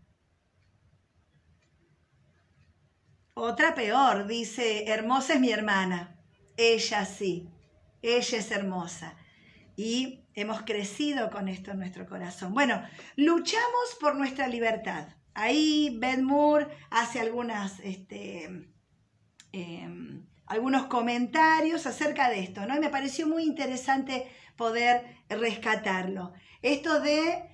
Otra 3.34 3.74
peor, 3.74 4.28
dice, 4.28 4.92
hermosa 4.92 5.34
es 5.34 5.40
mi 5.40 5.50
hermana. 5.50 6.22
Ella 6.56 7.04
sí, 7.04 7.50
ella 8.00 8.38
es 8.38 8.50
hermosa. 8.52 9.16
Y 9.78 10.24
hemos 10.34 10.62
crecido 10.62 11.30
con 11.30 11.46
esto 11.46 11.70
en 11.70 11.78
nuestro 11.78 12.04
corazón. 12.04 12.52
Bueno, 12.52 12.82
luchamos 13.14 13.96
por 14.00 14.16
nuestra 14.16 14.48
libertad. 14.48 15.06
Ahí 15.34 15.96
Ben 16.00 16.24
Moore 16.24 16.66
hace 16.90 17.20
algunas 17.20 17.78
este, 17.84 18.72
em, 19.52 20.26
algunos 20.46 20.86
comentarios 20.86 21.86
acerca 21.86 22.28
de 22.28 22.40
esto, 22.40 22.66
¿no? 22.66 22.74
Y 22.74 22.80
me 22.80 22.88
pareció 22.88 23.28
muy 23.28 23.44
interesante 23.44 24.26
poder 24.56 25.22
rescatarlo. 25.28 26.32
Esto 26.60 26.98
de 26.98 27.48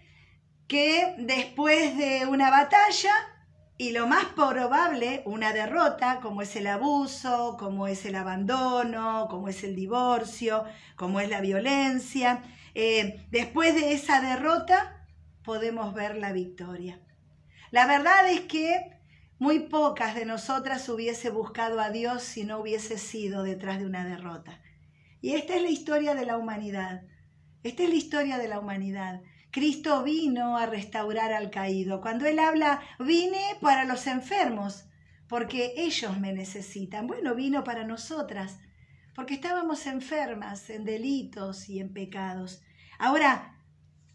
que 0.67 1.17
después 1.19 1.95
de 1.99 2.25
una 2.27 2.49
batalla, 2.49 3.13
y 3.77 3.91
lo 3.91 4.07
más 4.07 4.27
probable, 4.27 5.23
una 5.27 5.53
derrota, 5.53 6.21
como 6.21 6.43
es 6.43 6.55
el 6.55 6.69
abuso, 6.69 7.57
como 7.59 7.89
es 7.89 8.05
el 8.05 8.15
abandono, 8.15 9.27
como 9.29 9.49
es 9.49 9.65
el 9.65 9.75
divorcio, 9.75 10.65
como 10.97 11.19
es 11.21 11.29
la 11.29 11.41
violencia, 11.41 12.43
eh, 12.75 13.27
después 13.31 13.75
de 13.75 13.93
esa 13.93 14.21
derrota 14.21 15.07
podemos 15.43 15.93
ver 15.93 16.17
la 16.17 16.33
victoria. 16.33 17.01
La 17.71 17.87
verdad 17.87 18.31
es 18.31 18.43
que 18.43 18.93
muy 19.39 19.61
pocas 19.61 20.15
de 20.15 20.25
nosotras 20.25 20.89
hubiese 20.89 21.31
buscado 21.31 21.81
a 21.81 21.91
Dios 21.91 22.23
si 22.23 22.45
no 22.45 22.59
hubiese 22.59 22.99
sido 22.99 23.43
detrás 23.43 23.81
de 23.81 23.87
una 23.87 24.05
derrota. 24.05 24.61
Y 25.21 25.33
esta 25.33 25.57
es 25.57 25.63
la 25.63 25.71
historia 25.71 26.15
de 26.15 26.27
la 26.27 26.37
humanidad. 26.37 27.03
Esta 27.65 27.83
es 27.83 27.89
la 27.89 27.95
historia 27.97 28.39
de 28.39 28.47
la 28.47 28.61
humanidad. 28.61 29.23
Cristo 29.55 30.03
vino 30.03 30.59
a 30.59 30.67
restaurar 30.67 31.33
al 31.33 31.49
caído. 31.49 32.01
Cuando 32.01 32.27
Él 32.27 32.41
habla, 32.41 32.83
vine 32.99 33.57
para 33.61 33.85
los 33.85 34.09
enfermos, 34.09 34.87
porque 35.29 35.75
ellos 35.77 36.19
me 36.19 36.33
necesitan. 36.33 37.07
Bueno, 37.07 37.37
vino 37.37 37.63
para 37.63 37.85
nosotras, 37.85 38.59
porque 39.15 39.35
estábamos 39.35 39.87
enfermas 39.87 40.69
en 40.71 40.85
delitos 40.85 41.69
y 41.69 41.79
en 41.79 41.93
pecados. 41.93 42.63
Ahora, 42.99 43.61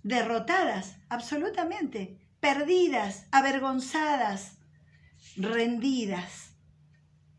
derrotadas, 0.03 0.97
absolutamente, 1.07 2.19
perdidas, 2.41 3.25
avergonzadas, 3.31 4.57
rendidas 5.37 6.51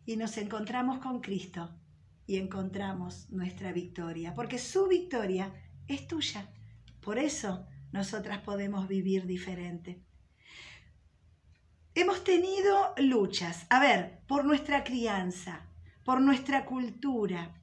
y 0.06 0.16
nos 0.16 0.38
encontramos 0.38 1.00
con 1.00 1.20
Cristo 1.20 1.68
y 2.26 2.38
encontramos 2.38 3.28
nuestra 3.28 3.72
victoria, 3.72 4.32
porque 4.32 4.58
su 4.58 4.88
victoria 4.88 5.52
es 5.86 6.08
tuya. 6.08 6.48
Por 7.02 7.18
eso 7.18 7.66
nosotras 7.92 8.38
podemos 8.38 8.88
vivir 8.88 9.26
diferente. 9.26 10.02
Hemos 11.94 12.22
tenido 12.22 12.94
luchas, 12.98 13.66
a 13.68 13.80
ver, 13.80 14.20
por 14.28 14.44
nuestra 14.44 14.84
crianza, 14.84 15.66
por 16.04 16.20
nuestra 16.20 16.64
cultura, 16.64 17.54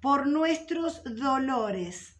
por 0.00 0.26
nuestros 0.26 1.02
dolores, 1.04 2.16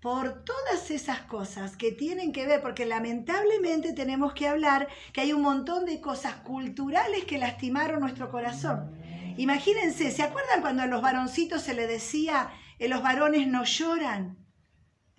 por 0.00 0.44
todas 0.44 0.90
esas 0.90 1.20
cosas 1.22 1.76
que 1.76 1.92
tienen 1.92 2.32
que 2.32 2.46
ver, 2.46 2.62
porque 2.62 2.86
lamentablemente 2.86 3.92
tenemos 3.92 4.32
que 4.32 4.48
hablar 4.48 4.88
que 5.12 5.20
hay 5.20 5.32
un 5.32 5.42
montón 5.42 5.84
de 5.84 6.00
cosas 6.00 6.36
culturales 6.36 7.24
que 7.24 7.38
lastimaron 7.38 8.00
nuestro 8.00 8.30
corazón. 8.30 8.92
Imagínense, 9.36 10.10
¿se 10.10 10.22
acuerdan 10.22 10.60
cuando 10.60 10.82
a 10.82 10.86
los 10.86 11.02
varoncitos 11.02 11.62
se 11.62 11.74
le 11.74 11.86
decía, 11.86 12.50
eh, 12.78 12.88
los 12.88 13.02
varones 13.02 13.46
no 13.46 13.64
lloran? 13.64 14.38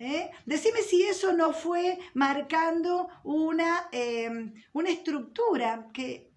¿Eh? 0.04 0.32
Decime 0.46 0.80
si 0.82 1.04
eso 1.04 1.32
no 1.32 1.52
fue 1.52 1.96
marcando 2.14 3.08
una, 3.22 3.88
em, 3.92 4.52
una 4.72 4.90
estructura 4.90 5.90
que 5.94 6.32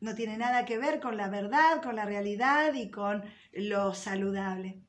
no 0.00 0.14
tiene 0.14 0.36
nada 0.36 0.66
que 0.66 0.76
ver 0.76 1.00
con 1.00 1.16
la 1.16 1.30
verdad, 1.30 1.82
con 1.82 1.96
la 1.96 2.04
realidad 2.04 2.74
y 2.74 2.90
con 2.90 3.24
lo 3.54 3.94
saludable. 3.94 4.82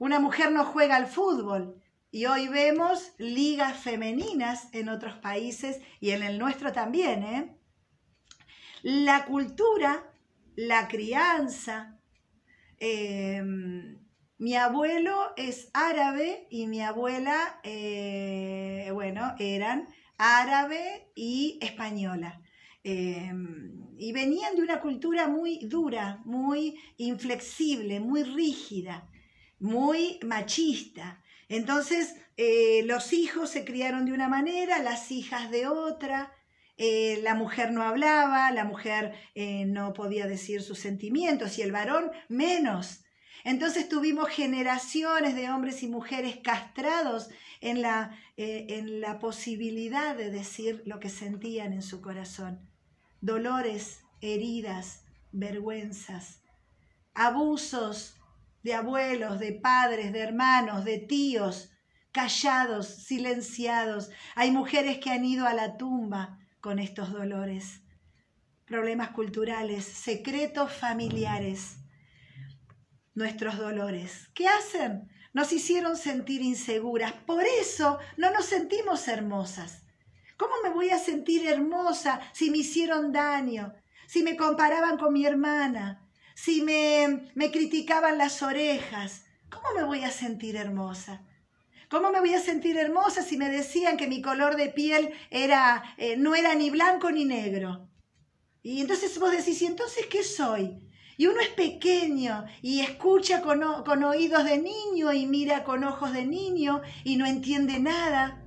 Una 0.00 0.18
mujer 0.18 0.50
no 0.50 0.64
juega 0.64 0.96
al 0.96 1.06
fútbol, 1.06 1.80
y 2.10 2.26
hoy 2.26 2.48
vemos 2.48 3.12
ligas 3.18 3.76
femeninas 3.78 4.68
en 4.72 4.88
otros 4.88 5.18
países 5.18 5.80
y 6.00 6.10
en 6.10 6.24
el 6.24 6.40
nuestro 6.40 6.72
también. 6.72 7.22
¿eh? 7.22 7.56
La 8.82 9.26
cultura, 9.26 10.12
la 10.56 10.88
crianza. 10.88 12.00
Em, 12.78 13.99
mi 14.40 14.56
abuelo 14.56 15.34
es 15.36 15.68
árabe 15.74 16.46
y 16.50 16.66
mi 16.66 16.80
abuela, 16.80 17.60
eh, 17.62 18.88
bueno, 18.94 19.34
eran 19.38 19.86
árabe 20.16 21.12
y 21.14 21.58
española. 21.60 22.40
Em, 22.82 23.86
y 23.98 24.12
venían 24.12 24.56
de 24.56 24.62
una 24.62 24.80
cultura 24.80 25.28
muy 25.28 25.58
dura, 25.66 26.22
muy 26.24 26.80
inflexible, 26.96 28.00
muy 28.00 28.22
rígida, 28.22 29.06
muy 29.58 30.18
machista. 30.24 31.22
Entonces, 31.50 32.16
eh, 32.38 32.82
los 32.86 33.12
hijos 33.12 33.50
se 33.50 33.66
criaron 33.66 34.06
de 34.06 34.12
una 34.12 34.28
manera, 34.28 34.78
las 34.78 35.10
hijas 35.10 35.50
de 35.50 35.66
otra, 35.66 36.32
eh, 36.78 37.20
la 37.22 37.34
mujer 37.34 37.72
no 37.72 37.82
hablaba, 37.82 38.50
la 38.52 38.64
mujer 38.64 39.12
eh, 39.34 39.66
no 39.66 39.92
podía 39.92 40.26
decir 40.26 40.62
sus 40.62 40.78
sentimientos 40.78 41.58
y 41.58 41.62
el 41.62 41.72
varón 41.72 42.10
menos. 42.30 43.04
Entonces 43.44 43.88
tuvimos 43.88 44.28
generaciones 44.28 45.34
de 45.34 45.50
hombres 45.50 45.82
y 45.82 45.88
mujeres 45.88 46.38
castrados 46.42 47.28
en 47.60 47.82
la, 47.82 48.16
en 48.36 49.00
la 49.00 49.18
posibilidad 49.18 50.16
de 50.16 50.30
decir 50.30 50.82
lo 50.86 51.00
que 51.00 51.08
sentían 51.08 51.72
en 51.72 51.82
su 51.82 52.00
corazón. 52.00 52.68
Dolores, 53.20 54.00
heridas, 54.20 55.04
vergüenzas, 55.32 56.42
abusos, 57.14 58.16
de 58.62 58.74
abuelos, 58.74 59.38
de 59.38 59.52
padres, 59.52 60.12
de 60.12 60.20
hermanos, 60.20 60.84
de 60.84 60.98
tíos, 60.98 61.70
callados, 62.12 62.86
silenciados. 62.86 64.10
Hay 64.34 64.50
mujeres 64.50 64.98
que 64.98 65.10
han 65.10 65.24
ido 65.24 65.46
a 65.46 65.54
la 65.54 65.76
tumba 65.76 66.38
con 66.60 66.78
estos 66.78 67.12
dolores. 67.12 67.82
Problemas 68.66 69.10
culturales, 69.10 69.84
secretos 69.84 70.72
familiares. 70.72 71.79
Nuestros 73.20 73.58
dolores. 73.58 74.30
¿Qué 74.32 74.48
hacen? 74.48 75.10
nos 75.34 75.52
hicieron 75.52 75.98
sentir 75.98 76.40
inseguras. 76.40 77.12
Por 77.12 77.44
eso 77.44 77.98
no 78.16 78.30
nos 78.30 78.46
sentimos 78.46 79.06
hermosas. 79.08 79.82
¿Cómo 80.38 80.54
me 80.62 80.70
voy 80.70 80.88
a 80.88 80.98
sentir 80.98 81.46
hermosa 81.46 82.20
si 82.32 82.50
me 82.50 82.58
hicieron 82.58 83.12
daño? 83.12 83.74
Si 84.06 84.22
me 84.22 84.38
comparaban 84.38 84.96
con 84.96 85.12
mi 85.12 85.26
hermana, 85.26 86.08
si 86.34 86.62
me, 86.62 87.30
me 87.34 87.50
criticaban 87.50 88.16
las 88.16 88.42
orejas, 88.42 89.26
¿cómo 89.50 89.66
me 89.76 89.84
voy 89.84 90.02
a 90.02 90.10
sentir 90.10 90.56
hermosa? 90.56 91.22
¿Cómo 91.90 92.10
me 92.10 92.20
voy 92.20 92.32
a 92.32 92.40
sentir 92.40 92.78
hermosa 92.78 93.22
si 93.22 93.36
me 93.36 93.50
decían 93.50 93.98
que 93.98 94.08
mi 94.08 94.22
color 94.22 94.56
de 94.56 94.70
piel 94.70 95.12
era, 95.28 95.94
eh, 95.98 96.16
no 96.16 96.34
era 96.34 96.54
ni 96.54 96.70
blanco 96.70 97.10
ni 97.10 97.26
negro? 97.26 97.86
Y 98.62 98.80
entonces 98.80 99.18
vos 99.18 99.30
decís, 99.30 99.60
¿y 99.60 99.66
entonces 99.66 100.06
qué 100.06 100.24
soy? 100.24 100.89
Y 101.20 101.26
uno 101.26 101.38
es 101.42 101.50
pequeño 101.50 102.46
y 102.62 102.80
escucha 102.80 103.42
con, 103.42 103.60
con 103.84 104.02
oídos 104.04 104.42
de 104.46 104.56
niño 104.56 105.12
y 105.12 105.26
mira 105.26 105.64
con 105.64 105.84
ojos 105.84 106.14
de 106.14 106.24
niño 106.24 106.80
y 107.04 107.16
no 107.16 107.26
entiende 107.26 107.78
nada, 107.78 108.42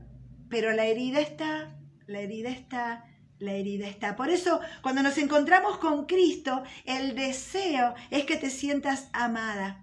pero 0.50 0.72
la 0.72 0.86
herida 0.88 1.20
está, 1.20 1.78
la 2.08 2.22
herida 2.22 2.50
está, 2.50 3.06
la 3.38 3.54
herida 3.54 3.88
está. 3.88 4.16
Por 4.16 4.32
eso, 4.32 4.60
cuando 4.82 5.04
nos 5.04 5.20
encontramos 5.20 5.78
con 5.78 6.08
Cristo, 6.08 6.64
el 6.86 7.14
deseo 7.14 7.94
es 8.10 8.26
que 8.26 8.38
te 8.38 8.50
sientas 8.50 9.08
amada, 9.14 9.83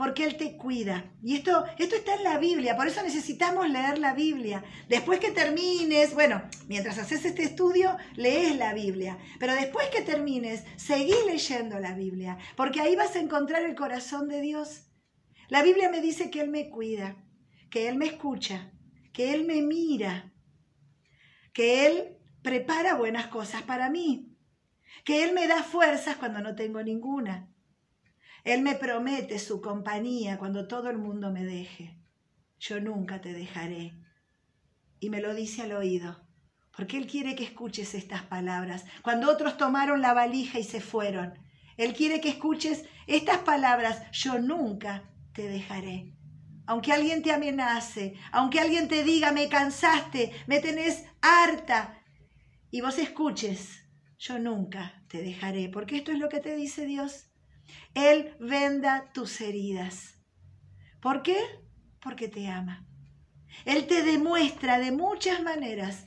porque 0.00 0.24
Él 0.24 0.38
te 0.38 0.56
cuida. 0.56 1.12
Y 1.22 1.36
esto, 1.36 1.66
esto 1.76 1.94
está 1.94 2.14
en 2.14 2.24
la 2.24 2.38
Biblia, 2.38 2.74
por 2.74 2.86
eso 2.86 3.02
necesitamos 3.02 3.68
leer 3.68 3.98
la 3.98 4.14
Biblia. 4.14 4.64
Después 4.88 5.20
que 5.20 5.30
termines, 5.30 6.14
bueno, 6.14 6.40
mientras 6.68 6.96
haces 6.96 7.26
este 7.26 7.42
estudio, 7.42 7.98
lees 8.16 8.56
la 8.56 8.72
Biblia, 8.72 9.18
pero 9.38 9.52
después 9.52 9.90
que 9.90 10.00
termines, 10.00 10.64
seguí 10.76 11.12
leyendo 11.26 11.78
la 11.80 11.92
Biblia, 11.92 12.38
porque 12.56 12.80
ahí 12.80 12.96
vas 12.96 13.14
a 13.14 13.20
encontrar 13.20 13.62
el 13.62 13.74
corazón 13.74 14.28
de 14.28 14.40
Dios. 14.40 14.86
La 15.50 15.62
Biblia 15.62 15.90
me 15.90 16.00
dice 16.00 16.30
que 16.30 16.40
Él 16.40 16.48
me 16.48 16.70
cuida, 16.70 17.22
que 17.70 17.86
Él 17.86 17.96
me 17.96 18.06
escucha, 18.06 18.72
que 19.12 19.34
Él 19.34 19.44
me 19.44 19.60
mira, 19.60 20.32
que 21.52 21.86
Él 21.86 22.16
prepara 22.40 22.94
buenas 22.94 23.26
cosas 23.26 23.60
para 23.64 23.90
mí, 23.90 24.34
que 25.04 25.24
Él 25.24 25.34
me 25.34 25.46
da 25.46 25.62
fuerzas 25.62 26.16
cuando 26.16 26.40
no 26.40 26.54
tengo 26.54 26.82
ninguna. 26.82 27.50
Él 28.44 28.62
me 28.62 28.74
promete 28.74 29.38
su 29.38 29.60
compañía 29.60 30.38
cuando 30.38 30.66
todo 30.66 30.90
el 30.90 30.98
mundo 30.98 31.30
me 31.30 31.44
deje. 31.44 31.98
Yo 32.58 32.80
nunca 32.80 33.20
te 33.20 33.32
dejaré. 33.32 33.94
Y 34.98 35.10
me 35.10 35.20
lo 35.20 35.34
dice 35.34 35.62
al 35.62 35.72
oído, 35.72 36.26
porque 36.76 36.98
Él 36.98 37.06
quiere 37.06 37.34
que 37.34 37.44
escuches 37.44 37.94
estas 37.94 38.22
palabras. 38.22 38.84
Cuando 39.02 39.30
otros 39.30 39.56
tomaron 39.56 40.02
la 40.02 40.14
valija 40.14 40.58
y 40.58 40.64
se 40.64 40.80
fueron, 40.80 41.38
Él 41.76 41.94
quiere 41.94 42.20
que 42.20 42.28
escuches 42.30 42.84
estas 43.06 43.38
palabras, 43.38 44.10
yo 44.12 44.38
nunca 44.38 45.10
te 45.32 45.48
dejaré. 45.48 46.14
Aunque 46.66 46.92
alguien 46.92 47.22
te 47.22 47.32
amenace, 47.32 48.14
aunque 48.30 48.60
alguien 48.60 48.88
te 48.88 49.02
diga, 49.02 49.32
me 49.32 49.48
cansaste, 49.48 50.32
me 50.46 50.60
tenés 50.60 51.04
harta, 51.20 52.00
y 52.70 52.80
vos 52.82 52.98
escuches, 52.98 53.84
yo 54.18 54.38
nunca 54.38 55.02
te 55.08 55.22
dejaré, 55.22 55.68
porque 55.68 55.96
esto 55.96 56.12
es 56.12 56.18
lo 56.18 56.28
que 56.28 56.38
te 56.38 56.54
dice 56.54 56.86
Dios. 56.86 57.29
Él 57.94 58.36
venda 58.40 59.10
tus 59.12 59.40
heridas. 59.40 60.14
¿Por 61.00 61.22
qué? 61.22 61.38
Porque 62.00 62.28
te 62.28 62.48
ama. 62.48 62.86
Él 63.64 63.86
te 63.86 64.02
demuestra 64.02 64.78
de 64.78 64.92
muchas 64.92 65.42
maneras 65.42 66.06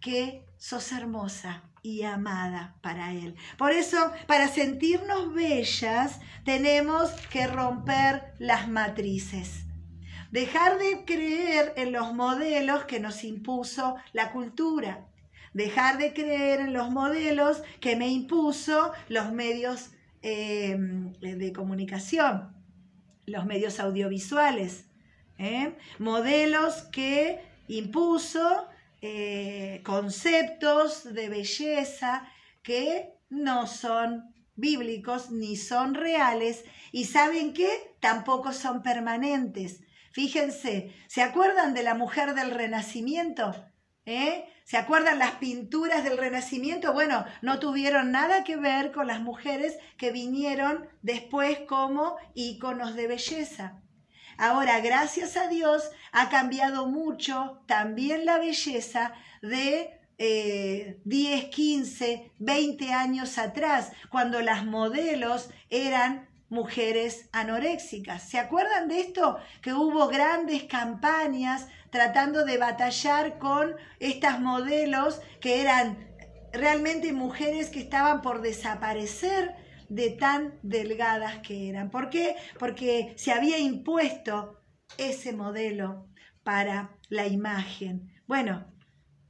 que 0.00 0.46
sos 0.56 0.92
hermosa 0.92 1.62
y 1.82 2.02
amada 2.02 2.76
para 2.82 3.12
Él. 3.12 3.34
Por 3.58 3.72
eso, 3.72 4.12
para 4.26 4.48
sentirnos 4.48 5.32
bellas, 5.34 6.20
tenemos 6.44 7.10
que 7.30 7.46
romper 7.46 8.34
las 8.38 8.68
matrices. 8.68 9.66
Dejar 10.30 10.78
de 10.78 11.04
creer 11.04 11.74
en 11.76 11.92
los 11.92 12.14
modelos 12.14 12.84
que 12.84 13.00
nos 13.00 13.24
impuso 13.24 13.96
la 14.12 14.32
cultura 14.32 15.10
dejar 15.52 15.98
de 15.98 16.12
creer 16.12 16.60
en 16.60 16.72
los 16.72 16.90
modelos 16.90 17.62
que 17.80 17.96
me 17.96 18.08
impuso 18.08 18.92
los 19.08 19.32
medios 19.32 19.90
eh, 20.22 20.76
de 21.20 21.52
comunicación, 21.52 22.54
los 23.26 23.46
medios 23.46 23.80
audiovisuales, 23.80 24.86
¿eh? 25.38 25.76
modelos 25.98 26.82
que 26.92 27.40
impuso 27.68 28.68
eh, 29.00 29.80
conceptos 29.84 31.14
de 31.14 31.28
belleza 31.28 32.28
que 32.62 33.14
no 33.30 33.66
son 33.66 34.34
bíblicos 34.56 35.30
ni 35.30 35.56
son 35.56 35.94
reales 35.94 36.64
y 36.92 37.04
saben 37.06 37.54
que 37.54 37.70
tampoco 38.00 38.52
son 38.52 38.82
permanentes. 38.82 39.80
Fíjense, 40.12 40.92
¿se 41.06 41.22
acuerdan 41.22 41.72
de 41.72 41.82
la 41.82 41.94
mujer 41.94 42.34
del 42.34 42.50
Renacimiento? 42.50 43.54
¿Eh? 44.04 44.44
¿Se 44.70 44.76
acuerdan 44.76 45.18
las 45.18 45.32
pinturas 45.32 46.04
del 46.04 46.16
Renacimiento? 46.16 46.92
Bueno, 46.92 47.24
no 47.42 47.58
tuvieron 47.58 48.12
nada 48.12 48.44
que 48.44 48.54
ver 48.54 48.92
con 48.92 49.08
las 49.08 49.20
mujeres 49.20 49.76
que 49.96 50.12
vinieron 50.12 50.88
después 51.02 51.58
como 51.66 52.18
íconos 52.34 52.94
de 52.94 53.08
belleza. 53.08 53.80
Ahora, 54.38 54.78
gracias 54.78 55.36
a 55.36 55.48
Dios, 55.48 55.90
ha 56.12 56.28
cambiado 56.28 56.86
mucho 56.86 57.64
también 57.66 58.24
la 58.24 58.38
belleza 58.38 59.12
de 59.42 59.98
10, 61.04 61.44
15, 61.46 62.30
20 62.38 62.92
años 62.92 63.38
atrás, 63.38 63.90
cuando 64.08 64.40
las 64.40 64.64
modelos 64.64 65.50
eran 65.68 66.28
mujeres 66.50 67.30
anoréxicas. 67.32 68.28
¿Se 68.28 68.38
acuerdan 68.38 68.88
de 68.88 69.00
esto? 69.00 69.38
Que 69.62 69.72
hubo 69.72 70.08
grandes 70.08 70.64
campañas 70.64 71.68
tratando 71.90 72.44
de 72.44 72.58
batallar 72.58 73.38
con 73.38 73.74
estas 73.98 74.40
modelos 74.40 75.20
que 75.40 75.62
eran 75.62 76.10
realmente 76.52 77.12
mujeres 77.12 77.70
que 77.70 77.80
estaban 77.80 78.20
por 78.20 78.42
desaparecer 78.42 79.54
de 79.88 80.10
tan 80.10 80.58
delgadas 80.62 81.38
que 81.38 81.68
eran. 81.68 81.90
¿Por 81.90 82.10
qué? 82.10 82.36
Porque 82.58 83.14
se 83.16 83.32
había 83.32 83.58
impuesto 83.58 84.60
ese 84.98 85.32
modelo 85.32 86.08
para 86.42 86.96
la 87.08 87.26
imagen. 87.26 88.12
Bueno, 88.26 88.66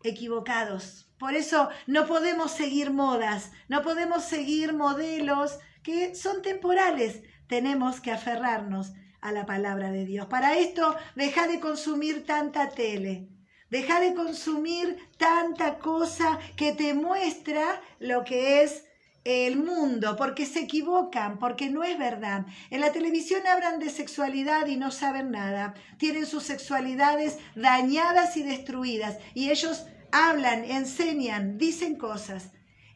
equivocados. 0.03 1.11
Por 1.19 1.35
eso 1.35 1.69
no 1.87 2.07
podemos 2.07 2.53
seguir 2.53 2.91
modas, 2.91 3.53
no 3.69 3.83
podemos 3.83 4.25
seguir 4.25 4.73
modelos 4.73 5.59
que 5.83 6.15
son 6.15 6.43
temporales. 6.43 7.23
Tenemos 7.49 8.01
que 8.01 8.13
aferrarnos 8.13 8.93
a 9.21 9.33
la 9.33 9.47
palabra 9.47 9.91
de 9.91 10.05
Dios. 10.05 10.27
Para 10.27 10.59
esto, 10.59 10.97
deja 11.15 11.47
de 11.49 11.61
consumir 11.61 12.25
tanta 12.25 12.71
tele. 12.71 13.29
Deja 13.71 14.01
de 14.01 14.15
consumir 14.15 14.99
tanta 15.17 15.79
cosa 15.79 16.39
que 16.57 16.73
te 16.73 16.93
muestra 16.95 17.81
lo 18.01 18.25
que 18.25 18.63
es 18.63 18.85
el 19.25 19.59
mundo, 19.59 20.17
porque 20.17 20.47
se 20.47 20.61
equivocan, 20.61 21.39
porque 21.39 21.69
no 21.69 21.85
es 21.85 21.99
verdad. 21.99 22.47
En 22.71 22.81
la 22.81 22.91
televisión 22.91 23.47
hablan 23.47 23.79
de 23.79 23.91
sexualidad 23.91 24.67
y 24.67 24.77
no 24.77 24.91
saben 24.91 25.31
nada. 25.31 25.75
Tienen 25.99 26.27
sus 26.27 26.45
sexualidades 26.45 27.39
dañadas 27.55 28.37
y 28.37 28.43
destruidas. 28.43 29.19
Y 29.35 29.51
ellos 29.51 29.87
hablan, 30.11 30.65
enseñan, 30.65 31.59
dicen 31.59 31.97
cosas. 31.97 32.51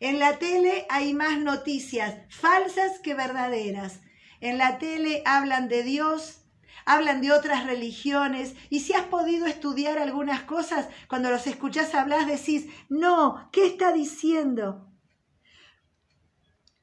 En 0.05 0.18
la 0.18 0.38
tele 0.38 0.84
hay 0.90 1.14
más 1.14 1.38
noticias 1.38 2.16
falsas 2.28 2.98
que 2.98 3.14
verdaderas. 3.14 4.00
En 4.42 4.59
la 4.59 4.76
tele 4.76 5.22
hablan 5.24 5.66
de 5.66 5.82
Dios, 5.82 6.42
hablan 6.84 7.22
de 7.22 7.32
otras 7.32 7.64
religiones 7.64 8.55
y 8.68 8.80
si 8.80 8.92
has 8.92 9.05
podido 9.05 9.46
estudiar 9.46 9.96
algunas 9.96 10.42
cosas, 10.42 10.90
cuando 11.09 11.30
los 11.30 11.46
escuchás 11.46 11.94
hablar 11.94 12.26
decís, 12.26 12.66
no, 12.90 13.48
¿qué 13.50 13.64
está 13.64 13.94
diciendo? 13.94 14.92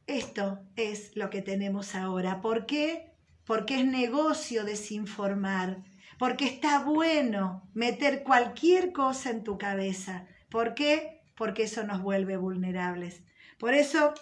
Esto 0.08 0.64
es 0.76 1.16
lo 1.16 1.30
que 1.30 1.44
tenemos 1.44 1.94
ahora. 1.94 2.42
¿Por 2.42 2.66
qué? 2.66 3.14
Porque 3.46 3.76
es 3.82 3.86
negocio 3.86 4.66
desinformar, 4.66 5.84
porque 6.18 6.46
está 6.46 6.80
bueno 6.80 7.70
meter 7.76 8.24
cualquier 8.24 8.92
cosa 8.92 9.30
en 9.30 9.44
tu 9.44 9.60
cabeza. 9.60 10.26
¿Por 10.50 10.74
qué? 10.74 11.21
Porque 11.42 11.64
eso 11.64 11.84
nos 11.84 12.04
vuelve 12.04 12.38
vulnerables. 12.38 13.24
Por 13.58 13.74
eso, 13.74 14.14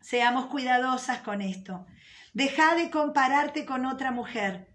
seamos 0.00 0.46
cuidadosas 0.46 1.18
con 1.18 1.42
esto. 1.42 1.84
Deja 2.32 2.74
de 2.74 2.88
compararte 2.88 3.66
con 3.66 3.84
otra 3.84 4.10
mujer. 4.10 4.74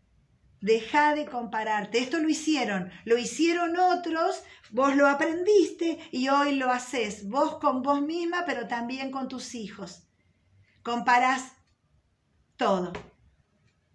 Deja 0.60 1.16
de 1.16 1.26
compararte. 1.26 1.98
Esto 1.98 2.20
lo 2.20 2.30
hicieron, 2.30 2.92
lo 3.04 3.18
hicieron 3.18 3.78
otros, 3.78 4.44
vos 4.70 4.96
lo 4.96 5.08
aprendiste 5.08 5.98
y 6.12 6.30
hoy 6.30 6.54
lo 6.54 6.70
haces, 6.70 7.28
vos 7.28 7.56
con 7.56 7.82
vos 7.82 8.04
misma, 8.04 8.44
pero 8.46 8.68
también 8.68 9.10
con 9.10 9.28
tus 9.28 9.56
hijos. 9.56 10.04
Comparás 10.84 11.54
todo, 12.58 12.94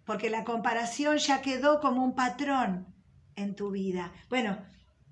porque 0.03 0.29
la 0.29 0.43
comparación 0.43 1.19
ya 1.19 1.41
quedó 1.41 1.79
como 1.79 2.03
un 2.03 2.15
patrón 2.15 2.93
en 3.37 3.55
tu 3.55 3.71
vida. 3.71 4.11
Bueno, 4.27 4.57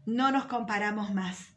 no 0.06 0.30
nos 0.32 0.48
comparamos 0.48 1.14
más. 1.14 1.55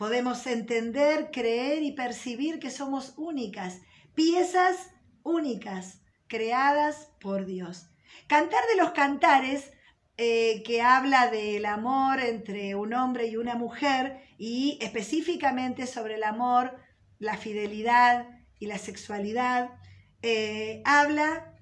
Podemos 0.00 0.46
entender, 0.46 1.30
creer 1.30 1.82
y 1.82 1.92
percibir 1.92 2.58
que 2.58 2.70
somos 2.70 3.12
únicas, 3.18 3.82
piezas 4.14 4.94
únicas 5.22 6.00
creadas 6.26 7.12
por 7.20 7.44
Dios. 7.44 7.90
Cantar 8.26 8.60
de 8.70 8.82
los 8.82 8.92
cantares, 8.92 9.70
eh, 10.16 10.62
que 10.64 10.80
habla 10.80 11.30
del 11.30 11.66
amor 11.66 12.18
entre 12.20 12.74
un 12.76 12.94
hombre 12.94 13.26
y 13.26 13.36
una 13.36 13.56
mujer 13.56 14.22
y 14.38 14.78
específicamente 14.80 15.86
sobre 15.86 16.14
el 16.14 16.24
amor, 16.24 16.78
la 17.18 17.36
fidelidad 17.36 18.26
y 18.58 18.68
la 18.68 18.78
sexualidad, 18.78 19.68
eh, 20.22 20.80
habla 20.86 21.58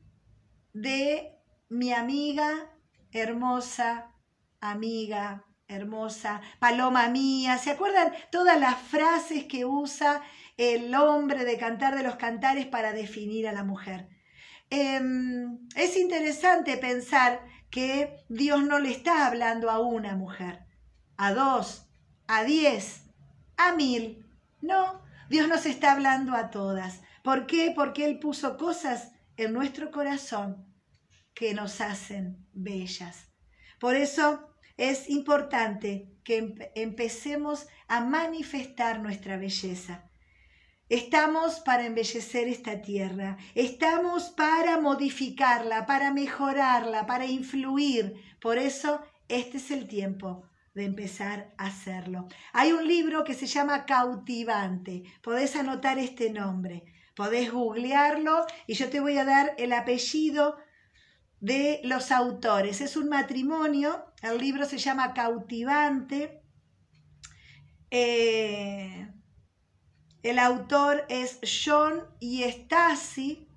de 0.72 1.41
mi 1.68 1.93
amiga 1.93 2.70
hermosa, 3.11 4.14
amiga 4.61 5.47
hermosa, 5.69 6.41
paloma 6.59 7.09
mía. 7.09 7.59
¿Se 7.59 7.71
acuerdan 7.71 8.12
todas 8.33 8.59
las 8.59 8.77
frases 8.79 9.45
que 9.45 9.64
usa 9.64 10.23
el 10.57 10.95
hombre 10.95 11.45
de 11.45 11.59
cantar 11.59 11.97
de 11.97 12.03
los 12.03 12.16
cantares 12.16 12.66
para 12.66 12.93
definir 12.93 13.47
a 13.47 13.53
la 13.53 13.64
mujer? 13.64 14.09
Em, 14.71 15.59
es 15.77 15.97
interesante 15.97 16.77
pensar 16.79 17.41
que 17.71 18.16
Dios 18.29 18.64
no 18.64 18.79
le 18.79 18.91
está 18.91 19.27
hablando 19.27 19.71
a 19.71 19.79
una 19.79 20.16
mujer, 20.16 20.64
a 21.16 21.33
dos, 21.33 21.87
a 22.27 22.45
diez, 22.45 23.05
a 23.57 23.73
mil. 23.73 24.27
No, 24.61 25.03
Dios 25.29 25.49
nos 25.49 25.66
está 25.66 25.93
hablando 25.93 26.35
a 26.35 26.51
todas. 26.51 27.03
¿Por 27.23 27.47
qué? 27.47 27.73
Porque 27.75 28.07
Él 28.07 28.19
puso 28.19 28.57
cosas 28.57 29.12
en 29.37 29.53
nuestro 29.53 29.91
corazón 29.91 30.66
que 31.35 31.55
nos 31.55 31.81
hacen 31.81 32.47
bellas. 32.53 33.29
Por 33.79 33.95
eso 33.95 34.47
es 34.79 35.11
importante 35.11 36.09
que 36.24 36.70
empecemos 36.74 37.66
a 37.89 38.01
manifestar 38.01 39.01
nuestra 39.01 39.37
belleza. 39.37 40.05
Estamos 40.89 41.61
para 41.61 41.85
embellecer 41.85 42.49
esta 42.49 42.81
tierra, 42.81 43.37
estamos 43.55 44.31
para 44.31 44.81
modificarla, 44.81 45.85
para 45.85 46.14
mejorarla, 46.14 47.07
para 47.07 47.26
influir. 47.26 48.14
Por 48.41 48.57
eso 48.57 49.03
este 49.29 49.59
es 49.59 49.70
el 49.70 49.87
tiempo 49.87 50.49
de 50.74 50.85
empezar 50.85 51.53
a 51.59 51.66
hacerlo. 51.66 52.29
Hay 52.53 52.72
un 52.72 52.87
libro 52.87 53.24
que 53.24 53.35
se 53.35 53.47
llama 53.47 53.85
Cautivante. 53.85 55.03
Podés 55.22 55.57
anotar 55.57 55.99
este 55.99 56.31
nombre, 56.31 56.85
podés 57.14 57.53
googlearlo 57.53 58.47
y 58.66 58.74
yo 58.74 58.89
te 58.89 59.01
voy 59.01 59.18
a 59.18 59.24
dar 59.24 59.55
el 59.59 59.72
apellido 59.72 60.57
de 61.41 61.81
los 61.85 62.12
autores. 62.12 62.81
Es 62.81 62.97
un 62.97 63.09
matrimonio, 63.09 64.05
el 64.23 64.39
libro 64.39 64.64
se 64.64 64.79
llama 64.79 65.14
Cautivante. 65.14 66.43
Eh, 67.91 69.09
el 70.23 70.39
autor 70.39 71.05
es 71.09 71.39
John 71.64 72.05
y 72.21 72.43
Stasi. 72.45 73.49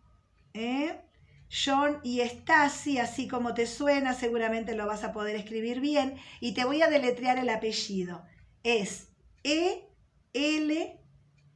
¿eh? 0.53 1.01
John 1.49 1.99
y 2.03 2.21
Stasi, 2.21 2.97
así 2.99 3.27
como 3.27 3.53
te 3.53 3.65
suena, 3.67 4.13
seguramente 4.13 4.75
lo 4.75 4.87
vas 4.87 5.03
a 5.03 5.11
poder 5.11 5.35
escribir 5.35 5.81
bien. 5.81 6.17
Y 6.39 6.53
te 6.53 6.65
voy 6.65 6.81
a 6.81 6.89
deletrear 6.89 7.39
el 7.39 7.49
apellido. 7.49 8.23
Es 8.63 9.09
E, 9.43 9.89
L, 10.33 10.99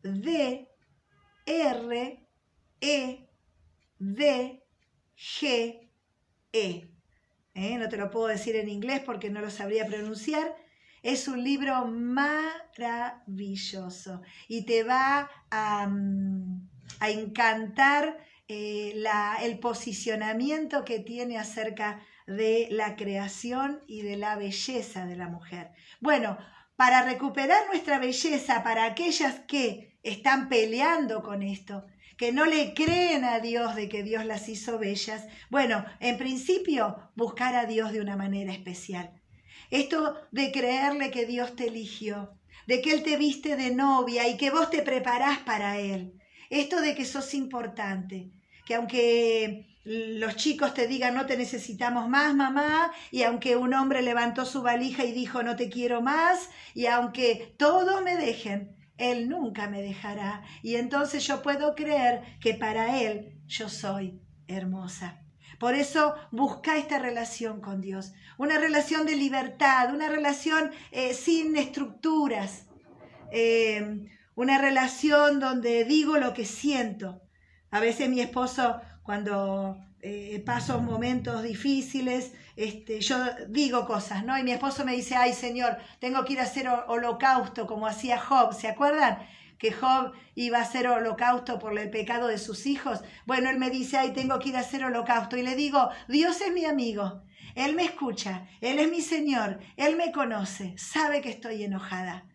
D, 0.04 0.70
R, 1.46 2.28
E, 2.82 3.30
D, 4.00 4.64
G, 5.16 5.90
E. 6.52 6.95
¿Eh? 7.56 7.78
No 7.78 7.90
te 7.90 7.98
lo 7.98 8.12
puedo 8.12 8.28
decir 8.28 8.56
en 8.58 8.70
inglés 8.70 9.02
porque 9.06 9.32
no 9.32 9.42
lo 9.42 9.50
sabría 9.50 9.88
pronunciar. 9.88 10.56
Es 11.02 11.28
un 11.28 11.44
libro 11.44 11.86
maravilloso 11.88 12.62
y 14.48 14.66
te 14.66 14.84
va 14.84 15.30
a, 15.50 15.88
mm, 15.88 16.70
encantar 17.02 18.18
eh, 18.48 18.94
el 19.42 19.60
posicionamiento 19.60 20.86
que 20.86 21.00
tiene 21.00 21.38
acerca 21.38 22.02
de 22.28 22.68
la 22.72 22.96
creación 22.96 23.82
y 23.88 24.02
de 24.02 24.18
la 24.18 24.36
belleza 24.36 25.06
de 25.06 25.16
la 25.16 25.28
mujer. 25.30 25.72
Bueno, 26.02 26.38
para 26.76 27.04
recuperar 27.04 27.68
nuestra 27.68 28.00
belleza, 28.00 28.64
para 28.64 28.86
aquellas 28.86 29.40
que 29.48 29.98
están 30.04 30.50
peleando 30.50 31.24
con 31.24 31.42
esto, 31.42 31.86
que 32.18 32.32
no 32.32 32.46
le 32.46 32.74
creen 32.74 33.26
a 33.26 33.40
Dios 33.40 33.76
de 33.76 33.90
que 33.90 34.04
Dios 34.04 34.26
las 34.26 34.48
hizo 34.50 34.80
bellas, 34.80 35.26
bueno, 35.50 35.86
en 36.00 36.18
principio 36.18 37.12
buscar 37.16 37.56
a 37.56 37.66
Dios 37.66 37.92
de 37.92 38.02
una 38.02 38.16
manera 38.16 38.54
especial. 38.54 39.12
Esto 39.72 40.16
de 40.32 40.52
creerle 40.52 41.12
que 41.12 41.26
Dios 41.26 41.56
te 41.56 41.68
eligió, 41.68 42.38
de 42.68 42.82
que 42.82 42.94
Él 42.94 43.04
te 43.04 43.18
viste 43.18 43.56
de 43.56 43.76
novia 43.76 44.28
y 44.28 44.38
que 44.38 44.52
vos 44.52 44.70
te 44.70 44.82
preparás 44.82 45.40
para 45.40 45.80
Él. 45.80 46.14
Esto 46.50 46.82
de 46.82 46.96
que 46.96 47.06
sos 47.06 47.34
importante, 47.34 48.32
que 48.66 48.76
aunque 48.76 49.76
los 49.84 50.36
chicos 50.36 50.74
te 50.74 50.88
digan 50.88 51.14
no 51.14 51.26
te 51.26 51.38
necesitamos 51.38 52.10
más, 52.10 52.34
mamá, 52.34 52.92
y 53.12 53.24
aunque 53.24 53.56
un 53.56 53.74
hombre 53.74 54.02
levantó 54.02 54.46
su 54.46 54.62
valija 54.62 55.04
y 55.04 55.12
dijo 55.12 55.44
no 55.44 55.56
te 55.56 55.70
quiero 55.70 56.02
más, 56.02 56.50
y 56.74 56.88
aunque 56.88 57.54
todos 57.58 58.02
me 58.04 58.16
dejen, 58.16 58.76
Él 58.98 59.30
nunca 59.30 59.68
me 59.68 59.82
dejará. 59.82 60.44
Y 60.62 60.76
entonces 60.76 61.26
yo 61.26 61.42
puedo 61.42 61.76
creer 61.76 62.22
que 62.40 62.54
para 62.54 63.02
Él 63.02 63.40
yo 63.48 63.70
soy 63.70 64.22
hermosa. 64.48 65.22
Por 65.60 65.74
eso 65.74 66.16
busca 66.32 66.78
esta 66.78 67.00
relación 67.00 67.62
con 67.62 67.82
Dios, 67.82 68.14
una 68.38 68.58
relación 68.58 69.06
de 69.06 69.16
libertad, 69.16 69.94
una 69.94 70.10
relación 70.10 70.72
eh, 70.92 71.14
sin 71.14 71.56
estructuras, 71.56 72.68
eh, 73.32 74.06
una 74.36 74.58
relación 74.58 75.40
donde 75.40 75.86
digo 75.86 76.18
lo 76.18 76.34
que 76.34 76.46
siento. 76.46 77.22
A 77.72 77.80
veces 77.80 78.10
mi 78.10 78.20
esposo, 78.20 78.82
cuando 79.04 79.78
eh, 80.02 80.44
paso 80.46 80.82
momentos 80.82 81.42
difíciles, 81.44 82.34
este, 82.56 83.02
yo 83.02 83.18
digo 83.50 83.86
cosas, 83.86 84.24
¿no? 84.24 84.38
Y 84.38 84.44
mi 84.44 84.52
esposo 84.52 84.86
me 84.86 84.94
dice, 84.94 85.16
ay 85.16 85.34
Señor, 85.34 85.78
tengo 86.00 86.24
que 86.26 86.34
ir 86.34 86.40
a 86.40 86.44
hacer 86.44 86.68
holocausto 86.68 87.68
como 87.68 87.88
hacía 87.88 88.20
Job, 88.20 88.54
¿se 88.54 88.68
acuerdan? 88.68 89.20
que 89.58 89.72
Job 89.72 90.14
iba 90.36 90.60
a 90.60 90.64
hacer 90.64 90.88
holocausto 90.88 91.60
por 91.60 91.78
el 91.78 91.90
pecado 91.90 92.28
de 92.28 92.38
sus 92.38 92.66
hijos. 92.66 93.02
Bueno, 93.26 93.50
él 93.50 93.58
me 93.58 93.70
dice, 93.70 93.98
ay, 93.98 94.14
tengo 94.14 94.40
que 94.40 94.50
ir 94.50 94.58
a 94.58 94.62
hacer 94.62 94.84
holocausto. 94.84 95.38
Y 95.38 95.44
le 95.44 95.56
digo, 95.56 95.90
Dios 96.08 96.42
es 96.42 96.52
mi 96.52 96.66
amigo, 96.66 97.24
Él 97.56 97.76
me 97.76 97.84
escucha, 97.84 98.48
Él 98.62 98.80
es 98.80 98.90
mi 98.90 99.02
Señor, 99.02 99.60
Él 99.78 99.96
me 99.96 100.12
conoce, 100.12 100.76
sabe 100.78 101.22
que 101.22 101.30
estoy 101.30 101.64
enojada. 101.64 102.28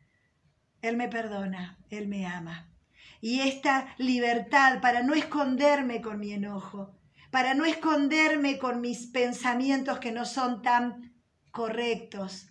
Él 0.82 0.96
me 0.96 1.08
perdona, 1.08 1.78
Él 1.90 2.08
me 2.08 2.26
ama. 2.26 2.68
Y 3.20 3.40
esta 3.40 3.94
libertad 3.98 4.80
para 4.80 5.02
no 5.02 5.14
esconderme 5.14 6.00
con 6.00 6.18
mi 6.18 6.32
enojo, 6.32 6.96
para 7.30 7.54
no 7.54 7.64
esconderme 7.64 8.58
con 8.58 8.80
mis 8.80 9.06
pensamientos 9.06 9.98
que 9.98 10.12
no 10.12 10.24
son 10.24 10.62
tan 10.62 11.14
correctos, 11.50 12.48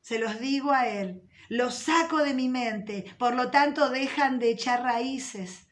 se 0.00 0.18
los 0.18 0.40
digo 0.40 0.72
a 0.72 0.88
Él 0.88 1.28
los 1.48 1.74
saco 1.74 2.18
de 2.18 2.34
mi 2.34 2.48
mente, 2.48 3.06
por 3.18 3.34
lo 3.34 3.50
tanto 3.50 3.88
dejan 3.88 4.38
de 4.38 4.50
echar 4.50 4.82
raíces. 4.82 5.66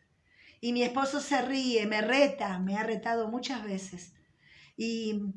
Y 0.61 0.73
mi 0.73 0.83
esposo 0.83 1.21
se 1.21 1.43
ríe, 1.43 1.87
me 1.87 2.01
reta, 2.01 2.59
me 2.59 2.77
ha 2.77 2.83
retado 2.83 3.29
muchas 3.29 3.63
veces. 3.63 4.15
Y, 4.77 5.35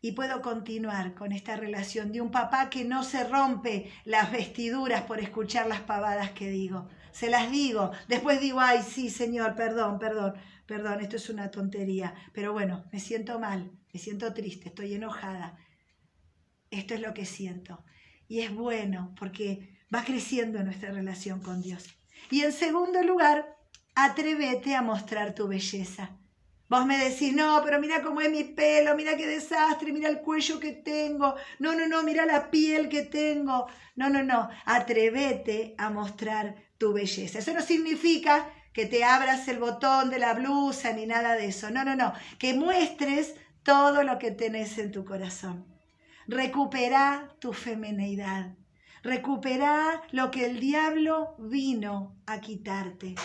y 0.00 0.12
puedo 0.12 0.40
continuar 0.40 1.14
con 1.14 1.32
esta 1.32 1.56
relación 1.56 2.12
de 2.12 2.20
un 2.20 2.30
papá 2.30 2.70
que 2.70 2.84
no 2.84 3.02
se 3.02 3.24
rompe 3.24 3.90
las 4.04 4.30
vestiduras 4.30 5.02
por 5.02 5.18
escuchar 5.18 5.66
las 5.66 5.80
pavadas 5.80 6.30
que 6.30 6.48
digo. 6.48 6.88
Se 7.10 7.28
las 7.28 7.50
digo, 7.50 7.90
después 8.08 8.40
digo, 8.40 8.60
ay, 8.60 8.82
sí, 8.82 9.10
señor, 9.10 9.54
perdón, 9.56 9.98
perdón, 9.98 10.34
perdón, 10.66 11.00
esto 11.00 11.16
es 11.16 11.28
una 11.30 11.50
tontería. 11.50 12.14
Pero 12.32 12.52
bueno, 12.52 12.84
me 12.92 13.00
siento 13.00 13.38
mal, 13.38 13.72
me 13.92 14.00
siento 14.00 14.32
triste, 14.32 14.68
estoy 14.68 14.94
enojada. 14.94 15.58
Esto 16.70 16.94
es 16.94 17.00
lo 17.00 17.12
que 17.14 17.26
siento 17.26 17.84
y 18.32 18.40
es 18.40 18.54
bueno 18.54 19.14
porque 19.18 19.78
va 19.94 20.04
creciendo 20.04 20.62
nuestra 20.64 20.90
relación 20.90 21.40
con 21.40 21.60
Dios. 21.60 21.84
Y 22.30 22.40
en 22.40 22.52
segundo 22.52 23.02
lugar, 23.02 23.58
atrévete 23.94 24.74
a 24.74 24.80
mostrar 24.80 25.34
tu 25.34 25.48
belleza. 25.48 26.16
Vos 26.70 26.86
me 26.86 26.96
decís, 26.96 27.34
no, 27.34 27.60
pero 27.62 27.78
mira 27.78 28.02
cómo 28.02 28.22
es 28.22 28.30
mi 28.30 28.44
pelo, 28.44 28.96
mira 28.96 29.18
qué 29.18 29.26
desastre, 29.26 29.92
mira 29.92 30.08
el 30.08 30.22
cuello 30.22 30.58
que 30.58 30.72
tengo, 30.72 31.34
no, 31.58 31.74
no, 31.74 31.86
no, 31.86 32.02
mira 32.02 32.24
la 32.24 32.50
piel 32.50 32.88
que 32.88 33.02
tengo. 33.02 33.66
No, 33.96 34.08
no, 34.08 34.22
no, 34.22 34.48
atrévete 34.64 35.74
a 35.76 35.90
mostrar 35.90 36.56
tu 36.78 36.94
belleza. 36.94 37.40
Eso 37.40 37.52
no 37.52 37.60
significa 37.60 38.50
que 38.72 38.86
te 38.86 39.04
abras 39.04 39.48
el 39.48 39.58
botón 39.58 40.10
de 40.10 40.18
la 40.18 40.34
blusa 40.34 40.92
ni 40.92 41.06
nada 41.06 41.34
de 41.34 41.46
eso. 41.46 41.70
No, 41.70 41.84
no, 41.84 41.96
no, 41.96 42.12
que 42.38 42.54
muestres 42.54 43.34
todo 43.62 44.02
lo 44.02 44.18
que 44.18 44.30
tenés 44.30 44.78
en 44.78 44.92
tu 44.92 45.04
corazón. 45.04 45.66
Recupera 46.26 47.34
tu 47.40 47.52
femineidad. 47.52 48.54
Recupera 49.02 50.02
lo 50.12 50.30
que 50.30 50.46
el 50.46 50.60
diablo 50.60 51.34
vino 51.38 52.14
a 52.26 52.40
quitarte. 52.40 53.16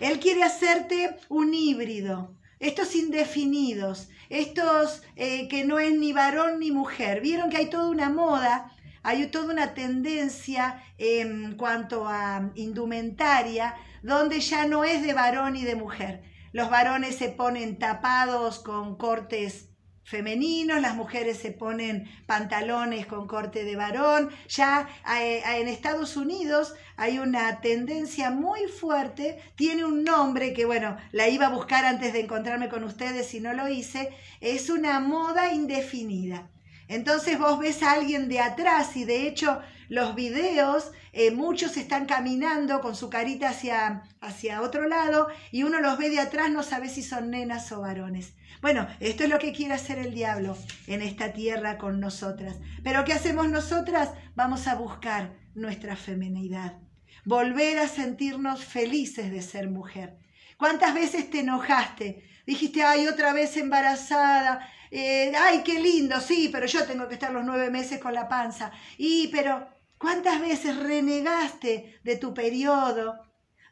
Él 0.00 0.18
quiere 0.18 0.42
hacerte 0.42 1.16
un 1.28 1.52
híbrido. 1.52 2.34
Estos 2.58 2.94
indefinidos, 2.94 4.08
estos 4.30 5.02
eh, 5.14 5.46
que 5.48 5.64
no 5.64 5.78
es 5.78 5.92
ni 5.92 6.14
varón 6.14 6.58
ni 6.58 6.70
mujer. 6.70 7.20
Vieron 7.20 7.50
que 7.50 7.58
hay 7.58 7.68
toda 7.68 7.90
una 7.90 8.08
moda, 8.08 8.72
hay 9.02 9.26
toda 9.26 9.52
una 9.52 9.74
tendencia 9.74 10.82
en 10.96 11.56
cuanto 11.56 12.08
a 12.08 12.50
indumentaria, 12.54 13.74
donde 14.06 14.38
ya 14.38 14.66
no 14.66 14.84
es 14.84 15.02
de 15.02 15.12
varón 15.12 15.56
y 15.56 15.64
de 15.64 15.74
mujer. 15.74 16.22
los 16.52 16.70
varones 16.70 17.16
se 17.16 17.28
ponen 17.28 17.76
tapados 17.78 18.60
con 18.60 18.96
cortes 18.96 19.70
femeninos, 20.04 20.80
las 20.80 20.94
mujeres 20.94 21.38
se 21.38 21.50
ponen 21.50 22.08
pantalones 22.24 23.04
con 23.06 23.26
corte 23.26 23.64
de 23.64 23.74
varón. 23.74 24.30
Ya 24.48 24.88
eh, 25.20 25.42
en 25.44 25.66
Estados 25.66 26.16
Unidos 26.16 26.74
hay 26.96 27.18
una 27.18 27.60
tendencia 27.60 28.30
muy 28.30 28.68
fuerte, 28.68 29.42
tiene 29.56 29.84
un 29.84 30.04
nombre 30.04 30.54
que 30.54 30.64
bueno, 30.64 30.96
la 31.10 31.28
iba 31.28 31.46
a 31.46 31.56
buscar 31.58 31.84
antes 31.84 32.12
de 32.12 32.20
encontrarme 32.20 32.68
con 32.68 32.84
ustedes 32.84 33.34
y 33.34 33.40
no 33.40 33.52
lo 33.54 33.68
hice, 33.68 34.10
es 34.40 34.70
una 34.70 35.00
moda 35.00 35.52
indefinida. 35.52 36.48
Entonces 36.86 37.40
vos 37.40 37.58
ves 37.58 37.82
a 37.82 37.92
alguien 37.92 38.28
de 38.28 38.38
atrás 38.38 38.96
y 38.96 39.04
de 39.04 39.26
hecho 39.26 39.60
los 39.88 40.14
videos, 40.14 40.90
eh, 41.12 41.30
muchos 41.30 41.76
están 41.76 42.06
caminando 42.06 42.80
con 42.80 42.96
su 42.96 43.08
carita 43.10 43.50
hacia, 43.50 44.02
hacia 44.20 44.62
otro 44.62 44.88
lado 44.88 45.28
y 45.52 45.62
uno 45.62 45.80
los 45.80 45.98
ve 45.98 46.10
de 46.10 46.20
atrás, 46.20 46.50
no 46.50 46.62
sabe 46.62 46.88
si 46.88 47.02
son 47.02 47.30
nenas 47.30 47.70
o 47.72 47.80
varones. 47.80 48.34
Bueno, 48.62 48.86
esto 49.00 49.24
es 49.24 49.30
lo 49.30 49.38
que 49.38 49.52
quiere 49.52 49.74
hacer 49.74 49.98
el 49.98 50.14
diablo 50.14 50.56
en 50.86 51.02
esta 51.02 51.32
tierra 51.32 51.78
con 51.78 52.00
nosotras. 52.00 52.56
Pero 52.82 53.04
¿qué 53.04 53.12
hacemos 53.12 53.48
nosotras? 53.48 54.10
Vamos 54.34 54.66
a 54.66 54.74
buscar 54.74 55.34
nuestra 55.54 55.96
feminidad. 55.96 56.78
Volver 57.24 57.78
a 57.78 57.88
sentirnos 57.88 58.64
felices 58.64 59.30
de 59.30 59.42
ser 59.42 59.68
mujer. 59.68 60.18
¿Cuántas 60.56 60.94
veces 60.94 61.28
te 61.30 61.40
enojaste? 61.40 62.24
Dijiste, 62.46 62.82
ay, 62.82 63.06
otra 63.08 63.32
vez 63.32 63.56
embarazada. 63.56 64.68
Eh, 64.90 65.32
ay, 65.36 65.62
qué 65.64 65.80
lindo, 65.80 66.20
sí, 66.20 66.48
pero 66.50 66.66
yo 66.66 66.84
tengo 66.84 67.08
que 67.08 67.14
estar 67.14 67.32
los 67.32 67.44
nueve 67.44 67.70
meses 67.70 68.00
con 68.00 68.14
la 68.14 68.28
panza. 68.28 68.70
Y, 68.96 69.28
pero, 69.28 69.68
¿cuántas 69.98 70.40
veces 70.40 70.76
renegaste 70.76 72.00
de 72.02 72.16
tu 72.16 72.34
periodo, 72.34 73.20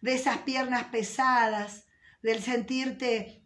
de 0.01 0.15
esas 0.15 0.39
piernas 0.39 0.85
pesadas, 0.85 1.87
del 2.23 2.43
sentirte 2.43 3.45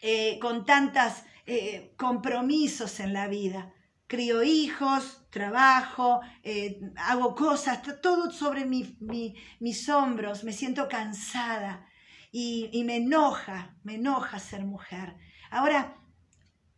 eh, 0.00 0.38
con 0.40 0.64
tantos 0.64 1.22
eh, 1.46 1.94
compromisos 1.96 3.00
en 3.00 3.12
la 3.12 3.26
vida. 3.26 3.72
Crío 4.06 4.42
hijos, 4.42 5.26
trabajo, 5.30 6.20
eh, 6.42 6.80
hago 6.96 7.34
cosas, 7.34 7.80
todo 8.00 8.30
sobre 8.30 8.64
mis 8.64 9.88
hombros, 9.88 10.44
me 10.44 10.52
siento 10.52 10.88
cansada 10.88 11.86
y, 12.30 12.70
y 12.72 12.84
me 12.84 12.96
enoja, 12.96 13.76
me 13.82 13.94
enoja 13.96 14.38
ser 14.38 14.64
mujer. 14.64 15.16
Ahora, 15.50 15.96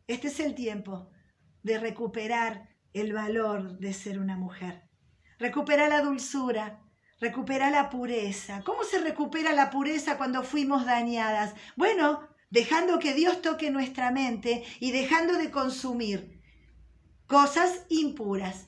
este 0.06 0.28
es 0.28 0.40
el 0.40 0.54
tiempo 0.54 1.10
de 1.62 1.78
recuperar 1.78 2.70
el 2.92 3.12
valor 3.12 3.78
de 3.78 3.92
ser 3.92 4.18
una 4.18 4.36
mujer. 4.36 4.89
Recupera 5.40 5.88
la 5.88 6.02
dulzura, 6.02 6.82
recupera 7.18 7.70
la 7.70 7.88
pureza. 7.88 8.60
¿Cómo 8.62 8.84
se 8.84 8.98
recupera 8.98 9.54
la 9.54 9.70
pureza 9.70 10.18
cuando 10.18 10.42
fuimos 10.42 10.84
dañadas? 10.84 11.54
Bueno, 11.76 12.28
dejando 12.50 12.98
que 12.98 13.14
Dios 13.14 13.40
toque 13.40 13.70
nuestra 13.70 14.10
mente 14.10 14.62
y 14.80 14.92
dejando 14.92 15.38
de 15.38 15.50
consumir 15.50 16.42
cosas 17.26 17.86
impuras, 17.88 18.66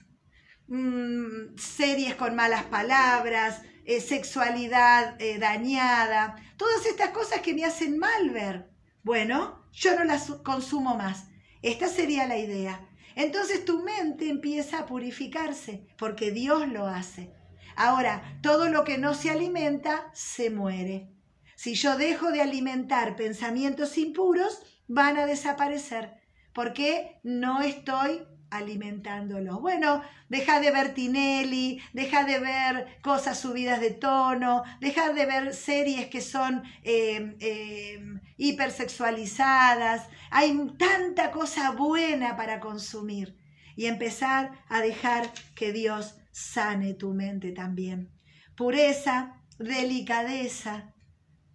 mm, 0.69 1.59
series 1.59 2.15
con 2.15 2.35
malas 2.35 2.65
palabras, 2.65 3.61
eh, 3.85 4.01
sexualidad 4.01 5.21
eh, 5.21 5.39
dañada, 5.39 6.37
todas 6.57 6.87
estas 6.87 7.11
cosas 7.11 7.43
que 7.43 7.53
me 7.53 7.67
hacen 7.67 7.99
mal 7.99 8.31
ver. 8.31 8.71
Bueno, 9.03 9.69
yo 9.73 9.95
no 9.95 10.05
las 10.05 10.31
consumo 10.43 10.97
más. 10.97 11.27
Esta 11.61 11.87
sería 11.87 12.27
la 12.27 12.39
idea. 12.39 12.89
Entonces 13.17 13.65
tu 13.65 13.83
mente 13.83 14.29
empieza 14.29 14.81
a 14.81 14.87
purificarse 14.87 15.87
porque 15.99 16.31
Dios 16.31 16.69
lo 16.69 16.87
hace. 16.87 17.33
Ahora, 17.77 18.39
todo 18.43 18.69
lo 18.69 18.85
que 18.85 18.99
no 18.99 19.15
se 19.15 19.31
alimenta 19.31 20.11
se 20.13 20.51
muere. 20.51 21.09
Si 21.57 21.75
yo 21.75 21.97
dejo 21.97 22.33
de 22.33 22.43
alimentar 22.43 23.17
pensamientos 23.17 23.97
impuros, 23.97 24.63
van 24.89 25.17
a 25.17 25.27
desaparecer 25.27 26.23
porque 26.53 27.19
no 27.23 27.63
estoy 27.63 28.27
alimentándolos. 28.53 29.61
Bueno, 29.61 30.03
deja 30.29 30.61
de 30.61 30.71
ver 30.71 30.95
Tinelli, 30.95 31.81
deja 31.93 32.25
de 32.25 32.39
ver 32.39 32.99
cosas 33.03 33.41
subidas 33.41 33.81
de 33.81 33.91
tono, 33.91 34.63
deja 34.81 35.13
de 35.13 35.27
ver 35.27 35.55
series 35.55 36.07
que 36.07 36.21
son 36.21 36.63
eh, 36.85 37.37
eh, 37.41 38.01
hipersexualizadas. 38.37 40.09
Hay 40.31 40.57
tanta 40.79 41.31
cosa 41.31 41.73
buena 41.73 42.37
para 42.37 42.61
consumir 42.61 43.37
y 43.75 43.87
empezar 43.87 44.53
a 44.69 44.81
dejar 44.81 45.33
que 45.55 45.73
Dios 45.73 46.17
sane 46.31 46.95
tu 46.95 47.15
mente 47.15 47.53
también. 47.53 48.11
Pureza, 48.57 49.41
delicadeza, 49.59 50.93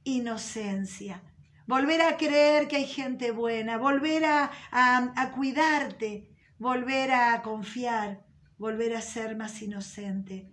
inocencia. 0.04 1.24
Volver 1.68 2.02
a 2.02 2.16
creer 2.16 2.68
que 2.70 2.78
hay 2.78 2.86
gente 2.86 3.32
buena, 3.32 3.78
volver 3.78 4.24
a, 4.24 4.50
a, 4.72 5.32
cuidarte, 5.32 6.30
volver 6.60 7.12
a 7.12 7.42
confiar, 7.42 8.26
volver 8.58 8.96
a 8.96 9.02
ser 9.02 9.36
más 9.36 9.62
inocente, 9.62 10.52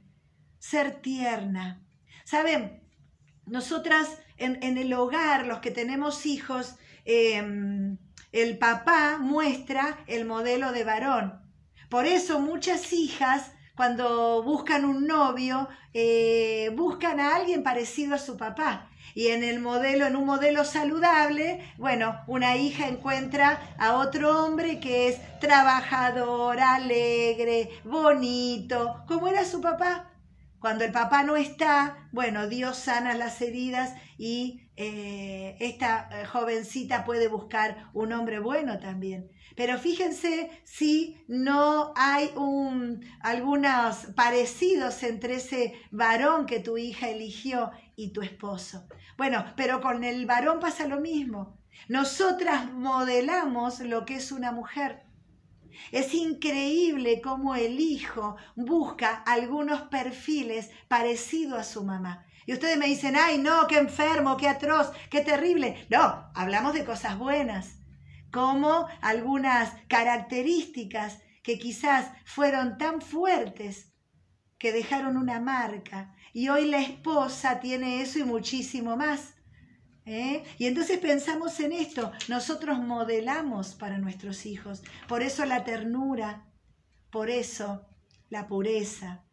ser 0.59 1.01
tierna. 1.01 1.83
Saben, 2.25 2.83
nosotras 3.47 4.19
en, 4.37 4.63
en 4.63 4.79
el 4.79 4.93
hogar, 4.93 5.47
los 5.47 5.59
que 5.59 5.71
tenemos 5.71 6.27
hijos, 6.27 6.77
em, 7.05 7.99
el 8.33 8.59
papá 8.59 9.19
muestra 9.19 9.99
el 10.07 10.25
modelo 10.25 10.73
de 10.73 10.85
varón. 10.85 11.41
Por 11.89 12.07
eso 12.07 12.41
muchas 12.41 12.93
hijas 12.93 13.53
cuando 13.77 14.43
buscan 14.43 14.85
un 14.85 15.07
novio, 15.07 15.69
eh, 15.93 16.71
buscan 16.77 17.21
a 17.21 17.37
alguien 17.37 17.63
parecido 17.63 18.15
a 18.15 18.19
su 18.19 18.37
papá. 18.37 18.89
Y 19.15 19.29
en 19.29 19.45
el 19.45 19.61
modelo, 19.61 20.07
en 20.07 20.17
un 20.17 20.27
modelo 20.27 20.65
saludable, 20.65 21.61
bueno, 21.79 22.21
una 22.27 22.57
hija 22.57 22.89
encuentra 22.89 23.61
a 23.79 23.95
otro 23.95 24.45
hombre 24.45 24.81
que 24.81 25.09
es 25.09 25.21
trabajador, 25.39 26.59
alegre, 26.59 27.71
bonito, 27.85 29.05
como 29.07 29.29
era 29.29 29.45
su 29.45 29.61
papá. 29.61 30.11
Cuando 30.59 30.85
el 30.85 30.91
papá 30.91 31.23
no 31.23 31.37
está, 31.37 32.09
bueno, 32.11 32.49
Dios 32.49 32.77
sana 32.77 33.15
las 33.15 33.41
heridas 33.41 33.95
y 34.19 34.64
eh, 34.77 35.57
esta 35.61 36.09
eh, 36.11 36.27
jovencita 36.27 37.05
puede 37.05 37.29
buscar 37.29 37.91
un 37.93 38.13
hombre 38.13 38.41
bueno 38.41 38.79
también. 38.81 39.31
Pero 39.55 39.79
fíjense 39.79 40.51
si 40.65 41.25
no 41.29 41.93
hay 41.97 42.31
un, 42.35 43.05
algunos 43.21 44.07
parecidos 44.17 45.03
entre 45.05 45.37
ese 45.37 45.75
varón 45.93 46.47
que 46.47 46.59
tu 46.59 46.77
hija 46.77 47.09
eligió 47.09 47.71
y 47.95 48.13
tu 48.13 48.23
esposo. 48.23 48.89
Bueno, 49.17 49.45
pero 49.57 49.81
con 49.81 50.03
el 50.03 50.27
varón 50.27 50.59
pasa 50.59 50.89
lo 50.89 51.01
mismo. 51.01 51.57
Nosotras 51.89 52.73
modelamos 52.73 53.79
lo 53.81 54.05
que 54.05 54.17
es 54.17 54.33
una 54.33 54.51
mujer. 54.51 55.05
Es 55.93 56.15
increíble 56.15 57.21
cómo 57.21 57.55
el 57.55 57.79
hijo 57.81 58.37
busca 58.57 59.23
algunos 59.27 59.83
perfiles 59.83 60.71
parecidos 60.89 61.59
a 61.59 61.65
su 61.65 61.85
mamá. 61.85 62.24
Y 62.47 62.53
ustedes 62.53 62.77
me 62.77 62.87
dicen, 62.87 63.17
ay, 63.17 63.39
no, 63.39 63.67
qué 63.67 63.79
enfermo, 63.79 64.37
qué 64.37 64.49
atroz, 64.49 64.93
qué 65.11 65.21
terrible. 65.21 65.87
No, 65.91 66.31
hablamos 66.35 66.75
de 66.75 66.85
cosas 66.85 67.19
buenas, 67.19 67.77
como 68.31 68.87
algunas 69.01 69.73
características 69.89 71.19
que 71.43 71.59
quizás 71.59 72.11
fueron 72.25 72.79
tan 72.79 73.01
fuertes 73.01 73.93
que 74.59 74.73
dejaron 74.73 75.17
una 75.17 75.41
marca. 75.41 76.15
Y 76.33 76.49
hoy 76.49 76.67
la 76.67 76.81
esposa 76.81 77.61
tiene 77.61 78.01
eso 78.01 78.19
y 78.19 78.25
muchísimo 78.25 78.97
más. 78.97 79.35
¿eh? 80.07 80.45
Y 80.59 80.67
entonces 80.67 80.99
pensamos 80.99 81.59
en 81.61 81.73
esto, 81.73 82.13
nosotros 82.29 82.79
modelamos 82.79 83.75
para 83.75 83.99
nuestros 83.99 84.47
hijos. 84.47 84.83
Por 85.09 85.23
eso 85.23 85.45
la 85.45 85.65
ternura, 85.65 86.47
por 87.11 87.31
eso 87.31 87.87
la 88.31 88.49
pureza, 88.49 89.25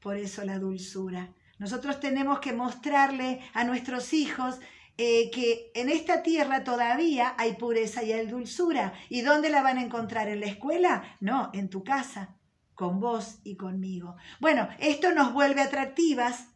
por 0.00 0.16
eso 0.16 0.44
la 0.44 0.58
dulzura. 0.58 1.34
Nosotros 1.58 2.00
tenemos 2.00 2.38
que 2.38 2.52
mostrarle 2.52 3.40
a 3.52 3.64
nuestros 3.64 4.12
hijos 4.12 4.60
eh, 5.00 5.30
que 5.30 5.70
en 5.74 5.88
esta 5.90 6.24
tierra 6.24 6.64
todavía 6.64 7.34
hay 7.38 7.54
pureza 7.54 8.02
y 8.02 8.12
hay 8.12 8.26
dulzura. 8.26 8.94
¿Y 9.08 9.22
dónde 9.22 9.48
la 9.48 9.62
van 9.62 9.78
a 9.78 9.82
encontrar? 9.82 10.28
¿En 10.28 10.40
la 10.40 10.46
escuela? 10.46 11.16
No, 11.20 11.50
en 11.52 11.68
tu 11.68 11.84
casa, 11.84 12.36
con 12.74 12.98
vos 12.98 13.38
y 13.44 13.56
conmigo. 13.56 14.16
Bueno, 14.40 14.68
esto 14.80 15.12
nos 15.12 15.32
vuelve 15.32 15.60
atractivas. 15.60 16.48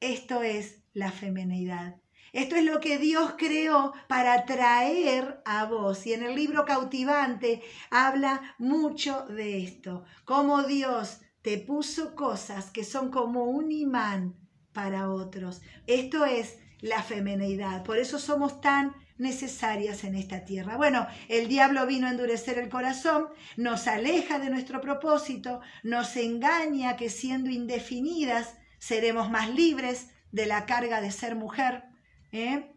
Esto 0.00 0.42
es 0.42 0.82
la 0.94 1.12
feminidad. 1.12 1.96
Esto 2.32 2.56
es 2.56 2.64
lo 2.64 2.80
que 2.80 2.96
Dios 2.96 3.34
creó 3.36 3.92
para 4.08 4.32
atraer 4.32 5.42
a 5.44 5.66
vos. 5.66 6.06
Y 6.06 6.14
en 6.14 6.22
el 6.22 6.34
libro 6.34 6.64
cautivante 6.64 7.60
habla 7.90 8.54
mucho 8.58 9.26
de 9.26 9.62
esto. 9.62 10.04
Cómo 10.24 10.62
Dios 10.62 11.20
te 11.42 11.58
puso 11.58 12.14
cosas 12.14 12.70
que 12.70 12.84
son 12.84 13.10
como 13.10 13.44
un 13.44 13.72
imán 13.72 14.39
para 14.82 15.10
otros. 15.10 15.60
Esto 15.86 16.24
es 16.24 16.56
la 16.80 17.02
femenidad. 17.02 17.84
Por 17.84 17.98
eso 17.98 18.18
somos 18.18 18.62
tan 18.62 18.94
necesarias 19.18 20.04
en 20.04 20.14
esta 20.14 20.46
tierra. 20.46 20.78
Bueno, 20.78 21.06
el 21.28 21.48
diablo 21.48 21.86
vino 21.86 22.06
a 22.06 22.10
endurecer 22.12 22.58
el 22.58 22.70
corazón, 22.70 23.26
nos 23.58 23.86
aleja 23.86 24.38
de 24.38 24.48
nuestro 24.48 24.80
propósito, 24.80 25.60
nos 25.82 26.16
engaña 26.16 26.96
que 26.96 27.10
siendo 27.10 27.50
indefinidas 27.50 28.56
seremos 28.78 29.30
más 29.30 29.50
libres 29.50 30.08
de 30.32 30.46
la 30.46 30.64
carga 30.64 31.02
de 31.02 31.10
ser 31.10 31.36
mujer. 31.36 31.84
¿eh? 32.32 32.74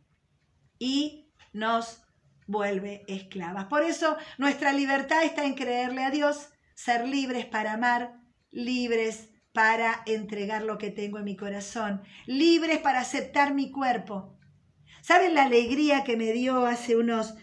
Y 0.77 1.31
nos 1.53 2.01
vuelve 2.47 3.05
esclavas. 3.07 3.67
Por 3.67 3.83
eso 3.83 4.17
nuestra 4.37 4.73
libertad 4.73 5.23
está 5.23 5.45
en 5.45 5.53
creerle 5.53 6.03
a 6.03 6.11
Dios, 6.11 6.49
ser 6.75 7.07
libres 7.07 7.45
para 7.45 7.71
amar, 7.71 8.19
libres 8.51 9.29
para 9.53 10.01
entregar 10.07 10.63
lo 10.63 10.77
que 10.79 10.89
tengo 10.89 11.19
en 11.19 11.25
mi 11.25 11.35
corazón, 11.35 12.01
libres 12.25 12.79
para 12.79 12.99
aceptar 12.99 13.53
mi 13.53 13.71
cuerpo. 13.71 14.35
¿Saben 15.01 15.35
la 15.35 15.43
alegría 15.43 16.03
que 16.03 16.17
me 16.17 16.33
dio 16.33 16.65
hace 16.65 16.95
unos, 16.95 17.35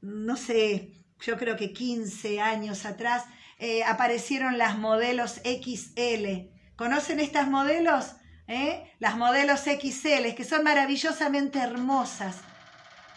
no 0.00 0.36
sé, 0.36 0.94
yo 1.20 1.36
creo 1.36 1.56
que 1.56 1.72
15 1.72 2.40
años 2.40 2.86
atrás, 2.86 3.24
eh, 3.58 3.84
aparecieron 3.84 4.56
las 4.56 4.78
modelos 4.78 5.40
XL? 5.44 6.48
¿Conocen 6.74 7.20
estas 7.20 7.48
modelos? 7.48 8.16
¿Eh? 8.46 8.90
Las 8.98 9.18
modelos 9.18 9.60
XL, 9.60 10.34
que 10.34 10.44
son 10.44 10.64
maravillosamente 10.64 11.58
hermosas, 11.58 12.38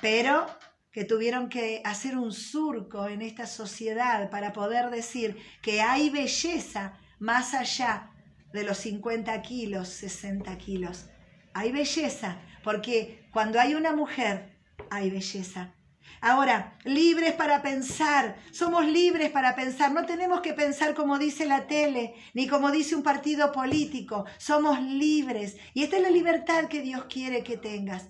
pero 0.01 0.45
que 0.91 1.05
tuvieron 1.05 1.47
que 1.47 1.81
hacer 1.85 2.17
un 2.17 2.33
surco 2.33 3.07
en 3.07 3.21
esta 3.21 3.47
sociedad 3.47 4.29
para 4.29 4.51
poder 4.51 4.89
decir 4.89 5.37
que 5.61 5.81
hay 5.81 6.09
belleza 6.09 6.99
más 7.19 7.53
allá 7.53 8.10
de 8.53 8.63
los 8.63 8.77
50 8.77 9.41
kilos, 9.41 9.87
60 9.89 10.57
kilos. 10.57 11.05
Hay 11.53 11.71
belleza, 11.71 12.39
porque 12.63 13.27
cuando 13.31 13.59
hay 13.59 13.75
una 13.75 13.93
mujer, 13.93 14.57
hay 14.89 15.09
belleza. 15.09 15.73
Ahora, 16.19 16.77
libres 16.83 17.33
para 17.33 17.61
pensar, 17.61 18.35
somos 18.51 18.85
libres 18.85 19.31
para 19.31 19.55
pensar, 19.55 19.91
no 19.91 20.05
tenemos 20.05 20.41
que 20.41 20.53
pensar 20.53 20.93
como 20.93 21.17
dice 21.17 21.45
la 21.45 21.67
tele, 21.67 22.15
ni 22.33 22.47
como 22.47 22.71
dice 22.71 22.95
un 22.95 23.03
partido 23.03 23.51
político, 23.51 24.25
somos 24.37 24.81
libres. 24.81 25.57
Y 25.73 25.83
esta 25.83 25.97
es 25.97 26.03
la 26.03 26.09
libertad 26.09 26.67
que 26.67 26.81
Dios 26.81 27.05
quiere 27.09 27.43
que 27.43 27.57
tengas 27.57 28.07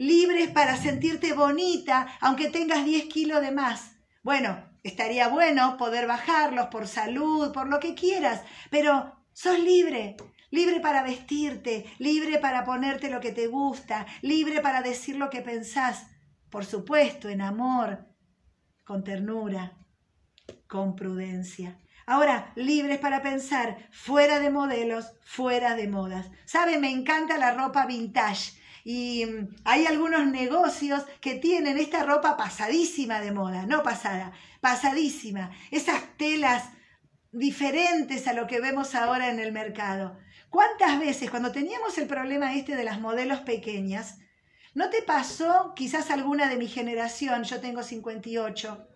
libres 0.00 0.48
para 0.48 0.78
sentirte 0.78 1.34
bonita, 1.34 2.06
aunque 2.22 2.48
tengas 2.48 2.86
10 2.86 3.04
kilos 3.04 3.42
de 3.42 3.50
más. 3.50 3.96
Bueno, 4.22 4.64
estaría 4.82 5.28
bueno 5.28 5.76
poder 5.76 6.06
bajarlos 6.06 6.68
por 6.68 6.88
salud, 6.88 7.52
por 7.52 7.68
lo 7.68 7.80
que 7.80 7.94
quieras, 7.94 8.40
pero 8.70 9.19
sos 9.42 9.58
libre, 9.58 10.16
libre 10.50 10.80
para 10.80 11.02
vestirte, 11.02 11.86
libre 11.98 12.36
para 12.36 12.62
ponerte 12.62 13.08
lo 13.08 13.20
que 13.20 13.32
te 13.32 13.46
gusta, 13.46 14.06
libre 14.20 14.60
para 14.60 14.82
decir 14.82 15.16
lo 15.16 15.30
que 15.30 15.40
pensás, 15.40 16.08
por 16.50 16.66
supuesto, 16.66 17.30
en 17.30 17.40
amor, 17.40 18.06
con 18.84 19.02
ternura, 19.02 19.78
con 20.66 20.94
prudencia. 20.94 21.78
Ahora, 22.04 22.52
libres 22.54 22.98
para 22.98 23.22
pensar, 23.22 23.78
fuera 23.90 24.40
de 24.40 24.50
modelos, 24.50 25.12
fuera 25.22 25.74
de 25.74 25.88
modas. 25.88 26.30
¿Sabe? 26.44 26.76
Me 26.76 26.90
encanta 26.90 27.38
la 27.38 27.52
ropa 27.52 27.86
vintage. 27.86 28.60
Y 28.84 29.24
mm, 29.24 29.56
hay 29.64 29.86
algunos 29.86 30.26
negocios 30.26 31.02
que 31.22 31.36
tienen 31.36 31.78
esta 31.78 32.02
ropa 32.02 32.36
pasadísima 32.36 33.22
de 33.22 33.32
moda, 33.32 33.64
no 33.64 33.82
pasada, 33.82 34.32
pasadísima. 34.60 35.50
Esas 35.70 36.02
telas 36.18 36.64
diferentes 37.32 38.26
a 38.26 38.32
lo 38.32 38.46
que 38.46 38.60
vemos 38.60 38.94
ahora 38.94 39.30
en 39.30 39.38
el 39.38 39.52
mercado. 39.52 40.18
¿Cuántas 40.48 40.98
veces 40.98 41.30
cuando 41.30 41.52
teníamos 41.52 41.96
el 41.98 42.06
problema 42.06 42.54
este 42.54 42.76
de 42.76 42.84
las 42.84 43.00
modelos 43.00 43.40
pequeñas, 43.40 44.18
no 44.74 44.90
te 44.90 45.02
pasó 45.02 45.72
quizás 45.74 46.10
alguna 46.10 46.48
de 46.48 46.56
mi 46.56 46.68
generación, 46.68 47.44
yo 47.44 47.60
tengo 47.60 47.82
58, 47.82 48.88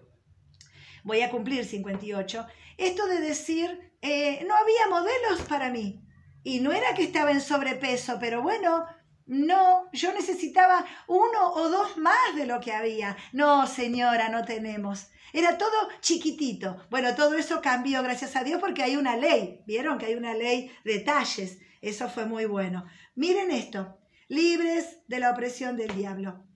voy 1.05 1.21
a 1.21 1.31
cumplir 1.31 1.65
58, 1.65 2.47
esto 2.77 3.07
de 3.07 3.21
decir, 3.21 3.93
eh, 4.01 4.45
no 4.47 4.55
había 4.57 4.87
modelos 4.91 5.43
para 5.49 5.71
mí. 5.71 6.01
Y 6.43 6.61
no 6.61 6.73
era 6.73 6.95
que 6.95 7.05
estaba 7.05 7.31
en 7.33 7.41
sobrepeso, 7.41 8.19
pero 8.21 8.43
bueno, 8.43 8.85
no, 9.27 9.91
yo 9.93 10.13
necesitaba 10.13 10.85
uno 11.09 11.53
o 11.55 11.71
dos 11.71 11.97
más 11.97 12.37
de 12.37 12.47
lo 12.47 12.61
que 12.61 12.73
había. 12.73 13.17
No, 13.33 13.67
señora, 13.67 14.29
no 14.29 14.45
tenemos. 14.45 15.09
Era 15.35 15.59
todo 15.59 15.89
chiquitito. 16.01 16.87
Bueno, 16.91 17.17
todo 17.17 17.37
eso 17.37 17.61
cambió, 17.61 18.05
gracias 18.05 18.37
a 18.37 18.45
Dios, 18.45 18.61
porque 18.61 18.85
hay 18.85 18.95
una 18.95 19.17
ley. 19.17 19.65
¿Vieron 19.67 19.99
que 19.99 20.07
hay 20.07 20.15
una 20.15 20.33
ley 20.33 20.71
de 20.85 21.01
talles? 21.01 21.59
Eso 21.83 22.09
fue 22.09 22.25
muy 22.25 22.45
bueno. 22.45 22.87
Miren 23.17 23.51
esto, 23.51 23.99
libres 24.29 25.01
de 25.09 25.19
la 25.19 25.33
opresión 25.33 25.77
del 25.77 25.93
diablo. 25.97 26.47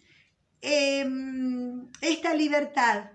Em, 0.60 1.88
esta 2.00 2.34
libertad, 2.34 3.10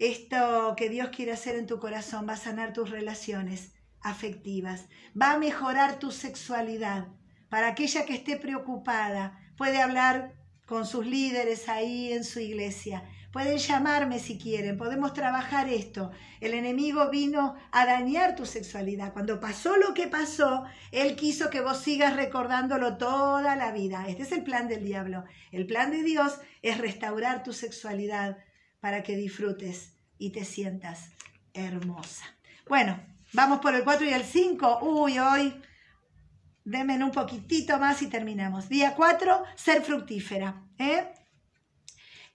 esto 0.00 0.74
que 0.76 0.88
Dios 0.88 1.10
quiere 1.10 1.30
hacer 1.30 1.54
en 1.54 1.68
tu 1.68 1.78
corazón, 1.78 2.26
va 2.28 2.32
a 2.32 2.36
sanar 2.36 2.72
tus 2.72 2.90
relaciones 2.90 3.74
afectivas, 4.00 4.88
va 5.20 5.34
a 5.34 5.38
mejorar 5.38 6.00
tu 6.00 6.10
sexualidad 6.10 7.06
para 7.48 7.68
aquella 7.68 8.04
que 8.06 8.14
esté 8.14 8.38
preocupada, 8.38 9.38
puede 9.56 9.80
hablar 9.80 10.34
con 10.66 10.84
sus 10.84 11.06
líderes 11.06 11.68
ahí 11.68 12.12
en 12.12 12.24
su 12.24 12.40
iglesia. 12.40 13.04
Pueden 13.36 13.58
llamarme 13.58 14.18
si 14.18 14.38
quieren, 14.38 14.78
podemos 14.78 15.12
trabajar 15.12 15.68
esto. 15.68 16.10
El 16.40 16.54
enemigo 16.54 17.10
vino 17.10 17.54
a 17.70 17.84
dañar 17.84 18.34
tu 18.34 18.46
sexualidad. 18.46 19.12
Cuando 19.12 19.40
pasó 19.40 19.76
lo 19.76 19.92
que 19.92 20.06
pasó, 20.06 20.64
él 20.90 21.16
quiso 21.16 21.50
que 21.50 21.60
vos 21.60 21.76
sigas 21.76 22.16
recordándolo 22.16 22.96
toda 22.96 23.54
la 23.54 23.72
vida. 23.72 24.06
Este 24.08 24.22
es 24.22 24.32
el 24.32 24.42
plan 24.42 24.68
del 24.68 24.86
diablo. 24.86 25.24
El 25.52 25.66
plan 25.66 25.90
de 25.90 26.02
Dios 26.02 26.40
es 26.62 26.78
restaurar 26.78 27.42
tu 27.42 27.52
sexualidad 27.52 28.38
para 28.80 29.02
que 29.02 29.18
disfrutes 29.18 29.98
y 30.16 30.30
te 30.30 30.46
sientas 30.46 31.10
hermosa. 31.52 32.24
Bueno, 32.66 33.04
vamos 33.34 33.58
por 33.58 33.74
el 33.74 33.84
4 33.84 34.06
y 34.06 34.14
el 34.14 34.24
5. 34.24 34.78
Uy, 34.80 35.18
hoy 35.18 35.60
Denme 36.64 37.04
un 37.04 37.12
poquitito 37.12 37.78
más 37.78 38.00
y 38.00 38.06
terminamos. 38.06 38.70
Día 38.70 38.94
4, 38.96 39.44
ser 39.56 39.82
fructífera. 39.82 40.64
¿eh? 40.78 41.12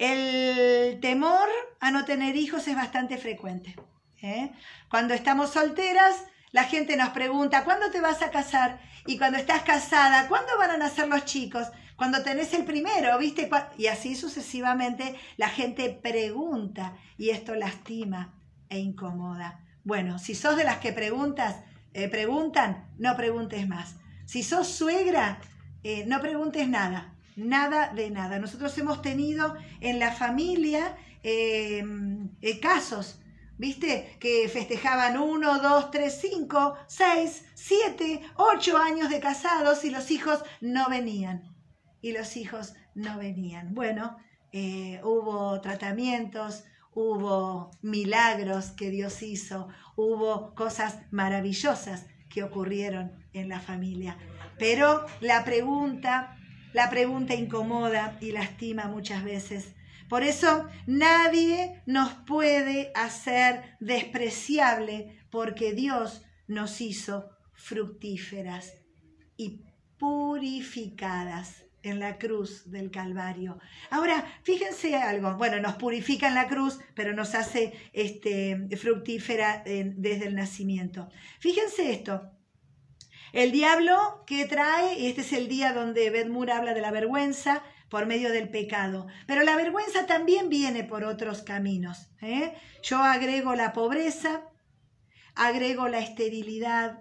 El 0.01 0.99
temor 0.99 1.47
a 1.79 1.91
no 1.91 2.05
tener 2.05 2.35
hijos 2.35 2.67
es 2.67 2.75
bastante 2.75 3.19
frecuente. 3.19 3.75
¿eh? 4.23 4.51
Cuando 4.89 5.13
estamos 5.13 5.51
solteras, 5.51 6.23
la 6.51 6.63
gente 6.63 6.97
nos 6.97 7.09
pregunta, 7.09 7.63
¿cuándo 7.63 7.91
te 7.91 8.01
vas 8.01 8.23
a 8.23 8.31
casar? 8.31 8.81
Y 9.05 9.19
cuando 9.19 9.37
estás 9.37 9.61
casada, 9.61 10.27
¿cuándo 10.27 10.57
van 10.57 10.71
a 10.71 10.77
nacer 10.77 11.07
los 11.07 11.25
chicos? 11.25 11.67
Cuando 11.97 12.23
tenés 12.23 12.51
el 12.55 12.65
primero, 12.65 13.15
¿viste? 13.19 13.47
Y 13.77 13.85
así 13.85 14.15
sucesivamente 14.15 15.15
la 15.37 15.49
gente 15.49 15.91
pregunta 15.91 16.97
y 17.19 17.29
esto 17.29 17.53
lastima 17.53 18.33
e 18.69 18.79
incomoda. 18.79 19.59
Bueno, 19.83 20.17
si 20.17 20.33
sos 20.33 20.57
de 20.57 20.63
las 20.63 20.79
que 20.79 20.93
preguntas, 20.93 21.57
eh, 21.93 22.09
preguntan, 22.09 22.89
no 22.97 23.15
preguntes 23.15 23.67
más. 23.67 23.97
Si 24.25 24.41
sos 24.41 24.67
suegra, 24.67 25.39
eh, 25.83 26.05
no 26.07 26.21
preguntes 26.21 26.67
nada, 26.67 27.13
nada 27.35 27.93
de 27.93 28.09
nada. 28.09 28.39
Nosotros 28.39 28.77
hemos 28.77 29.01
tenido 29.01 29.55
en 29.79 29.99
la 29.99 30.11
familia 30.11 30.97
eh, 31.23 31.83
eh, 32.41 32.59
casos, 32.59 33.19
¿viste? 33.57 34.17
Que 34.19 34.49
festejaban 34.49 35.17
uno, 35.17 35.59
dos, 35.59 35.91
tres, 35.91 36.19
cinco, 36.21 36.75
seis, 36.87 37.45
siete, 37.53 38.21
ocho 38.35 38.77
años 38.77 39.09
de 39.09 39.19
casados 39.19 39.83
y 39.85 39.89
los 39.89 40.11
hijos 40.11 40.43
no 40.61 40.89
venían. 40.89 41.55
Y 42.01 42.13
los 42.13 42.35
hijos 42.37 42.73
no 42.95 43.17
venían. 43.17 43.75
Bueno, 43.75 44.17
hubo 45.03 45.61
tratamientos, 45.61 46.63
hubo 46.93 47.71
milagros 47.81 48.71
que 48.71 48.89
Dios 48.89 49.21
hizo, 49.21 49.67
hubo 49.95 50.53
cosas 50.55 50.99
maravillosas 51.11 52.07
que 52.29 52.43
ocurrieron 52.43 53.11
en 53.33 53.49
la 53.49 53.59
familia. 53.59 54.17
Pero 54.57 55.05
la 55.19 55.43
pregunta, 55.43 56.37
la 56.73 56.89
pregunta 56.89 57.35
incomoda 57.35 58.17
y 58.21 58.31
lastima 58.31 58.87
muchas 58.87 59.23
veces. 59.23 59.73
Por 60.09 60.23
eso 60.23 60.67
nadie 60.87 61.81
nos 61.85 62.11
puede 62.13 62.91
hacer 62.95 63.77
despreciable 63.79 65.19
porque 65.29 65.73
Dios 65.73 66.25
nos 66.47 66.81
hizo 66.81 67.29
fructíferas 67.53 68.73
y 69.37 69.63
purificadas 69.97 71.63
en 71.83 71.99
la 71.99 72.17
cruz 72.17 72.69
del 72.69 72.91
Calvario. 72.91 73.57
Ahora, 73.89 74.25
fíjense 74.43 74.95
algo, 74.95 75.35
bueno, 75.35 75.59
nos 75.59 75.75
purifica 75.75 76.27
en 76.27 76.35
la 76.35 76.47
cruz, 76.47 76.79
pero 76.93 77.13
nos 77.13 77.33
hace 77.33 77.73
este, 77.93 78.67
fructífera 78.77 79.63
desde 79.65 80.27
el 80.27 80.35
nacimiento. 80.35 81.09
Fíjense 81.39 81.91
esto, 81.91 82.31
el 83.33 83.51
diablo 83.51 84.23
que 84.25 84.45
trae, 84.45 84.99
y 84.99 85.07
este 85.07 85.21
es 85.21 85.33
el 85.33 85.47
día 85.47 85.73
donde 85.73 86.09
Bedmur 86.09 86.51
habla 86.51 86.73
de 86.73 86.81
la 86.81 86.91
vergüenza 86.91 87.63
por 87.89 88.05
medio 88.05 88.31
del 88.31 88.49
pecado, 88.49 89.07
pero 89.27 89.43
la 89.43 89.55
vergüenza 89.55 90.05
también 90.05 90.49
viene 90.49 90.83
por 90.83 91.03
otros 91.03 91.41
caminos. 91.41 92.09
¿eh? 92.21 92.53
Yo 92.83 92.97
agrego 93.03 93.53
la 93.55 93.73
pobreza, 93.73 94.41
agrego 95.35 95.87
la 95.89 95.99
esterilidad, 95.99 96.99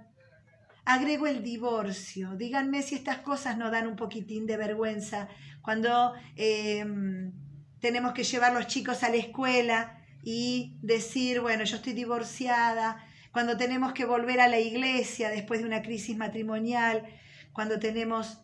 agrego 0.84 1.26
el 1.26 1.42
divorcio. 1.42 2.34
Díganme 2.36 2.82
si 2.82 2.96
estas 2.96 3.18
cosas 3.18 3.56
no 3.56 3.70
dan 3.70 3.86
un 3.86 3.96
poquitín 3.96 4.46
de 4.46 4.56
vergüenza 4.56 5.28
cuando 5.62 6.14
em, 6.36 7.32
tenemos 7.80 8.12
que 8.12 8.24
llevar 8.24 8.52
los 8.52 8.66
chicos 8.66 9.02
a 9.02 9.10
la 9.10 9.16
escuela 9.16 10.00
y 10.22 10.76
decir, 10.82 11.40
bueno, 11.40 11.64
yo 11.64 11.76
estoy 11.76 11.92
divorciada, 11.92 13.04
cuando 13.32 13.56
tenemos 13.56 13.92
que 13.92 14.04
volver 14.04 14.40
a 14.40 14.48
la 14.48 14.58
iglesia 14.58 15.28
después 15.28 15.60
de 15.60 15.66
una 15.66 15.82
crisis 15.82 16.16
matrimonial, 16.16 17.04
cuando 17.52 17.78
tenemos 17.78 18.40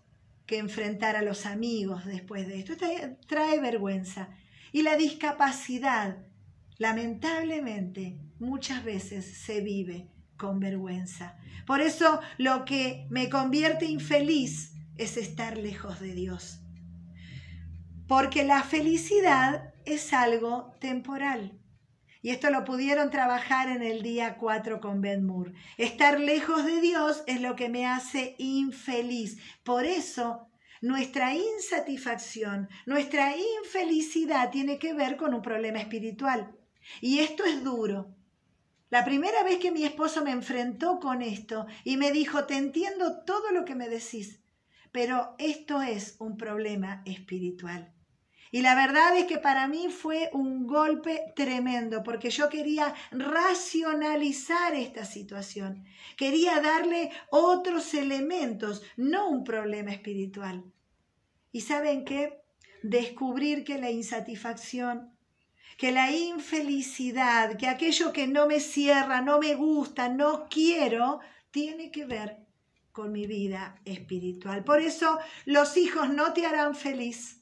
que 0.46 0.58
enfrentar 0.58 1.16
a 1.16 1.22
los 1.22 1.44
amigos 1.44 2.04
después 2.04 2.46
de 2.46 2.60
esto. 2.60 2.72
Esto 2.72 2.86
trae 3.26 3.60
vergüenza. 3.60 4.28
Y 4.72 4.82
la 4.82 4.96
discapacidad, 4.96 6.18
lamentablemente, 6.78 8.18
muchas 8.38 8.84
veces 8.84 9.24
se 9.24 9.60
vive 9.60 10.08
con 10.36 10.60
vergüenza. 10.60 11.36
Por 11.66 11.80
eso 11.80 12.20
lo 12.38 12.64
que 12.64 13.06
me 13.10 13.28
convierte 13.28 13.86
infeliz 13.86 14.74
es 14.96 15.16
estar 15.16 15.58
lejos 15.58 16.00
de 16.00 16.14
Dios. 16.14 16.60
Porque 18.06 18.44
la 18.44 18.62
felicidad 18.62 19.74
es 19.84 20.12
algo 20.12 20.74
temporal. 20.78 21.58
Y 22.26 22.30
esto 22.30 22.50
lo 22.50 22.64
pudieron 22.64 23.10
trabajar 23.10 23.68
en 23.68 23.84
el 23.84 24.02
día 24.02 24.36
4 24.36 24.80
con 24.80 25.00
Ben 25.00 25.24
Moore. 25.24 25.52
Estar 25.76 26.18
lejos 26.18 26.64
de 26.64 26.80
Dios 26.80 27.22
es 27.28 27.40
lo 27.40 27.54
que 27.54 27.68
me 27.68 27.86
hace 27.86 28.34
infeliz. 28.38 29.38
Por 29.62 29.84
eso 29.84 30.48
nuestra 30.80 31.36
insatisfacción, 31.36 32.68
nuestra 32.84 33.32
infelicidad 33.36 34.50
tiene 34.50 34.80
que 34.80 34.92
ver 34.92 35.16
con 35.16 35.34
un 35.34 35.40
problema 35.40 35.78
espiritual. 35.78 36.52
Y 37.00 37.20
esto 37.20 37.44
es 37.44 37.62
duro. 37.62 38.12
La 38.90 39.04
primera 39.04 39.44
vez 39.44 39.58
que 39.58 39.70
mi 39.70 39.84
esposo 39.84 40.24
me 40.24 40.32
enfrentó 40.32 40.98
con 40.98 41.22
esto 41.22 41.68
y 41.84 41.96
me 41.96 42.10
dijo, 42.10 42.44
te 42.44 42.56
entiendo 42.56 43.22
todo 43.22 43.52
lo 43.52 43.64
que 43.64 43.76
me 43.76 43.88
decís, 43.88 44.40
pero 44.90 45.36
esto 45.38 45.80
es 45.80 46.16
un 46.18 46.36
problema 46.36 47.02
espiritual. 47.06 47.95
Y 48.56 48.62
la 48.62 48.74
verdad 48.74 49.14
es 49.18 49.26
que 49.26 49.36
para 49.36 49.68
mí 49.68 49.88
fue 49.90 50.30
un 50.32 50.66
golpe 50.66 51.34
tremendo 51.36 52.02
porque 52.02 52.30
yo 52.30 52.48
quería 52.48 52.94
racionalizar 53.10 54.74
esta 54.74 55.04
situación. 55.04 55.84
Quería 56.16 56.62
darle 56.62 57.10
otros 57.28 57.92
elementos, 57.92 58.82
no 58.96 59.28
un 59.28 59.44
problema 59.44 59.92
espiritual. 59.92 60.64
¿Y 61.52 61.60
saben 61.60 62.06
qué? 62.06 62.40
Descubrir 62.82 63.62
que 63.62 63.76
la 63.76 63.90
insatisfacción, 63.90 65.14
que 65.76 65.92
la 65.92 66.10
infelicidad, 66.10 67.58
que 67.58 67.68
aquello 67.68 68.10
que 68.10 68.26
no 68.26 68.46
me 68.46 68.60
cierra, 68.60 69.20
no 69.20 69.38
me 69.38 69.54
gusta, 69.54 70.08
no 70.08 70.46
quiero, 70.48 71.20
tiene 71.50 71.90
que 71.90 72.06
ver 72.06 72.38
con 72.90 73.12
mi 73.12 73.26
vida 73.26 73.78
espiritual. 73.84 74.64
Por 74.64 74.80
eso 74.80 75.18
los 75.44 75.76
hijos 75.76 76.08
no 76.08 76.32
te 76.32 76.46
harán 76.46 76.74
feliz 76.74 77.35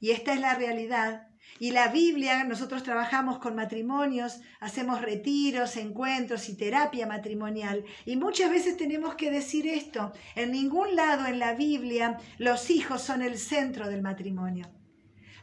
y 0.00 0.10
esta 0.10 0.34
es 0.34 0.40
la 0.40 0.54
realidad. 0.54 1.28
Y 1.60 1.72
la 1.72 1.88
Biblia, 1.88 2.44
nosotros 2.44 2.84
trabajamos 2.84 3.38
con 3.38 3.56
matrimonios, 3.56 4.40
hacemos 4.60 5.02
retiros, 5.02 5.76
encuentros 5.76 6.48
y 6.48 6.56
terapia 6.56 7.06
matrimonial. 7.06 7.84
Y 8.04 8.16
muchas 8.16 8.50
veces 8.50 8.76
tenemos 8.76 9.16
que 9.16 9.30
decir 9.30 9.66
esto. 9.66 10.12
En 10.36 10.52
ningún 10.52 10.94
lado 10.94 11.26
en 11.26 11.38
la 11.38 11.54
Biblia 11.54 12.18
los 12.38 12.70
hijos 12.70 13.02
son 13.02 13.22
el 13.22 13.38
centro 13.38 13.88
del 13.88 14.02
matrimonio. 14.02 14.70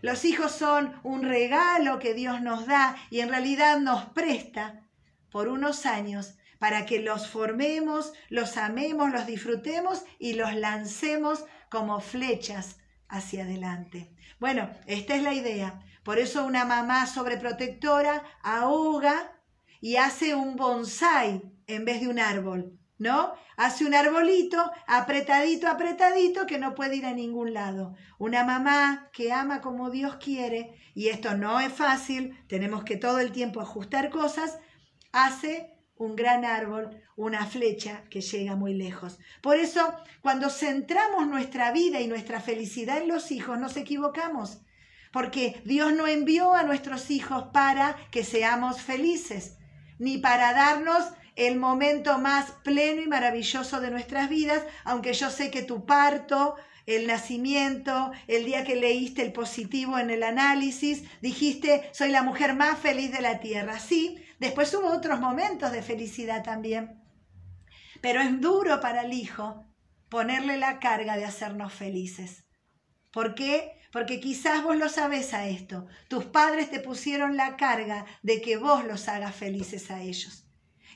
Los 0.02 0.24
hijos 0.24 0.52
son 0.52 0.94
un 1.04 1.24
regalo 1.24 2.00
que 2.00 2.14
Dios 2.14 2.42
nos 2.42 2.68
da 2.68 2.96
y 3.10 3.20
en 3.20 3.30
realidad 3.30 3.80
nos 3.80 4.06
presta 4.06 4.84
por 5.32 5.48
unos 5.50 5.86
años 5.86 6.36
para 6.60 6.86
que 6.86 7.00
los 7.00 7.28
formemos, 7.28 8.14
los 8.30 8.56
amemos, 8.58 9.12
los 9.12 9.26
disfrutemos 9.26 10.04
y 10.20 10.34
los 10.34 10.54
lancemos 10.56 11.46
como 11.70 12.00
flechas 12.00 12.78
hacia 13.10 13.44
adelante. 13.44 14.15
Bueno, 14.40 14.70
esta 14.86 15.16
es 15.16 15.24
la 15.24 15.34
idea. 15.34 15.80
Por 16.04 16.20
eso 16.20 16.46
una 16.46 16.66
mamá 16.66 17.08
sobreprotectora 17.08 18.24
ahoga 18.44 19.40
y 19.82 19.96
hace 19.96 20.36
un 20.36 20.56
bonsai 20.56 21.42
en 21.68 21.86
vez 21.86 22.02
de 22.02 22.10
un 22.10 22.20
árbol, 22.20 22.78
¿no? 22.98 23.34
Hace 23.58 23.86
un 23.86 23.96
arbolito 23.96 24.72
apretadito, 24.88 25.68
apretadito 25.68 26.46
que 26.46 26.60
no 26.60 26.76
puede 26.76 26.98
ir 26.98 27.06
a 27.06 27.14
ningún 27.14 27.54
lado. 27.54 27.96
Una 28.20 28.44
mamá 28.44 29.10
que 29.14 29.32
ama 29.32 29.62
como 29.62 29.90
Dios 29.90 30.18
quiere, 30.18 30.76
y 30.94 31.08
esto 31.10 31.36
no 31.36 31.60
es 31.60 31.74
fácil, 31.74 32.38
tenemos 32.48 32.84
que 32.84 32.98
todo 32.98 33.20
el 33.20 33.32
tiempo 33.32 33.62
ajustar 33.62 34.10
cosas, 34.10 34.60
hace 35.12 35.75
un 35.98 36.16
gran 36.16 36.46
árbol, 36.46 37.02
una 37.16 37.46
flecha 37.46 38.04
que 38.10 38.22
llega 38.22 38.56
muy 38.56 38.74
lejos. 38.74 39.18
Por 39.42 39.58
eso, 39.58 39.94
cuando 40.22 40.50
centramos 40.50 41.28
nuestra 41.28 41.72
vida 41.72 42.02
y 42.02 42.08
nuestra 42.08 42.42
felicidad 42.42 42.98
en 42.98 43.08
los 43.08 43.32
hijos, 43.32 43.58
nos 43.60 43.78
equivocamos, 43.78 44.60
porque 45.12 45.62
Dios 45.66 45.94
no 45.94 46.08
envió 46.08 46.54
a 46.54 46.64
nuestros 46.64 47.10
hijos 47.12 47.46
para 47.54 47.96
que 48.12 48.24
seamos 48.24 48.82
felices, 48.82 49.58
ni 49.98 50.18
para 50.18 50.54
darnos 50.54 51.06
el 51.36 51.58
momento 51.58 52.18
más 52.18 52.52
pleno 52.64 53.02
y 53.02 53.08
maravilloso 53.08 53.80
de 53.80 53.92
nuestras 53.92 54.30
vidas, 54.30 54.64
aunque 54.84 55.14
yo 55.14 55.30
sé 55.30 55.52
que 55.52 55.64
tu 55.64 55.86
parto, 55.86 56.56
el 56.86 57.08
nacimiento, 57.08 58.12
el 58.28 58.46
día 58.46 58.64
que 58.64 58.76
leíste 58.76 59.22
el 59.22 59.34
positivo 59.34 59.98
en 59.98 60.10
el 60.12 60.24
análisis, 60.24 61.04
dijiste, 61.22 61.90
soy 61.94 62.10
la 62.10 62.22
mujer 62.22 62.54
más 62.54 62.78
feliz 62.78 63.12
de 63.12 63.22
la 63.22 63.40
tierra. 63.40 63.80
Sí, 63.80 64.24
Después 64.40 64.74
hubo 64.74 64.90
otros 64.90 65.20
momentos 65.20 65.72
de 65.72 65.82
felicidad 65.82 66.44
también. 66.44 67.02
Pero 68.02 68.22
es 68.22 68.40
duro 68.42 68.82
para 68.82 69.04
el 69.04 69.14
hijo 69.14 69.66
ponerle 70.10 70.58
la 70.58 70.80
carga 70.80 71.18
de 71.18 71.26
hacernos 71.26 71.74
felices. 71.74 72.46
¿Por 73.12 73.34
qué? 73.36 73.80
Porque 73.92 74.20
quizás 74.20 74.64
vos 74.64 74.76
lo 74.76 74.90
sabés 74.90 75.34
a 75.34 75.48
esto. 75.48 75.88
Tus 76.10 76.26
padres 76.26 76.70
te 76.70 76.80
pusieron 76.80 77.38
la 77.38 77.56
carga 77.56 78.06
de 78.24 78.42
que 78.42 78.58
vos 78.58 78.86
los 78.86 79.08
hagas 79.08 79.36
felices 79.36 79.90
a 79.90 80.02
ellos. 80.02 80.46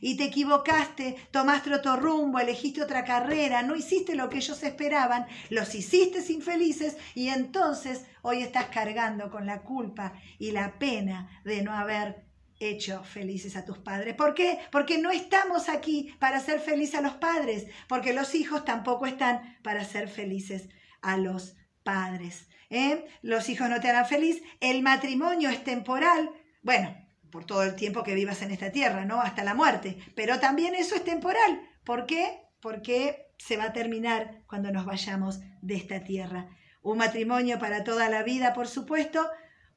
Y 0.01 0.15
te 0.15 0.25
equivocaste, 0.25 1.15
tomaste 1.31 1.73
otro 1.73 1.97
rumbo, 1.97 2.39
elegiste 2.39 2.81
otra 2.81 3.03
carrera, 3.03 3.63
no 3.63 3.75
hiciste 3.75 4.15
lo 4.15 4.29
que 4.29 4.37
ellos 4.37 4.63
esperaban, 4.63 5.27
los 5.49 5.75
hiciste 5.75 6.31
infelices 6.31 6.97
y 7.15 7.29
entonces 7.29 8.05
hoy 8.21 8.41
estás 8.41 8.65
cargando 8.65 9.29
con 9.29 9.45
la 9.45 9.61
culpa 9.61 10.13
y 10.37 10.51
la 10.51 10.79
pena 10.79 11.41
de 11.43 11.61
no 11.61 11.73
haber 11.73 12.28
hecho 12.59 13.03
felices 13.03 13.55
a 13.55 13.65
tus 13.65 13.77
padres. 13.77 14.15
¿Por 14.15 14.33
qué? 14.33 14.59
Porque 14.71 14.97
no 14.97 15.11
estamos 15.11 15.69
aquí 15.69 16.13
para 16.19 16.37
hacer 16.37 16.59
felices 16.59 16.95
a 16.95 17.01
los 17.01 17.13
padres, 17.13 17.67
porque 17.87 18.13
los 18.13 18.35
hijos 18.35 18.65
tampoco 18.65 19.05
están 19.05 19.57
para 19.63 19.85
ser 19.85 20.09
felices 20.09 20.69
a 21.01 21.17
los 21.17 21.55
padres. 21.83 22.47
¿eh? 22.69 23.05
Los 23.21 23.49
hijos 23.49 23.69
no 23.69 23.79
te 23.79 23.89
harán 23.89 24.05
feliz, 24.05 24.41
el 24.59 24.81
matrimonio 24.81 25.49
es 25.49 25.63
temporal, 25.63 26.29
bueno, 26.61 26.95
por 27.31 27.45
todo 27.45 27.63
el 27.63 27.75
tiempo 27.75 28.03
que 28.03 28.15
vivas 28.15 28.41
en 28.41 28.51
esta 28.51 28.71
tierra, 28.71 29.05
¿no? 29.05 29.21
Hasta 29.21 29.43
la 29.43 29.53
muerte, 29.53 29.97
pero 30.15 30.39
también 30.39 30.75
eso 30.75 30.95
es 30.95 31.03
temporal. 31.03 31.61
¿Por 31.83 32.05
qué? 32.05 32.41
Porque 32.59 33.33
se 33.37 33.55
va 33.55 33.65
a 33.65 33.73
terminar 33.73 34.43
cuando 34.47 34.71
nos 34.71 34.85
vayamos 34.85 35.39
de 35.61 35.75
esta 35.75 36.03
tierra. 36.03 36.49
Un 36.81 36.97
matrimonio 36.97 37.59
para 37.59 37.83
toda 37.83 38.09
la 38.09 38.23
vida, 38.23 38.53
por 38.53 38.67
supuesto, 38.67 39.29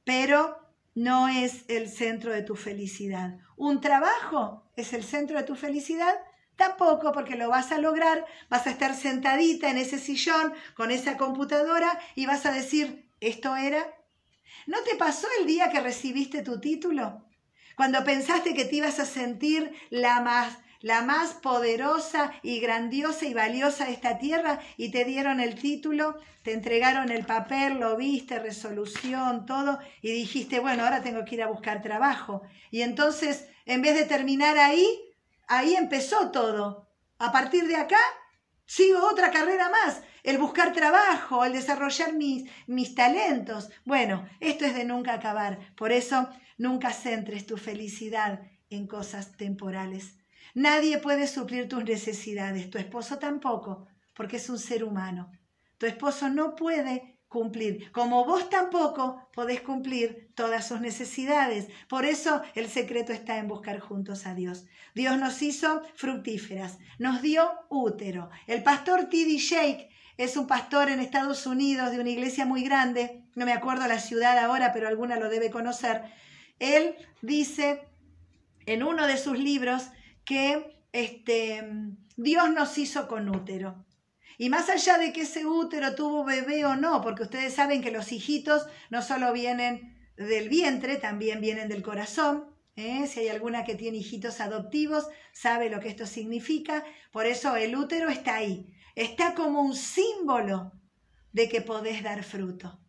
pero 0.05 0.62
no 0.95 1.29
es 1.29 1.65
el 1.69 1.89
centro 1.89 2.33
de 2.33 2.43
tu 2.43 2.55
felicidad. 2.55 3.39
¿Un 3.57 3.81
trabajo 3.81 4.65
es 4.77 4.93
el 4.93 5.05
centro 5.05 5.39
de 5.39 5.45
tu 5.45 5.57
felicidad? 5.57 6.15
Tampoco, 6.57 7.13
porque 7.13 7.37
lo 7.37 7.49
vas 7.49 7.73
a 7.73 7.79
lograr, 7.79 8.27
vas 8.51 8.67
a 8.67 8.71
estar 8.71 8.95
sentadita 8.95 9.71
en 9.71 9.79
ese 9.79 9.99
sillón 9.99 10.53
con 10.75 10.91
esa 10.91 11.17
computadora 11.17 11.99
y 12.15 12.27
vas 12.27 12.45
a 12.47 12.53
decir, 12.53 13.09
¿esto 13.21 13.57
era? 13.57 13.85
¿No 14.67 14.79
te 14.83 14.97
pasó 14.97 15.27
el 15.41 15.47
día 15.47 15.71
que 15.71 15.81
recibiste 15.81 16.43
tu 16.43 16.61
título? 16.61 17.25
Cuando 17.77 18.05
pensaste 18.05 18.55
que 18.55 18.67
te 18.67 18.77
ibas 18.77 19.01
a 19.01 19.07
sentir 19.07 19.73
la 19.91 20.21
más 20.21 20.59
la 20.83 21.03
más 21.03 21.35
poderosa 21.35 22.33
y 22.43 22.61
grandiosa 22.61 23.25
y 23.25 23.35
valiosa 23.35 23.87
de 23.87 23.93
esta 23.93 24.19
tierra, 24.19 24.61
y 24.77 24.91
te 24.91 25.05
dieron 25.05 25.41
el 25.41 25.55
título, 25.55 26.17
te 26.43 26.53
entregaron 26.53 27.11
el 27.11 27.25
papel, 27.25 27.79
lo 27.79 27.97
viste, 27.97 28.39
resolución, 28.39 29.47
todo, 29.47 29.79
y 30.03 30.13
dijiste, 30.13 30.59
bueno, 30.59 30.85
ahora 30.85 31.03
tengo 31.03 31.25
que 31.25 31.37
ir 31.37 31.43
a 31.43 31.49
buscar 31.49 31.83
trabajo. 31.83 32.43
Y 32.71 32.83
entonces, 32.83 33.49
en 33.65 33.81
vez 33.81 33.95
de 33.95 34.05
terminar 34.05 34.59
ahí, 34.59 34.87
ahí 35.47 35.75
empezó 35.75 36.31
todo. 36.31 36.89
A 37.19 37.31
partir 37.31 37.69
de 37.69 37.77
acá, 37.77 38.01
sigo 38.67 39.07
otra 39.07 39.31
carrera 39.31 39.71
más, 39.71 40.03
el 40.25 40.39
buscar 40.39 40.73
trabajo, 40.73 41.45
el 41.45 41.53
desarrollar 41.53 42.13
mis, 42.15 42.51
mis 42.67 42.97
talentos. 42.97 43.71
Bueno, 43.85 44.29
esto 44.41 44.65
es 44.65 44.75
de 44.75 44.85
nunca 44.85 45.15
acabar. 45.15 45.61
Por 45.77 45.93
eso, 45.93 46.29
nunca 46.59 46.91
centres 46.91 47.47
tu 47.47 47.57
felicidad 47.57 48.41
en 48.69 48.89
cosas 48.89 49.37
temporales 49.37 50.17
Nadie 50.55 50.99
puede 50.99 51.27
suplir 51.27 51.69
tus 51.69 51.85
necesidades, 51.85 52.69
tu 52.71 52.79
esposo 52.79 53.19
tampoco, 53.19 53.87
porque 54.15 54.37
es 54.37 54.49
un 54.51 54.59
ser 54.59 54.85
humano. 54.85 55.33
Tu 55.79 55.87
esposo 55.87 56.29
no 56.29 56.55
puede 56.55 57.13
cumplir, 57.29 57.91
como 57.93 58.27
vos 58.27 58.51
tampoco 58.51 59.29
podés 59.33 59.63
cumplir 59.63 60.31
todas 60.35 60.69
sus 60.69 60.81
necesidades. 60.83 61.69
Por 61.89 62.05
eso 62.05 62.43
el 62.55 62.69
secreto 62.69 63.15
está 63.15 63.39
en 63.39 63.49
buscar 63.49 63.81
juntos 63.81 64.27
a 64.27 64.35
Dios. 64.35 64.67
Dios 64.95 65.19
nos 65.19 65.41
hizo 65.41 65.83
fructíferas, 65.95 66.79
nos 66.99 67.23
dio 67.23 67.51
útero. 67.71 68.29
El 68.47 68.63
pastor 68.63 69.09
T.D. 69.09 69.39
Shake 69.39 69.89
es 70.19 70.37
un 70.37 70.47
pastor 70.47 70.91
en 70.91 71.01
Estados 71.01 71.47
Unidos 71.47 71.91
de 71.91 72.01
una 72.01 72.11
iglesia 72.11 72.45
muy 72.45 72.63
grande, 72.63 73.25
no 73.35 73.47
me 73.47 73.55
acuerdo 73.55 73.87
la 73.89 73.99
ciudad 73.99 74.37
ahora, 74.39 74.75
pero 74.75 74.87
alguna 74.87 75.17
lo 75.17 75.31
debe 75.31 75.51
conocer. 75.51 76.03
Él 76.59 76.95
dice 77.23 77.89
en 78.67 78.83
uno 78.83 79.07
de 79.07 79.17
sus 79.17 79.39
libros 79.39 79.91
que 80.25 80.85
este, 80.93 81.65
Dios 82.17 82.51
nos 82.51 82.79
hizo 82.79 83.09
con 83.09 83.29
útero. 83.29 83.85
Y 84.39 84.49
más 84.49 84.69
allá 84.69 84.99
de 84.99 85.13
que 85.13 85.23
ese 85.23 85.47
útero 85.47 85.95
tuvo 85.95 86.25
bebé 86.25 86.65
o 86.65 86.77
no, 86.77 87.01
porque 87.01 87.25
ustedes 87.25 87.55
saben 87.55 87.83
que 87.83 87.91
los 87.91 88.13
hijitos 88.13 88.67
no 88.91 89.03
solo 89.03 89.33
vienen 89.33 89.93
del 90.17 90.49
vientre 90.49 90.97
también 90.97 91.41
vienen 91.41 91.69
del 91.69 91.83
corazón. 91.83 92.47
¿eh? 92.77 93.07
Si 93.07 93.21
hay 93.21 93.29
alguna 93.29 93.65
que 93.65 93.75
tiene 93.75 93.99
hijitos 93.99 94.41
adoptivos, 94.41 95.09
sabe 95.33 95.71
lo 95.71 95.81
que 95.81 95.89
esto 95.89 96.07
significa. 96.07 96.85
Por 97.11 97.27
eso 97.27 97.57
el 97.57 97.77
útero 97.77 98.09
está 98.09 98.37
ahí. 98.37 98.73
Está 98.95 99.35
como 99.35 99.63
un 99.63 99.75
símbolo 99.75 100.73
de 101.33 101.49
que 101.49 101.63
podés 101.63 102.03
dar 102.03 102.23
fruto, 102.25 102.81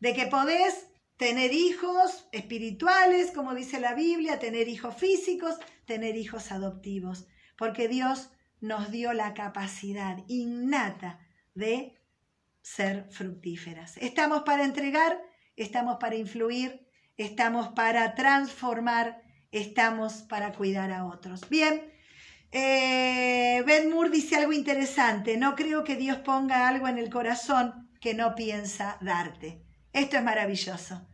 de 0.00 0.14
que 0.14 0.26
podés 0.26 0.88
tener 1.16 1.52
hijos 1.52 2.26
espirituales, 2.32 3.30
como 3.30 3.54
dice 3.54 3.78
la 3.78 3.94
Biblia, 3.94 4.40
tener 4.40 4.68
hijos 4.68 4.96
físicos, 4.96 5.54
tener 5.86 6.16
hijos 6.16 6.52
adoptivos, 6.52 7.26
porque 7.56 7.88
Dios 7.88 8.30
nos 8.60 8.90
dio 8.90 9.12
la 9.12 9.34
capacidad 9.34 10.18
innata 10.28 11.20
de 11.54 12.00
ser 12.62 13.06
fructíferas. 13.10 13.96
Estamos 13.98 14.42
para 14.42 14.64
entregar, 14.64 15.20
estamos 15.56 15.98
para 15.98 16.16
influir, 16.16 16.88
estamos 17.16 17.68
para 17.68 18.14
transformar, 18.14 19.22
estamos 19.52 20.14
para 20.22 20.52
cuidar 20.52 20.90
a 20.92 21.04
otros. 21.04 21.48
Bien, 21.48 21.92
eh, 22.50 23.62
Ben 23.66 23.90
Moore 23.90 24.10
dice 24.10 24.36
algo 24.36 24.52
interesante, 24.52 25.36
no 25.36 25.54
creo 25.54 25.84
que 25.84 25.96
Dios 25.96 26.18
ponga 26.18 26.68
algo 26.68 26.88
en 26.88 26.98
el 26.98 27.10
corazón 27.10 27.90
que 28.00 28.14
no 28.14 28.34
piensa 28.34 28.96
darte. 29.00 29.62
Esto 29.92 30.16
es 30.16 30.22
maravilloso. 30.22 31.06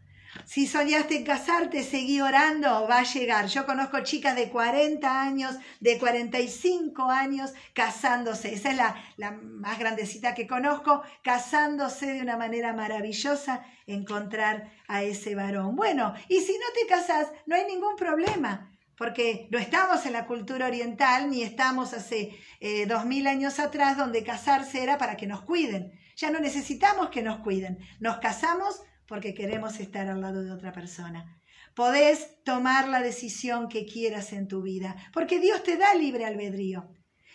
Si 0.44 0.66
soñaste 0.66 1.24
casarte, 1.24 1.82
seguí 1.82 2.20
orando, 2.20 2.86
va 2.88 2.98
a 2.98 3.04
llegar. 3.04 3.46
Yo 3.46 3.66
conozco 3.66 4.00
chicas 4.00 4.36
de 4.36 4.48
40 4.48 5.22
años, 5.22 5.56
de 5.80 5.98
45 5.98 7.10
años, 7.10 7.52
casándose. 7.74 8.54
Esa 8.54 8.70
es 8.70 8.76
la, 8.76 8.94
la, 9.16 9.32
más 9.32 9.78
grandecita 9.78 10.34
que 10.34 10.46
conozco, 10.46 11.02
casándose 11.22 12.14
de 12.14 12.22
una 12.22 12.36
manera 12.36 12.72
maravillosa, 12.72 13.64
encontrar 13.86 14.72
a 14.88 15.02
ese 15.02 15.34
varón. 15.34 15.76
Bueno, 15.76 16.14
y 16.28 16.40
si 16.40 16.52
no 16.52 16.66
te 16.74 16.86
casas, 16.88 17.28
no 17.46 17.56
hay 17.56 17.64
ningún 17.66 17.96
problema, 17.96 18.76
porque 18.96 19.48
no 19.50 19.58
estamos 19.58 20.06
en 20.06 20.12
la 20.12 20.26
cultura 20.26 20.66
oriental, 20.66 21.30
ni 21.30 21.42
estamos 21.42 21.92
hace 21.92 22.38
eh, 22.60 22.86
dos 22.86 23.04
mil 23.04 23.26
años 23.26 23.58
atrás, 23.58 23.96
donde 23.96 24.22
casarse 24.22 24.82
era 24.82 24.98
para 24.98 25.16
que 25.16 25.26
nos 25.26 25.42
cuiden. 25.42 25.92
Ya 26.16 26.30
no 26.30 26.38
necesitamos 26.38 27.08
que 27.08 27.22
nos 27.22 27.38
cuiden. 27.40 27.78
Nos 27.98 28.18
casamos 28.18 28.82
porque 29.10 29.34
queremos 29.34 29.80
estar 29.80 30.06
al 30.06 30.20
lado 30.20 30.44
de 30.44 30.52
otra 30.52 30.72
persona. 30.72 31.36
Podés 31.74 32.44
tomar 32.44 32.86
la 32.86 33.02
decisión 33.02 33.68
que 33.68 33.84
quieras 33.84 34.32
en 34.32 34.46
tu 34.46 34.62
vida, 34.62 34.94
porque 35.12 35.40
Dios 35.40 35.64
te 35.64 35.76
da 35.76 35.92
libre 35.94 36.26
albedrío. 36.26 36.88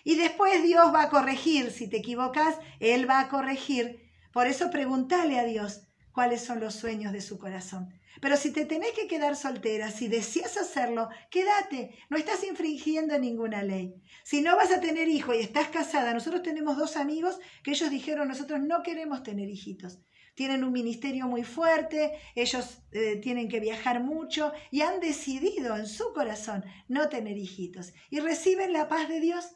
Y 0.06 0.15
después 0.15 0.64
Dios 0.64 0.93
va 0.93 1.03
a 1.03 1.10
corregir, 1.10 1.72
si 1.72 1.89
te 1.89 1.97
equivocas, 1.97 2.56
Él 2.80 3.10
va 3.10 3.19
a 3.19 3.27
corregir. 3.27 4.10
Por 4.31 4.47
eso 4.47 4.72
pregúntale 4.72 5.38
a 5.38 5.43
Dios 5.43 5.81
cuáles 6.14 6.45
son 6.45 6.61
los 6.61 6.76
sueños 6.76 7.11
de 7.11 7.19
su 7.19 7.38
corazón. 7.38 7.93
Pero 8.22 8.38
si 8.38 8.53
te 8.53 8.64
tenés 8.64 8.93
que 8.93 9.07
quedar 9.07 9.35
soltera, 9.35 9.91
si 9.91 10.07
deseas 10.07 10.56
hacerlo, 10.56 11.10
quédate, 11.30 11.93
no 12.10 12.15
estás 12.15 12.45
infringiendo 12.45 13.19
ninguna 13.19 13.64
ley. 13.64 14.02
Si 14.23 14.41
no 14.41 14.56
vas 14.56 14.72
a 14.72 14.80
tener 14.80 15.10
hijo 15.10 15.34
y 15.34 15.41
estás 15.41 15.68
casada, 15.68 16.14
nosotros 16.14 16.41
tenemos 16.41 16.77
dos 16.77 16.95
amigos 16.95 17.38
que 17.64 17.72
ellos 17.72 17.89
dijeron, 17.89 18.30
nosotros 18.30 18.61
no 18.61 18.81
queremos 18.81 19.23
tener 19.23 19.49
hijitos 19.49 19.99
tienen 20.36 20.64
un 20.64 20.74
ministerio 20.74 21.28
muy 21.28 21.44
fuerte, 21.44 22.14
ellos 22.36 22.80
eh, 22.91 23.16
tienen 23.16 23.48
que 23.48 23.60
viajar 23.60 24.03
mucho 24.03 24.52
y 24.70 24.82
han 24.82 24.99
decidido 24.99 25.76
en 25.76 25.88
su 25.88 26.14
corazón 26.14 26.64
no 26.88 27.10
tener 27.10 27.38
hijitos. 27.38 27.94
Y 28.10 28.20
reciben 28.20 28.74
la 28.74 28.88
paz 28.88 29.07
de 29.10 29.22
Dios, 29.22 29.56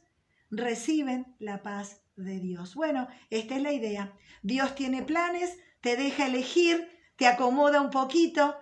reciben 0.49 1.35
la 1.37 1.61
paz 1.61 2.01
de 2.15 2.39
Dios. 2.39 2.75
Bueno, 2.75 3.07
esta 3.29 3.55
es 3.57 3.61
la 3.61 3.73
idea. 3.73 4.13
Dios 4.41 4.73
tiene 4.75 5.03
planes, 5.03 5.57
te 5.81 5.95
deja 5.97 6.27
elegir, 6.27 6.89
te 7.17 7.27
acomoda 7.27 7.81
un 7.81 7.91
poquito, 7.91 8.55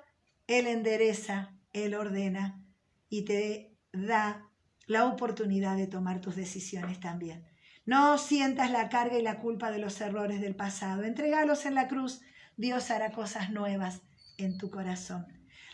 Él 0.48 0.68
endereza, 0.68 1.56
Él 1.72 1.94
ordena 1.94 2.64
y 3.10 3.24
te 3.24 3.78
da 3.94 4.50
la 4.88 5.06
oportunidad 5.06 5.78
de 5.78 5.88
tomar 5.88 6.22
tus 6.22 6.36
decisiones 6.36 7.00
también. 7.00 7.46
No 7.88 8.18
sientas 8.18 8.70
la 8.70 8.90
carga 8.90 9.18
y 9.18 9.22
la 9.22 9.40
culpa 9.40 9.72
de 9.72 9.80
los 9.80 10.02
errores 10.02 10.42
del 10.42 10.58
pasado. 10.58 11.04
Entrégalos 11.04 11.66
en 11.66 11.74
la 11.74 11.88
cruz. 11.88 12.20
Dios 12.58 12.92
hará 12.92 13.14
cosas 13.14 13.50
nuevas 13.50 14.02
en 14.38 14.58
tu 14.58 14.70
corazón. 14.70 15.26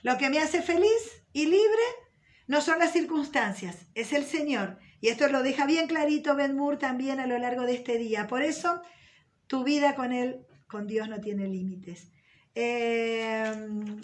Lo 0.03 0.19
que 0.19 0.29
me 0.29 0.37
hace 0.37 0.61
feliz 0.61 1.23
y 1.33 1.45
libre 1.45 1.83
no 2.45 2.61
son 2.61 2.77
las 2.77 2.93
circunstancias, 2.93 3.87
es 3.95 4.13
el 4.13 4.25
Señor. 4.25 4.77
Y 5.01 5.07
esto 5.07 5.27
lo 5.27 5.41
deja 5.41 5.65
bien 5.65 5.87
clarito 5.87 6.35
Ben 6.35 6.55
Moore 6.55 6.77
también 6.77 7.19
a 7.19 7.25
lo 7.25 7.39
largo 7.39 7.63
de 7.63 7.73
este 7.73 7.97
día. 7.97 8.27
Por 8.27 8.43
eso, 8.43 8.83
tu 9.47 9.63
vida 9.63 9.95
con 9.95 10.13
Él, 10.13 10.45
con 10.67 10.85
Dios, 10.85 11.09
no 11.09 11.19
tiene 11.19 11.47
límites. 11.47 12.11
Eh, 12.53 13.51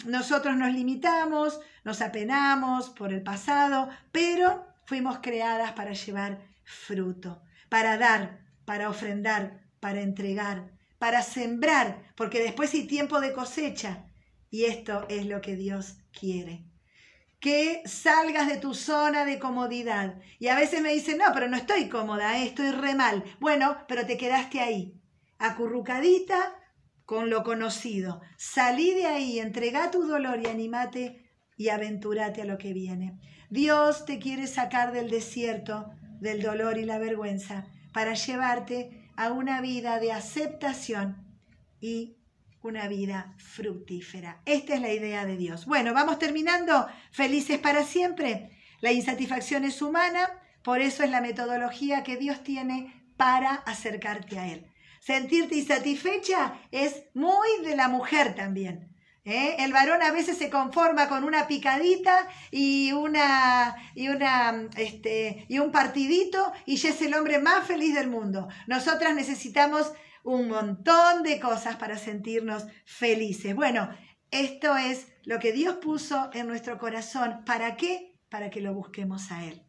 nosotros 0.06 0.56
nos 0.56 0.72
limitamos, 0.72 1.60
nos 1.84 2.00
apenamos 2.00 2.90
por 2.90 3.12
el 3.12 3.22
pasado, 3.22 3.88
pero 4.10 4.66
fuimos 4.84 5.20
creadas 5.20 5.72
para 5.74 5.92
llevar 5.92 6.40
fruto 6.64 7.40
para 7.70 7.96
dar, 7.96 8.44
para 8.66 8.90
ofrendar, 8.90 9.62
para 9.80 10.02
entregar, 10.02 10.70
para 10.98 11.22
sembrar, 11.22 12.02
porque 12.14 12.42
después 12.42 12.74
hay 12.74 12.86
tiempo 12.86 13.22
de 13.22 13.32
cosecha. 13.32 14.04
Y 14.50 14.64
esto 14.64 15.06
es 15.08 15.24
lo 15.24 15.40
que 15.40 15.56
Dios 15.56 15.96
quiere. 16.12 16.66
Que 17.40 17.82
salgas 17.86 18.48
de 18.48 18.58
tu 18.58 18.74
zona 18.74 19.24
de 19.24 19.38
comodidad. 19.38 20.16
Y 20.38 20.48
a 20.48 20.56
veces 20.56 20.82
me 20.82 20.92
dicen, 20.92 21.18
no, 21.18 21.24
pero 21.32 21.48
no 21.48 21.56
estoy 21.56 21.88
cómoda, 21.88 22.36
eh, 22.38 22.46
estoy 22.46 22.72
re 22.72 22.94
mal. 22.94 23.24
Bueno, 23.40 23.78
pero 23.88 24.04
te 24.04 24.18
quedaste 24.18 24.60
ahí, 24.60 25.00
acurrucadita 25.38 26.54
con 27.06 27.30
lo 27.30 27.44
conocido. 27.44 28.20
Salí 28.36 28.92
de 28.92 29.06
ahí, 29.06 29.38
entrega 29.38 29.90
tu 29.90 30.06
dolor 30.06 30.40
y 30.42 30.46
animate 30.46 31.30
y 31.56 31.68
aventúrate 31.68 32.42
a 32.42 32.44
lo 32.44 32.58
que 32.58 32.72
viene. 32.72 33.18
Dios 33.48 34.04
te 34.04 34.18
quiere 34.18 34.46
sacar 34.46 34.92
del 34.92 35.08
desierto 35.08 35.90
del 36.20 36.42
dolor 36.42 36.78
y 36.78 36.84
la 36.84 36.98
vergüenza 36.98 37.66
para 37.92 38.14
llevarte 38.14 39.10
a 39.16 39.32
una 39.32 39.60
vida 39.60 39.98
de 39.98 40.12
aceptación 40.12 41.26
y 41.80 42.16
una 42.62 42.88
vida 42.88 43.34
fructífera. 43.38 44.42
Esta 44.44 44.74
es 44.74 44.80
la 44.80 44.92
idea 44.92 45.24
de 45.24 45.36
Dios. 45.36 45.66
Bueno, 45.66 45.94
vamos 45.94 46.18
terminando. 46.18 46.86
Felices 47.10 47.58
para 47.58 47.84
siempre. 47.84 48.50
La 48.80 48.92
insatisfacción 48.92 49.64
es 49.64 49.82
humana, 49.82 50.30
por 50.62 50.80
eso 50.80 51.02
es 51.02 51.10
la 51.10 51.20
metodología 51.20 52.02
que 52.02 52.16
Dios 52.16 52.42
tiene 52.42 53.12
para 53.16 53.54
acercarte 53.54 54.38
a 54.38 54.46
Él. 54.48 54.66
Sentirte 55.00 55.56
insatisfecha 55.56 56.60
es 56.70 57.04
muy 57.14 57.48
de 57.64 57.76
la 57.76 57.88
mujer 57.88 58.34
también. 58.34 58.89
¿Eh? 59.24 59.56
El 59.58 59.72
varón 59.72 60.02
a 60.02 60.12
veces 60.12 60.38
se 60.38 60.50
conforma 60.50 61.08
con 61.08 61.24
una 61.24 61.46
picadita 61.46 62.28
y, 62.50 62.92
una, 62.92 63.76
y, 63.94 64.08
una, 64.08 64.68
este, 64.76 65.46
y 65.48 65.58
un 65.58 65.70
partidito 65.70 66.52
y 66.66 66.76
ya 66.76 66.90
es 66.90 67.02
el 67.02 67.14
hombre 67.14 67.38
más 67.38 67.66
feliz 67.66 67.94
del 67.94 68.08
mundo. 68.08 68.48
Nosotras 68.66 69.14
necesitamos 69.14 69.92
un 70.22 70.48
montón 70.48 71.22
de 71.22 71.40
cosas 71.40 71.76
para 71.76 71.96
sentirnos 71.96 72.66
felices. 72.84 73.54
Bueno, 73.54 73.90
esto 74.30 74.76
es 74.76 75.08
lo 75.24 75.38
que 75.38 75.52
Dios 75.52 75.76
puso 75.76 76.30
en 76.32 76.46
nuestro 76.46 76.78
corazón. 76.78 77.42
¿Para 77.44 77.76
qué? 77.76 78.14
Para 78.28 78.50
que 78.50 78.60
lo 78.60 78.74
busquemos 78.74 79.30
a 79.32 79.44
Él. 79.44 79.62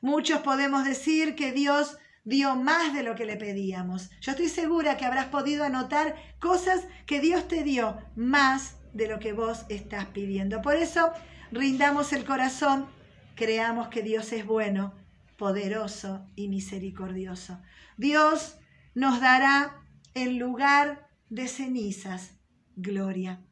Muchos 0.00 0.40
podemos 0.40 0.84
decir 0.84 1.34
que 1.34 1.52
Dios 1.52 1.96
dio 2.24 2.56
más 2.56 2.92
de 2.92 3.02
lo 3.02 3.14
que 3.14 3.24
le 3.24 3.36
pedíamos. 3.36 4.10
Yo 4.20 4.32
estoy 4.32 4.48
segura 4.48 4.96
que 4.96 5.04
habrás 5.04 5.26
podido 5.26 5.64
anotar 5.64 6.16
cosas 6.40 6.86
que 7.06 7.20
Dios 7.20 7.48
te 7.48 7.62
dio 7.62 7.98
más 8.14 8.76
de 8.96 9.08
lo 9.08 9.18
que 9.18 9.32
vos 9.32 9.66
estás 9.68 10.06
pidiendo. 10.06 10.62
Por 10.62 10.76
eso, 10.76 11.12
rindamos 11.52 12.12
el 12.12 12.24
corazón, 12.24 12.86
creamos 13.34 13.88
que 13.88 14.02
Dios 14.02 14.32
es 14.32 14.46
bueno, 14.46 14.94
poderoso 15.36 16.26
y 16.34 16.48
misericordioso. 16.48 17.60
Dios 17.96 18.58
nos 18.94 19.20
dará 19.20 19.82
en 20.14 20.38
lugar 20.38 21.08
de 21.28 21.46
cenizas 21.46 22.32
gloria. 22.76 23.42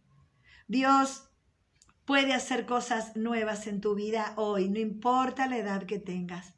Dios 0.68 1.28
puede 2.04 2.32
hacer 2.34 2.66
cosas 2.66 3.16
nuevas 3.16 3.66
en 3.66 3.80
tu 3.80 3.94
vida 3.94 4.34
hoy, 4.36 4.68
no 4.68 4.78
importa 4.78 5.46
la 5.46 5.58
edad 5.58 5.84
que 5.84 5.98
tengas. 5.98 6.54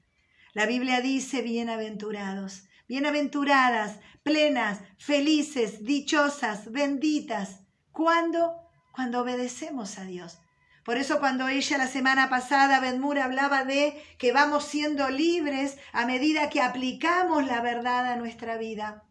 La 0.53 0.67
Biblia 0.67 1.01
dice, 1.01 1.43
bienaventurados, 1.43 2.69
bienaventuradas, 2.89 3.99
plenas, 4.23 4.81
felices, 4.99 5.85
dichosas, 5.85 6.71
benditas. 6.73 7.61
¿Cuándo? 7.93 8.66
Cuando 8.97 9.21
obedecemos 9.21 9.99
a 9.99 10.05
Dios. 10.05 10.39
Por 10.83 10.97
eso 10.97 11.21
cuando 11.21 11.49
ella 11.49 11.77
la 11.77 11.87
semana 11.87 12.31
pasada, 12.31 12.81
Ben 12.81 13.03
hablaba 13.23 13.65
de 13.65 14.03
que 14.19 14.33
vamos 14.33 14.65
siendo 14.65 15.11
libres 15.11 15.77
a 15.93 16.07
medida 16.07 16.49
que 16.49 16.63
aplicamos 16.63 17.47
la 17.47 17.61
verdad 17.61 18.11
a 18.11 18.17
nuestra 18.17 18.57
vida. 18.57 19.05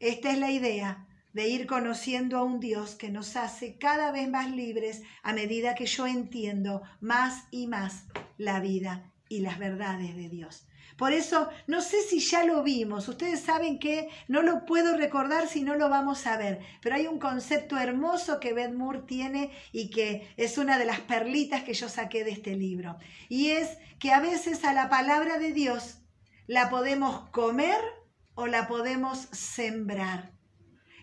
Esta 0.00 0.30
es 0.30 0.38
la 0.38 0.50
idea 0.50 1.06
de 1.34 1.48
ir 1.48 1.66
conociendo 1.66 2.38
a 2.38 2.44
un 2.44 2.60
Dios 2.60 2.94
que 2.94 3.10
nos 3.10 3.36
hace 3.36 3.76
cada 3.76 4.10
vez 4.10 4.28
más 4.28 4.50
libres 4.50 5.02
a 5.22 5.34
medida 5.34 5.74
que 5.74 5.86
yo 5.86 6.06
entiendo 6.06 6.82
más 7.00 7.44
y 7.50 7.66
más 7.66 8.06
la 8.38 8.60
vida 8.60 9.12
y 9.28 9.40
las 9.40 9.58
verdades 9.58 10.16
de 10.16 10.30
Dios. 10.30 10.66
Por 10.96 11.12
eso, 11.12 11.48
no 11.66 11.80
sé 11.80 12.02
si 12.02 12.20
ya 12.20 12.44
lo 12.44 12.62
vimos, 12.62 13.08
ustedes 13.08 13.40
saben 13.40 13.78
que 13.80 14.08
no 14.28 14.42
lo 14.42 14.64
puedo 14.64 14.96
recordar 14.96 15.48
si 15.48 15.62
no 15.62 15.74
lo 15.74 15.88
vamos 15.88 16.26
a 16.26 16.36
ver, 16.36 16.60
pero 16.80 16.94
hay 16.94 17.08
un 17.08 17.18
concepto 17.18 17.78
hermoso 17.78 18.38
que 18.38 18.52
Ben 18.52 18.76
Moore 18.76 19.02
tiene 19.06 19.50
y 19.72 19.90
que 19.90 20.32
es 20.36 20.56
una 20.56 20.78
de 20.78 20.84
las 20.84 21.00
perlitas 21.00 21.64
que 21.64 21.74
yo 21.74 21.88
saqué 21.88 22.22
de 22.22 22.30
este 22.30 22.54
libro. 22.54 22.96
Y 23.28 23.48
es 23.48 23.76
que 23.98 24.12
a 24.12 24.20
veces 24.20 24.64
a 24.64 24.72
la 24.72 24.88
palabra 24.88 25.38
de 25.38 25.52
Dios 25.52 25.98
la 26.46 26.70
podemos 26.70 27.28
comer 27.30 27.80
o 28.34 28.46
la 28.46 28.68
podemos 28.68 29.18
sembrar. 29.32 30.32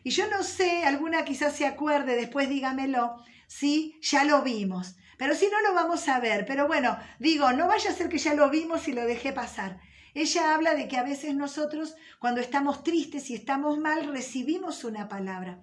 Y 0.03 0.11
yo 0.11 0.29
no 0.29 0.43
sé, 0.43 0.83
alguna 0.85 1.25
quizás 1.25 1.55
se 1.55 1.65
acuerde, 1.65 2.15
después 2.15 2.49
dígamelo, 2.49 3.15
si 3.47 3.99
ya 4.01 4.23
lo 4.23 4.41
vimos. 4.41 4.95
Pero 5.21 5.35
si 5.35 5.49
no 5.49 5.61
lo 5.61 5.75
vamos 5.75 6.09
a 6.09 6.19
ver. 6.19 6.47
Pero 6.47 6.65
bueno, 6.65 6.97
digo, 7.19 7.51
no 7.53 7.67
vaya 7.67 7.91
a 7.91 7.93
ser 7.93 8.09
que 8.09 8.17
ya 8.17 8.33
lo 8.33 8.49
vimos 8.49 8.87
y 8.87 8.91
lo 8.91 9.05
dejé 9.05 9.31
pasar. 9.31 9.79
Ella 10.15 10.55
habla 10.55 10.73
de 10.73 10.87
que 10.87 10.97
a 10.97 11.03
veces 11.03 11.35
nosotros, 11.35 11.95
cuando 12.17 12.41
estamos 12.41 12.83
tristes 12.83 13.29
y 13.29 13.35
estamos 13.35 13.77
mal, 13.77 14.11
recibimos 14.11 14.83
una 14.83 15.07
palabra. 15.07 15.59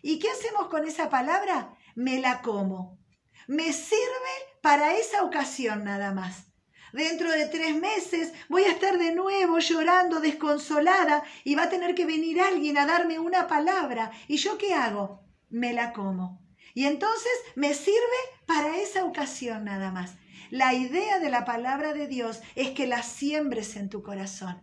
¿Y 0.00 0.20
qué 0.20 0.30
hacemos 0.30 0.68
con 0.68 0.86
esa 0.86 1.10
palabra? 1.10 1.74
Me 1.96 2.20
la 2.20 2.40
como. 2.40 3.00
Me 3.48 3.72
sirve 3.72 4.34
para 4.62 4.94
esa 4.94 5.24
ocasión 5.24 5.82
nada 5.82 6.12
más. 6.12 6.44
Dentro 6.92 7.32
de 7.32 7.46
tres 7.46 7.74
meses 7.74 8.32
voy 8.48 8.62
a 8.62 8.70
estar 8.70 8.96
de 8.96 9.12
nuevo 9.12 9.58
llorando, 9.58 10.20
desconsolada, 10.20 11.24
y 11.42 11.56
va 11.56 11.64
a 11.64 11.68
tener 11.68 11.96
que 11.96 12.06
venir 12.06 12.40
alguien 12.40 12.78
a 12.78 12.86
darme 12.86 13.18
una 13.18 13.48
palabra. 13.48 14.12
¿Y 14.28 14.36
yo 14.36 14.56
qué 14.56 14.72
hago? 14.72 15.24
Me 15.48 15.72
la 15.72 15.92
como. 15.92 16.40
Y 16.74 16.86
entonces 16.86 17.32
me 17.54 17.74
sirve 17.74 17.98
para 18.46 18.76
esa 18.78 19.04
ocasión 19.04 19.64
nada 19.64 19.90
más. 19.90 20.14
La 20.50 20.74
idea 20.74 21.18
de 21.18 21.30
la 21.30 21.44
palabra 21.44 21.92
de 21.92 22.06
Dios 22.06 22.40
es 22.54 22.70
que 22.70 22.86
la 22.86 23.02
siembres 23.02 23.76
en 23.76 23.88
tu 23.88 24.02
corazón. 24.02 24.60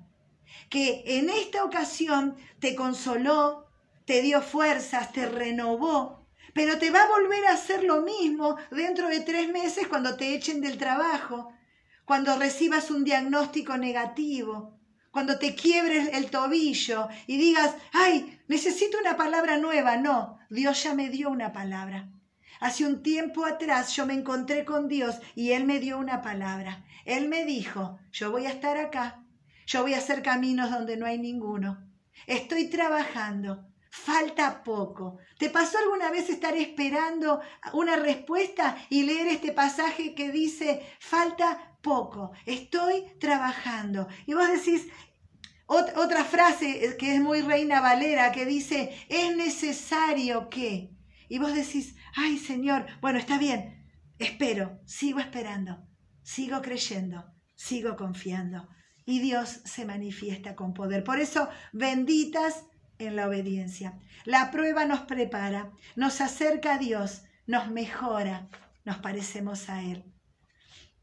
Que 0.69 1.03
en 1.05 1.29
esta 1.29 1.63
ocasión 1.63 2.35
te 2.59 2.75
consoló, 2.75 3.67
te 4.05 4.21
dio 4.21 4.41
fuerzas, 4.41 5.11
te 5.11 5.27
renovó, 5.27 6.25
pero 6.53 6.77
te 6.77 6.89
va 6.89 7.03
a 7.03 7.09
volver 7.09 7.45
a 7.45 7.53
hacer 7.53 7.83
lo 7.83 8.01
mismo 8.01 8.57
dentro 8.71 9.09
de 9.09 9.21
tres 9.21 9.49
meses 9.49 9.87
cuando 9.87 10.17
te 10.17 10.33
echen 10.33 10.61
del 10.61 10.77
trabajo, 10.77 11.53
cuando 12.05 12.37
recibas 12.37 12.89
un 12.89 13.03
diagnóstico 13.03 13.77
negativo, 13.77 14.76
cuando 15.17 15.39
te 15.39 15.55
quiebres 15.55 16.09
el 16.13 16.29
tobillo 16.29 17.07
y 17.25 17.37
digas, 17.37 17.73
ay, 17.91 18.39
necesito 18.47 18.99
una 18.99 19.17
palabra 19.17 19.57
nueva. 19.57 19.97
No, 19.97 20.37
Dios 20.51 20.83
ya 20.83 20.93
me 20.93 21.09
dio 21.09 21.31
una 21.31 21.51
palabra. 21.53 22.07
Hace 22.59 22.85
un 22.85 23.01
tiempo 23.01 23.43
atrás 23.43 23.95
yo 23.95 24.05
me 24.05 24.13
encontré 24.13 24.63
con 24.63 24.87
Dios 24.87 25.15
y 25.33 25.53
Él 25.53 25.65
me 25.65 25.79
dio 25.79 25.97
una 25.97 26.21
palabra. 26.21 26.85
Él 27.03 27.29
me 27.29 27.45
dijo, 27.45 27.97
yo 28.11 28.29
voy 28.29 28.45
a 28.45 28.51
estar 28.51 28.77
acá, 28.77 29.23
yo 29.65 29.81
voy 29.81 29.95
a 29.95 29.97
hacer 29.97 30.21
caminos 30.21 30.69
donde 30.69 30.97
no 30.97 31.07
hay 31.07 31.17
ninguno. 31.17 31.83
Estoy 32.27 32.67
trabajando, 32.69 33.65
falta 33.89 34.63
poco. 34.63 35.17
¿Te 35.39 35.49
pasó 35.49 35.79
alguna 35.79 36.11
vez 36.11 36.29
estar 36.29 36.55
esperando 36.55 37.41
una 37.73 37.95
respuesta 37.95 38.77
y 38.91 39.01
leer 39.01 39.29
este 39.29 39.51
pasaje 39.51 40.13
que 40.13 40.31
dice, 40.31 40.85
falta 40.99 41.75
poco, 41.81 42.33
estoy 42.45 43.03
trabajando? 43.19 44.07
Y 44.27 44.35
vos 44.35 44.47
decís, 44.47 44.87
otra 45.67 46.23
frase 46.23 46.95
que 46.97 47.15
es 47.15 47.21
muy 47.21 47.41
reina 47.41 47.81
Valera 47.81 48.31
que 48.31 48.45
dice, 48.45 48.97
es 49.09 49.35
necesario 49.35 50.49
que. 50.49 50.91
Y 51.29 51.39
vos 51.39 51.53
decís, 51.53 51.95
ay 52.15 52.37
Señor, 52.37 52.85
bueno, 53.01 53.19
está 53.19 53.37
bien, 53.37 53.85
espero, 54.17 54.79
sigo 54.85 55.19
esperando, 55.19 55.85
sigo 56.23 56.61
creyendo, 56.61 57.25
sigo 57.55 57.97
confiando. 57.97 58.67
Y 59.05 59.19
Dios 59.19 59.61
se 59.63 59.85
manifiesta 59.85 60.55
con 60.55 60.73
poder. 60.73 61.03
Por 61.03 61.19
eso, 61.19 61.49
benditas 61.71 62.65
en 62.97 63.15
la 63.15 63.27
obediencia. 63.27 63.99
La 64.25 64.51
prueba 64.51 64.85
nos 64.85 65.01
prepara, 65.01 65.71
nos 65.95 66.19
acerca 66.19 66.75
a 66.75 66.77
Dios, 66.77 67.23
nos 67.45 67.69
mejora, 67.69 68.49
nos 68.83 68.97
parecemos 68.97 69.69
a 69.69 69.81
Él. 69.81 70.03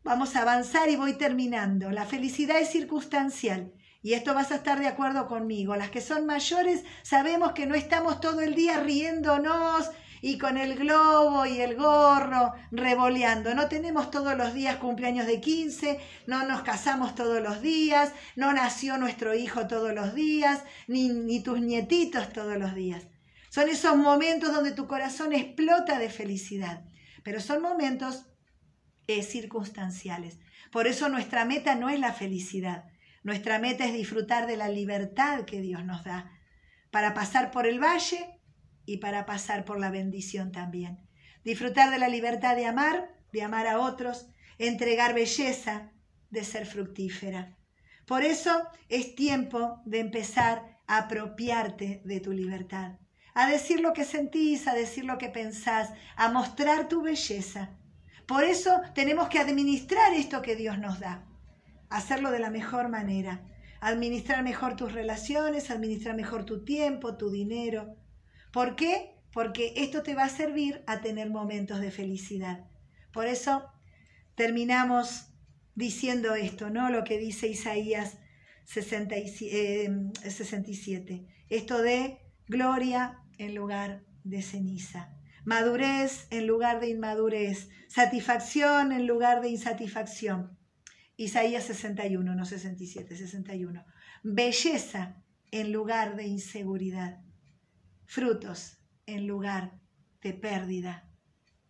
Vamos 0.02 0.36
a 0.36 0.42
avanzar 0.42 0.90
y 0.90 0.96
voy 0.96 1.14
terminando. 1.14 1.90
La 1.90 2.04
felicidad 2.04 2.60
es 2.60 2.70
circunstancial 2.70 3.72
y 4.04 4.12
esto 4.12 4.34
vas 4.34 4.52
a 4.52 4.56
estar 4.56 4.78
de 4.78 4.86
acuerdo 4.86 5.26
conmigo. 5.26 5.74
Las 5.76 5.88
que 5.88 6.02
son 6.02 6.26
mayores 6.26 6.84
sabemos 7.02 7.52
que 7.52 7.64
no 7.64 7.74
estamos 7.74 8.20
todo 8.20 8.42
el 8.42 8.54
día 8.54 8.78
riéndonos 8.80 9.90
y 10.20 10.36
con 10.36 10.58
el 10.58 10.76
globo 10.76 11.46
y 11.46 11.62
el 11.62 11.74
gorro 11.74 12.52
revoleando. 12.70 13.54
No 13.54 13.66
tenemos 13.66 14.10
todos 14.10 14.36
los 14.36 14.52
días 14.52 14.76
cumpleaños 14.76 15.26
de 15.26 15.40
15, 15.40 15.98
no 16.26 16.46
nos 16.46 16.60
casamos 16.60 17.14
todos 17.14 17.40
los 17.40 17.62
días, 17.62 18.12
no 18.36 18.52
nació 18.52 18.98
nuestro 18.98 19.34
hijo 19.34 19.66
todos 19.68 19.94
los 19.94 20.14
días, 20.14 20.62
ni, 20.86 21.42
tus 21.42 21.62
nietitos 21.62 22.30
todos 22.30 22.58
los 22.58 22.74
días. 22.74 23.04
Son 23.48 23.70
esos 23.70 23.96
momentos 23.96 24.52
donde 24.52 24.72
tu 24.72 24.86
corazón 24.86 25.32
explota 25.32 25.98
de 25.98 26.10
felicidad, 26.10 26.84
pero 27.22 27.40
son 27.40 27.62
momentos 27.62 28.26
eh, 29.06 29.22
circunstanciales. 29.22 30.40
Por 30.70 30.86
eso 30.86 31.08
nuestra 31.08 31.46
meta 31.46 31.74
no 31.74 31.88
es 31.88 31.98
la 31.98 32.12
felicidad. 32.12 32.84
Nuestra 33.24 33.58
meta 33.58 33.86
es 33.86 33.94
disfrutar 33.94 34.46
de 34.46 34.58
la 34.58 34.68
libertad 34.68 35.46
que 35.46 35.62
Dios 35.62 35.82
nos 35.82 36.04
da 36.04 36.30
para 36.90 37.14
pasar 37.14 37.50
por 37.50 37.66
el 37.66 37.82
valle 37.82 38.38
y 38.84 38.98
para 38.98 39.24
pasar 39.24 39.64
por 39.64 39.80
la 39.80 39.90
bendición 39.90 40.52
también. 40.52 41.08
Disfrutar 41.42 41.90
de 41.90 41.98
la 41.98 42.08
libertad 42.08 42.54
de 42.54 42.66
amar, 42.66 43.08
de 43.32 43.42
amar 43.42 43.66
a 43.66 43.80
otros, 43.80 44.26
entregar 44.58 45.14
belleza, 45.14 45.90
de 46.28 46.44
ser 46.44 46.66
fructífera. 46.66 47.56
Por 48.06 48.22
eso 48.24 48.68
es 48.90 49.14
tiempo 49.14 49.80
de 49.86 50.00
empezar 50.00 50.78
a 50.86 50.98
apropiarte 50.98 52.02
de 52.04 52.20
tu 52.20 52.30
libertad, 52.30 52.98
a 53.32 53.48
decir 53.48 53.80
lo 53.80 53.94
que 53.94 54.04
sentís, 54.04 54.68
a 54.68 54.74
decir 54.74 55.06
lo 55.06 55.16
que 55.16 55.30
pensás, 55.30 55.88
a 56.16 56.28
mostrar 56.28 56.88
tu 56.88 57.00
belleza. 57.00 57.70
Por 58.26 58.44
eso 58.44 58.82
tenemos 58.94 59.28
que 59.30 59.38
administrar 59.38 60.12
esto 60.12 60.42
que 60.42 60.56
Dios 60.56 60.78
nos 60.78 61.00
da 61.00 61.24
hacerlo 61.94 62.30
de 62.32 62.40
la 62.40 62.50
mejor 62.50 62.88
manera, 62.88 63.46
administrar 63.80 64.42
mejor 64.42 64.74
tus 64.74 64.92
relaciones, 64.92 65.70
administrar 65.70 66.16
mejor 66.16 66.44
tu 66.44 66.64
tiempo, 66.64 67.16
tu 67.16 67.30
dinero. 67.30 67.94
¿Por 68.52 68.74
qué? 68.74 69.12
Porque 69.32 69.74
esto 69.76 70.02
te 70.02 70.16
va 70.16 70.24
a 70.24 70.28
servir 70.28 70.82
a 70.88 71.00
tener 71.00 71.30
momentos 71.30 71.80
de 71.80 71.92
felicidad. 71.92 72.64
Por 73.12 73.26
eso 73.26 73.64
terminamos 74.34 75.28
diciendo 75.76 76.34
esto, 76.34 76.68
¿no? 76.68 76.90
Lo 76.90 77.04
que 77.04 77.18
dice 77.18 77.46
Isaías 77.46 78.18
67. 78.64 81.14
Eh, 81.14 81.26
esto 81.48 81.80
de 81.80 82.18
gloria 82.48 83.20
en 83.38 83.54
lugar 83.54 84.02
de 84.24 84.42
ceniza. 84.42 85.14
Madurez 85.44 86.26
en 86.30 86.48
lugar 86.48 86.80
de 86.80 86.88
inmadurez. 86.88 87.68
Satisfacción 87.86 88.90
en 88.90 89.06
lugar 89.06 89.42
de 89.42 89.50
insatisfacción. 89.50 90.58
Isaías 91.16 91.64
61, 91.64 92.34
no 92.34 92.44
67, 92.44 93.16
61. 93.16 93.84
Belleza 94.22 95.22
en 95.50 95.72
lugar 95.72 96.16
de 96.16 96.26
inseguridad. 96.26 97.20
Frutos 98.04 98.78
en 99.06 99.26
lugar 99.26 99.78
de 100.22 100.32
pérdida, 100.32 101.08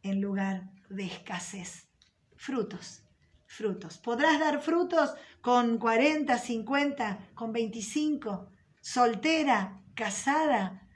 en 0.02 0.20
lugar 0.20 0.70
de 0.88 1.04
escasez. 1.04 1.88
Frutos, 2.36 3.04
frutos. 3.46 3.98
Podrás 3.98 4.40
dar 4.40 4.62
frutos 4.62 5.14
con 5.42 5.78
40, 5.78 6.38
50, 6.38 7.30
con 7.34 7.52
25, 7.52 8.50
soltera, 8.80 9.82
casada, 9.94 10.88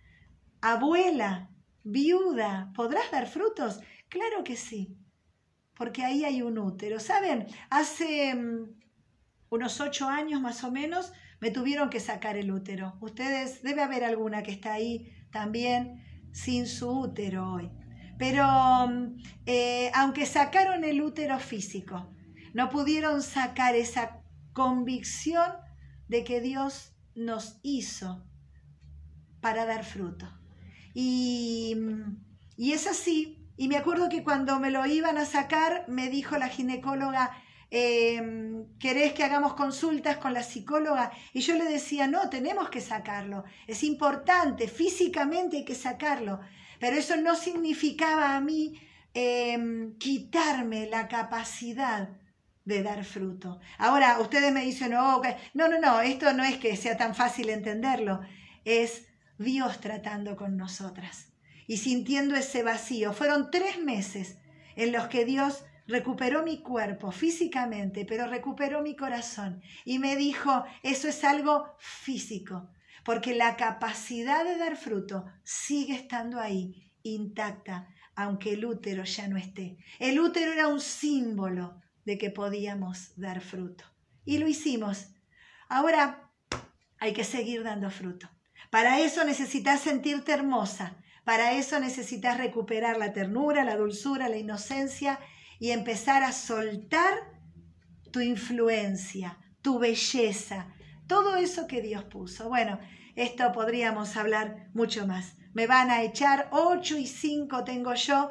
abuela, 0.62 1.51
viuda. 1.85 2.73
¿Podrás 2.75 3.11
dar 3.11 3.27
frutos? 3.27 3.81
Claro 4.09 4.43
que 4.43 4.57
sí 4.57 4.97
porque 5.79 6.05
ahí 6.05 6.25
hay 6.25 6.43
un 6.43 6.59
útero. 6.59 6.99
¿Saben? 6.99 7.47
Hace 7.71 8.35
mm, 8.35 8.75
unos 9.51 9.81
ocho 9.81 10.09
años 10.09 10.41
más 10.41 10.65
o 10.65 10.73
menos 10.73 11.13
me 11.41 11.53
tuvieron 11.53 11.89
que 11.89 12.01
sacar 12.01 12.37
el 12.37 12.51
útero. 12.51 12.99
Ustedes, 13.01 13.63
debe 13.63 13.83
haber 13.83 14.03
alguna 14.03 14.43
que 14.43 14.51
está 14.51 14.73
ahí 14.73 15.15
también 15.31 16.05
sin 16.33 16.67
su 16.67 16.91
útero 16.91 17.53
hoy. 17.53 17.71
Pero 18.19 18.45
mm, 18.89 19.23
eh, 19.47 19.91
aunque 19.95 20.27
sacaron 20.27 20.83
el 20.83 21.01
útero 21.01 21.39
físico, 21.39 22.13
no 22.53 22.69
pudieron 22.69 23.23
sacar 23.23 23.77
esa 23.77 24.21
convicción 24.53 25.53
de 26.09 26.25
que 26.25 26.41
Dios 26.41 26.93
nos 27.15 27.61
hizo 27.63 28.27
para 29.41 29.65
dar 29.65 29.85
fruto. 29.85 30.27
Y, 30.93 31.77
mm, 31.77 32.17
y 32.57 32.73
es 32.73 32.89
así 32.89 33.38
y 33.59 33.66
me 33.66 33.76
acuerdo 33.76 34.09
que 34.09 34.22
cuando 34.22 34.60
me 34.60 34.70
lo 34.70 34.86
iban 34.86 35.18
a 35.18 35.26
sacar, 35.26 35.85
me 35.89 36.09
dijo 36.09 36.39
la 36.39 36.48
ginecóloga, 36.48 37.32
em, 37.70 38.66
¿querés 38.78 39.12
que 39.14 39.24
hagamos 39.24 39.55
consultas 39.55 40.18
con 40.18 40.32
la 40.32 40.44
psicóloga? 40.44 41.10
Y 41.32 41.40
yo 41.40 41.56
le 41.56 41.64
decía, 41.64 42.06
no, 42.06 42.30
tenemos 42.30 42.70
que 42.70 42.80
sacarlo. 42.80 43.43
Es 43.66 43.82
importante, 43.82 44.68
físicamente 44.68 45.56
hay 45.56 45.64
que 45.64 45.74
sacarlo. 45.74 46.39
Pero 46.78 46.97
eso 46.97 47.16
no 47.16 47.35
significaba 47.35 48.36
a 48.36 48.40
mí 48.40 48.80
em, 49.12 49.98
quitarme 49.98 50.86
la 50.86 51.09
capacidad 51.09 52.10
de 52.64 52.82
dar 52.85 53.05
fruto. 53.05 53.59
Ahora, 53.78 54.20
ustedes 54.20 54.52
me 54.52 54.64
dicen, 54.64 54.93
no, 54.93 55.20
no, 55.55 55.68
no, 55.68 55.80
no, 55.80 56.01
esto 56.01 56.32
no 56.32 56.44
es 56.44 56.59
que 56.59 56.76
sea 56.76 56.97
tan 56.97 57.16
fácil 57.16 57.51
entenderlo, 57.51 58.20
es 58.64 59.09
Dios 59.36 59.80
tratando 59.80 60.36
con 60.36 60.56
nosotras 60.56 61.28
y 61.69 61.77
sintiendo 61.77 62.35
ese 62.35 62.65
vacío. 62.65 63.12
Fueron 63.12 63.53
tres 63.53 63.81
meses 63.81 64.39
en 64.74 64.90
los 64.90 65.07
que 65.07 65.24
Dios 65.24 65.65
recuperó 65.86 66.43
mi 66.43 66.61
cuerpo 66.62 67.12
físicamente, 67.12 68.05
pero 68.05 68.27
recuperó 68.27 68.82
mi 68.82 68.97
corazón 68.97 69.62
y 69.85 70.01
me 70.01 70.16
dijo, 70.16 70.65
eso 70.82 71.09
es 71.09 71.23
algo 71.23 71.77
físico, 71.78 72.69
porque 73.05 73.35
la 73.35 73.57
capacidad 73.57 74.45
de 74.45 74.57
dar 74.57 74.77
fruto 74.77 75.27
sigue 75.45 75.95
estando 75.95 76.40
ahí, 76.40 76.90
intacta, 77.03 77.89
aunque 78.16 78.55
el 78.55 78.65
útero 78.65 79.05
ya 79.05 79.28
no 79.28 79.36
esté. 79.36 79.78
El 80.01 80.19
útero 80.19 80.53
era 80.53 80.66
un 80.69 80.81
símbolo 80.81 81.81
de 82.05 82.19
que 82.19 82.31
podíamos 82.31 83.12
dar 83.16 83.40
fruto. 83.40 83.85
Y 84.24 84.39
lo 84.39 84.49
hicimos. 84.49 85.11
Ahora 85.69 86.31
hay 86.99 87.12
que 87.12 87.24
seguir 87.24 87.62
dando 87.62 87.90
fruto. 87.90 88.28
Para 88.70 89.01
eso 89.01 89.24
necesitas 89.24 89.81
sentirte 89.81 90.32
hermosa. 90.32 90.97
Para 91.29 91.53
eso 91.53 91.79
necesitas 91.79 92.39
recuperar 92.39 92.97
la 92.97 93.13
ternura, 93.13 93.63
la 93.63 93.77
dulzura, 93.77 94.31
la 94.31 94.39
inocencia 94.39 95.21
y 95.59 95.73
empezar 95.73 96.23
a 96.23 96.33
soltar 96.33 97.13
tu 98.11 98.21
influencia, 98.21 99.37
tu 99.61 99.79
belleza, 99.79 100.75
todo 101.07 101.37
eso 101.37 101.67
que 101.67 101.83
Dios 101.83 102.05
puso. 102.05 102.49
Bueno, 102.49 102.81
esto 103.15 103.53
podríamos 103.53 104.17
hablar 104.17 104.71
mucho 104.73 105.07
más. 105.07 105.35
Me 105.53 105.67
van 105.67 105.91
a 105.91 106.03
echar 106.03 106.49
ocho 106.51 106.97
y 106.97 107.07
cinco 107.07 107.63
tengo 107.63 107.93
yo. 107.93 108.31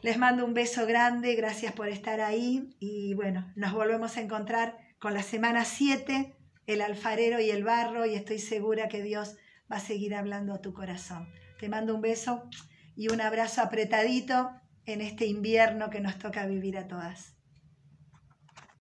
Les 0.00 0.18
mando 0.18 0.44
un 0.44 0.54
beso 0.54 0.84
grande, 0.86 1.36
gracias 1.36 1.72
por 1.72 1.86
estar 1.86 2.20
ahí 2.20 2.74
y 2.80 3.14
bueno, 3.14 3.52
nos 3.54 3.72
volvemos 3.74 4.16
a 4.16 4.22
encontrar 4.22 4.76
con 4.98 5.14
la 5.14 5.22
semana 5.22 5.64
7, 5.64 6.34
el 6.66 6.80
alfarero 6.80 7.38
y 7.38 7.50
el 7.50 7.62
barro 7.62 8.06
y 8.06 8.16
estoy 8.16 8.40
segura 8.40 8.88
que 8.88 9.04
Dios 9.04 9.36
va 9.70 9.76
a 9.76 9.80
seguir 9.80 10.16
hablando 10.16 10.52
a 10.52 10.60
tu 10.60 10.74
corazón. 10.74 11.28
Te 11.62 11.68
mando 11.68 11.94
un 11.94 12.00
beso 12.00 12.42
y 12.96 13.12
un 13.12 13.20
abrazo 13.20 13.62
apretadito 13.62 14.50
en 14.84 15.00
este 15.00 15.26
invierno 15.26 15.90
que 15.90 16.00
nos 16.00 16.18
toca 16.18 16.44
vivir 16.44 16.76
a 16.76 16.88
todas. 16.88 17.36